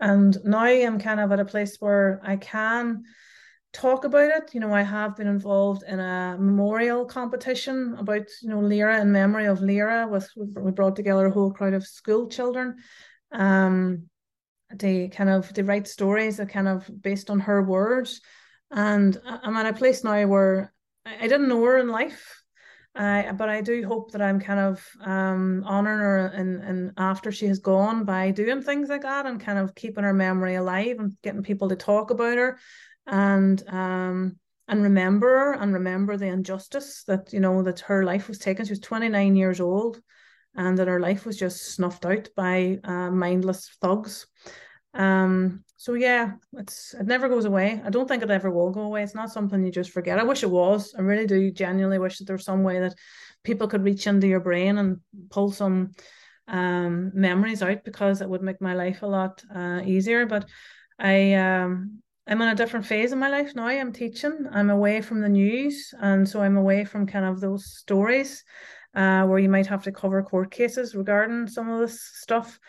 And 0.00 0.36
now 0.44 0.64
I'm 0.64 0.98
kind 0.98 1.20
of 1.20 1.30
at 1.30 1.40
a 1.40 1.44
place 1.44 1.76
where 1.78 2.20
I 2.24 2.36
can 2.36 3.04
talk 3.72 4.04
about 4.04 4.30
it. 4.30 4.54
You 4.54 4.60
know, 4.60 4.72
I 4.72 4.82
have 4.82 5.16
been 5.16 5.26
involved 5.26 5.82
in 5.86 6.00
a 6.00 6.36
memorial 6.38 7.04
competition 7.04 7.94
about, 7.98 8.26
you 8.42 8.48
know, 8.48 8.60
Lyra 8.60 9.00
in 9.00 9.12
memory 9.12 9.46
of 9.46 9.62
Lyra 9.62 10.08
with 10.08 10.28
we 10.36 10.72
brought 10.72 10.96
together 10.96 11.26
a 11.26 11.30
whole 11.30 11.52
crowd 11.52 11.74
of 11.74 11.86
school 11.86 12.28
children. 12.28 12.76
Um 13.32 14.08
they 14.74 15.08
kind 15.08 15.30
of 15.30 15.52
they 15.54 15.62
write 15.62 15.88
stories 15.88 16.36
that 16.36 16.48
kind 16.48 16.68
of 16.68 16.88
based 17.02 17.28
on 17.30 17.40
her 17.40 17.62
words 17.62 18.20
and 18.70 19.20
I'm 19.24 19.56
at 19.56 19.66
a 19.66 19.72
place 19.72 20.04
now 20.04 20.26
where 20.26 20.72
I 21.04 21.26
didn't 21.26 21.48
know 21.48 21.64
her 21.64 21.78
in 21.78 21.88
life. 21.88 22.42
But 22.94 23.48
I 23.48 23.62
do 23.62 23.86
hope 23.86 24.12
that 24.12 24.22
I'm 24.22 24.40
kind 24.40 24.60
of 24.60 24.86
um, 25.04 25.62
honoring 25.64 25.98
her 25.98 26.26
and 26.26 26.62
and 26.62 26.92
after 26.96 27.32
she 27.32 27.46
has 27.46 27.58
gone 27.58 28.04
by 28.04 28.30
doing 28.30 28.62
things 28.62 28.88
like 28.88 29.02
that 29.02 29.26
and 29.26 29.40
kind 29.40 29.58
of 29.58 29.74
keeping 29.74 30.04
her 30.04 30.14
memory 30.14 30.54
alive 30.56 30.98
and 30.98 31.16
getting 31.22 31.42
people 31.42 31.68
to 31.68 31.76
talk 31.76 32.10
about 32.10 32.36
her 32.36 32.58
and 33.10 33.62
um 33.68 34.36
and 34.68 34.82
remember 34.82 35.52
and 35.54 35.74
remember 35.74 36.16
the 36.16 36.26
injustice 36.26 37.02
that 37.04 37.32
you 37.32 37.40
know 37.40 37.62
that 37.62 37.80
her 37.80 38.04
life 38.04 38.28
was 38.28 38.38
taken. 38.38 38.64
She 38.64 38.72
was 38.72 38.80
29 38.80 39.36
years 39.36 39.60
old 39.60 40.00
and 40.54 40.78
that 40.78 40.88
her 40.88 41.00
life 41.00 41.26
was 41.26 41.36
just 41.36 41.74
snuffed 41.74 42.06
out 42.06 42.28
by 42.36 42.78
uh, 42.84 43.10
mindless 43.10 43.68
thugs. 43.80 44.26
Um, 44.94 45.64
so 45.76 45.94
yeah, 45.94 46.32
it's 46.56 46.94
it 46.94 47.06
never 47.06 47.28
goes 47.28 47.44
away. 47.44 47.82
I 47.84 47.90
don't 47.90 48.06
think 48.06 48.22
it 48.22 48.30
ever 48.30 48.50
will 48.50 48.70
go 48.70 48.82
away. 48.82 49.02
It's 49.02 49.14
not 49.14 49.32
something 49.32 49.64
you 49.64 49.72
just 49.72 49.90
forget. 49.90 50.18
I 50.18 50.24
wish 50.24 50.42
it 50.42 50.50
was. 50.50 50.94
I 50.96 51.00
really 51.02 51.26
do 51.26 51.50
genuinely 51.50 51.98
wish 51.98 52.18
that 52.18 52.26
there's 52.26 52.44
some 52.44 52.62
way 52.62 52.80
that 52.80 52.94
people 53.42 53.66
could 53.66 53.84
reach 53.84 54.06
into 54.06 54.28
your 54.28 54.40
brain 54.40 54.78
and 54.78 54.98
pull 55.30 55.50
some 55.50 55.92
um, 56.46 57.10
memories 57.14 57.62
out 57.62 57.84
because 57.84 58.20
it 58.20 58.28
would 58.28 58.42
make 58.42 58.60
my 58.60 58.74
life 58.74 59.02
a 59.02 59.06
lot 59.06 59.42
uh, 59.54 59.80
easier. 59.84 60.26
But 60.26 60.48
I 60.98 61.34
um, 61.34 62.02
I'm 62.30 62.40
in 62.42 62.48
a 62.48 62.54
different 62.54 62.86
phase 62.86 63.10
in 63.10 63.18
my 63.18 63.28
life 63.28 63.56
now. 63.56 63.66
I'm 63.66 63.92
teaching. 63.92 64.46
I'm 64.52 64.70
away 64.70 65.00
from 65.00 65.20
the 65.20 65.28
news, 65.28 65.92
and 66.00 66.28
so 66.28 66.40
I'm 66.40 66.56
away 66.56 66.84
from 66.84 67.04
kind 67.04 67.24
of 67.24 67.40
those 67.40 67.66
stories 67.76 68.44
uh, 68.94 69.24
where 69.24 69.40
you 69.40 69.48
might 69.48 69.66
have 69.66 69.82
to 69.82 69.92
cover 69.92 70.22
court 70.22 70.52
cases 70.52 70.94
regarding 70.94 71.48
some 71.48 71.68
of 71.68 71.80
this 71.80 72.00
stuff. 72.00 72.60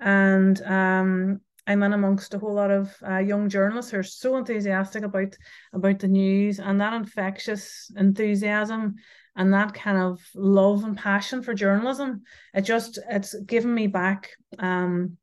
And 0.00 0.58
um, 0.62 1.40
I'm 1.66 1.82
in 1.82 1.92
amongst 1.92 2.32
a 2.32 2.38
whole 2.38 2.54
lot 2.54 2.70
of 2.70 2.96
uh, 3.06 3.18
young 3.18 3.50
journalists 3.50 3.90
who 3.90 3.98
are 3.98 4.02
so 4.02 4.38
enthusiastic 4.38 5.04
about 5.04 5.36
about 5.74 5.98
the 5.98 6.08
news 6.08 6.58
and 6.58 6.80
that 6.80 6.94
infectious 6.94 7.92
enthusiasm 7.96 8.94
and 9.36 9.52
that 9.52 9.74
kind 9.74 9.98
of 9.98 10.18
love 10.34 10.82
and 10.84 10.96
passion 10.96 11.42
for 11.42 11.52
journalism. 11.52 12.22
It 12.54 12.62
just 12.62 12.98
it's 13.10 13.38
given 13.42 13.74
me 13.74 13.86
back 13.86 14.30
um 14.58 15.18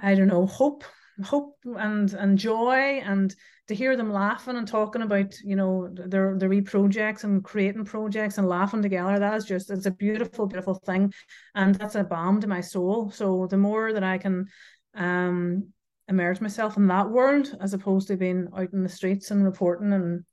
I 0.00 0.14
don't 0.14 0.28
know 0.28 0.44
hope 0.44 0.84
hope 1.22 1.56
and 1.64 2.12
and 2.14 2.38
joy 2.38 3.00
and 3.04 3.34
to 3.68 3.74
hear 3.74 3.96
them 3.96 4.12
laughing 4.12 4.56
and 4.56 4.66
talking 4.66 5.02
about 5.02 5.34
you 5.44 5.56
know 5.56 5.88
their 5.92 6.36
their 6.38 6.48
wee 6.48 6.60
projects 6.60 7.24
and 7.24 7.44
creating 7.44 7.84
projects 7.84 8.38
and 8.38 8.48
laughing 8.48 8.82
together 8.82 9.18
that 9.18 9.34
is 9.34 9.44
just 9.44 9.70
it's 9.70 9.86
a 9.86 9.90
beautiful 9.90 10.46
beautiful 10.46 10.74
thing 10.74 11.12
and 11.54 11.74
that's 11.76 11.94
a 11.94 12.04
balm 12.04 12.40
to 12.40 12.46
my 12.46 12.60
soul 12.60 13.10
so 13.10 13.46
the 13.46 13.56
more 13.56 13.92
that 13.92 14.04
i 14.04 14.18
can 14.18 14.46
um 14.94 15.68
immerse 16.08 16.40
myself 16.40 16.76
in 16.76 16.86
that 16.88 17.10
world 17.10 17.56
as 17.60 17.72
opposed 17.72 18.08
to 18.08 18.16
being 18.16 18.48
out 18.56 18.72
in 18.72 18.82
the 18.82 18.88
streets 18.88 19.30
and 19.30 19.44
reporting 19.44 19.92
and 19.92 20.24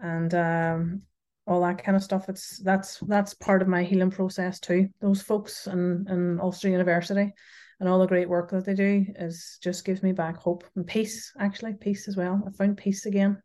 and 0.00 0.34
um 0.34 1.02
all 1.48 1.62
that 1.62 1.82
kind 1.82 1.96
of 1.96 2.02
stuff. 2.02 2.28
It's 2.28 2.58
that's 2.58 2.98
that's 3.00 3.32
part 3.34 3.62
of 3.62 3.68
my 3.68 3.82
healing 3.82 4.10
process 4.10 4.60
too. 4.60 4.88
Those 5.00 5.22
folks 5.22 5.66
in, 5.66 6.06
in 6.08 6.38
Ulster 6.40 6.68
University 6.68 7.32
and 7.80 7.88
all 7.88 7.98
the 7.98 8.06
great 8.06 8.28
work 8.28 8.50
that 8.50 8.64
they 8.64 8.74
do 8.74 9.06
is 9.16 9.58
just 9.62 9.84
gives 9.84 10.02
me 10.02 10.12
back 10.12 10.36
hope 10.36 10.64
and 10.76 10.86
peace, 10.86 11.32
actually, 11.38 11.74
peace 11.74 12.08
as 12.08 12.16
well. 12.16 12.42
I 12.46 12.50
found 12.50 12.76
peace 12.76 13.06
again. 13.06 13.40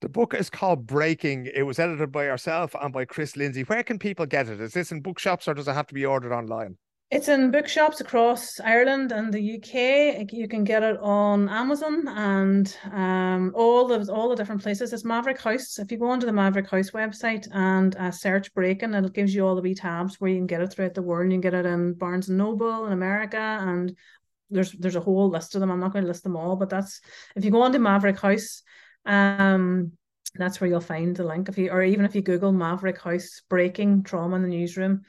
The 0.00 0.08
book 0.08 0.34
is 0.34 0.50
called 0.50 0.86
Breaking. 0.86 1.48
It 1.54 1.62
was 1.62 1.78
edited 1.78 2.10
by 2.10 2.24
yourself 2.24 2.74
and 2.80 2.92
by 2.92 3.04
Chris 3.04 3.36
Lindsay. 3.36 3.62
Where 3.62 3.84
can 3.84 3.98
people 3.98 4.26
get 4.26 4.48
it? 4.48 4.60
Is 4.60 4.72
this 4.72 4.90
in 4.90 5.00
bookshops 5.00 5.46
or 5.46 5.54
does 5.54 5.68
it 5.68 5.74
have 5.74 5.86
to 5.88 5.94
be 5.94 6.04
ordered 6.04 6.32
online? 6.32 6.76
It's 7.12 7.28
in 7.28 7.50
bookshops 7.50 8.00
across 8.00 8.58
Ireland 8.58 9.12
and 9.12 9.30
the 9.30 9.56
UK. 9.56 10.32
You 10.32 10.48
can 10.48 10.64
get 10.64 10.82
it 10.82 10.98
on 11.02 11.46
Amazon 11.50 12.08
and 12.08 12.74
um, 12.90 13.52
all 13.54 13.86
the 13.86 14.10
all 14.10 14.30
the 14.30 14.34
different 14.34 14.62
places. 14.62 14.94
It's 14.94 15.04
Maverick 15.04 15.38
House. 15.38 15.78
If 15.78 15.92
you 15.92 15.98
go 15.98 16.08
onto 16.08 16.24
the 16.24 16.32
Maverick 16.32 16.70
House 16.70 16.92
website 16.92 17.46
and 17.52 17.94
uh, 17.96 18.10
search 18.10 18.54
Breaking, 18.54 18.94
it 18.94 19.12
gives 19.12 19.34
you 19.34 19.46
all 19.46 19.54
the 19.54 19.60
wee 19.60 19.74
tabs 19.74 20.18
where 20.22 20.30
you 20.30 20.38
can 20.38 20.46
get 20.46 20.62
it 20.62 20.72
throughout 20.72 20.94
the 20.94 21.02
world. 21.02 21.30
You 21.30 21.32
can 21.32 21.42
get 21.42 21.52
it 21.52 21.66
in 21.66 21.92
Barnes 21.92 22.30
and 22.30 22.38
Noble 22.38 22.86
in 22.86 22.94
America, 22.94 23.36
and 23.36 23.94
there's 24.48 24.72
there's 24.72 24.96
a 24.96 25.00
whole 25.00 25.28
list 25.28 25.54
of 25.54 25.60
them. 25.60 25.70
I'm 25.70 25.80
not 25.80 25.92
going 25.92 26.04
to 26.04 26.08
list 26.08 26.22
them 26.22 26.36
all, 26.36 26.56
but 26.56 26.70
that's 26.70 27.02
if 27.36 27.44
you 27.44 27.50
go 27.50 27.60
onto 27.60 27.78
Maverick 27.78 28.20
House, 28.20 28.62
um, 29.04 29.92
that's 30.36 30.62
where 30.62 30.70
you'll 30.70 30.80
find 30.80 31.14
the 31.14 31.24
link. 31.24 31.50
If 31.50 31.58
you 31.58 31.72
or 31.72 31.82
even 31.82 32.06
if 32.06 32.14
you 32.14 32.22
Google 32.22 32.52
Maverick 32.52 33.02
House 33.02 33.42
Breaking 33.50 34.02
Trauma 34.02 34.36
in 34.36 34.42
the 34.42 34.48
Newsroom 34.48 35.02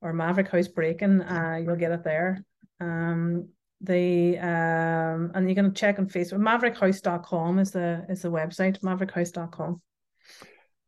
or 0.00 0.12
Maverick 0.12 0.48
House 0.48 0.68
Breaking, 0.68 1.22
uh, 1.22 1.60
you'll 1.62 1.76
get 1.76 1.92
it 1.92 2.04
there. 2.04 2.44
Um, 2.80 3.48
the 3.80 4.38
um, 4.38 5.30
and 5.34 5.48
you 5.48 5.54
can 5.54 5.72
check 5.74 5.98
on 5.98 6.08
Facebook. 6.08 6.40
Maverickhouse.com 6.40 7.58
is 7.58 7.70
the 7.70 8.04
is 8.08 8.22
the 8.22 8.30
website. 8.30 8.80
Maverickhouse.com. 8.80 9.80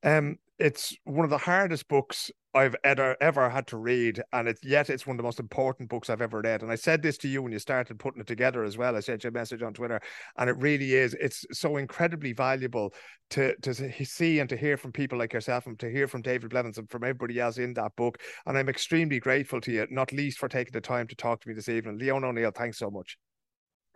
Um, 0.02 0.38
it's 0.58 0.96
one 1.04 1.24
of 1.24 1.30
the 1.30 1.38
hardest 1.38 1.88
books 1.88 2.30
I've 2.52 2.74
ever 2.82 3.16
ever 3.20 3.48
had 3.48 3.66
to 3.68 3.76
read, 3.76 4.22
and 4.32 4.48
it, 4.48 4.58
yet 4.62 4.90
it's 4.90 5.06
one 5.06 5.14
of 5.14 5.18
the 5.18 5.22
most 5.22 5.38
important 5.38 5.88
books 5.88 6.10
I've 6.10 6.20
ever 6.20 6.40
read. 6.40 6.62
And 6.62 6.72
I 6.72 6.74
said 6.74 7.00
this 7.00 7.16
to 7.18 7.28
you 7.28 7.42
when 7.42 7.52
you 7.52 7.58
started 7.58 7.98
putting 7.98 8.20
it 8.20 8.26
together 8.26 8.64
as 8.64 8.76
well. 8.76 8.96
I 8.96 9.00
sent 9.00 9.22
you 9.22 9.28
a 9.28 9.32
message 9.32 9.62
on 9.62 9.72
Twitter, 9.72 10.00
and 10.36 10.50
it 10.50 10.56
really 10.58 10.94
is. 10.94 11.14
It's 11.14 11.44
so 11.52 11.76
incredibly 11.76 12.32
valuable 12.32 12.92
to 13.30 13.54
to 13.62 13.74
see 14.04 14.40
and 14.40 14.48
to 14.48 14.56
hear 14.56 14.76
from 14.76 14.90
people 14.90 15.18
like 15.18 15.32
yourself, 15.32 15.66
and 15.66 15.78
to 15.78 15.90
hear 15.90 16.08
from 16.08 16.22
David 16.22 16.50
Blevins 16.50 16.78
and 16.78 16.90
from 16.90 17.04
everybody 17.04 17.38
else 17.38 17.58
in 17.58 17.74
that 17.74 17.94
book. 17.96 18.18
And 18.46 18.58
I'm 18.58 18.68
extremely 18.68 19.20
grateful 19.20 19.60
to 19.60 19.72
you, 19.72 19.86
not 19.90 20.12
least 20.12 20.38
for 20.38 20.48
taking 20.48 20.72
the 20.72 20.80
time 20.80 21.06
to 21.08 21.14
talk 21.14 21.40
to 21.42 21.48
me 21.48 21.54
this 21.54 21.68
evening. 21.68 21.98
Leona 21.98 22.28
O'Neill, 22.28 22.50
thanks 22.50 22.78
so 22.78 22.90
much. 22.90 23.16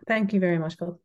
Thank 0.07 0.33
you 0.33 0.39
very 0.39 0.59
much, 0.59 0.77
Phil. 0.77 0.99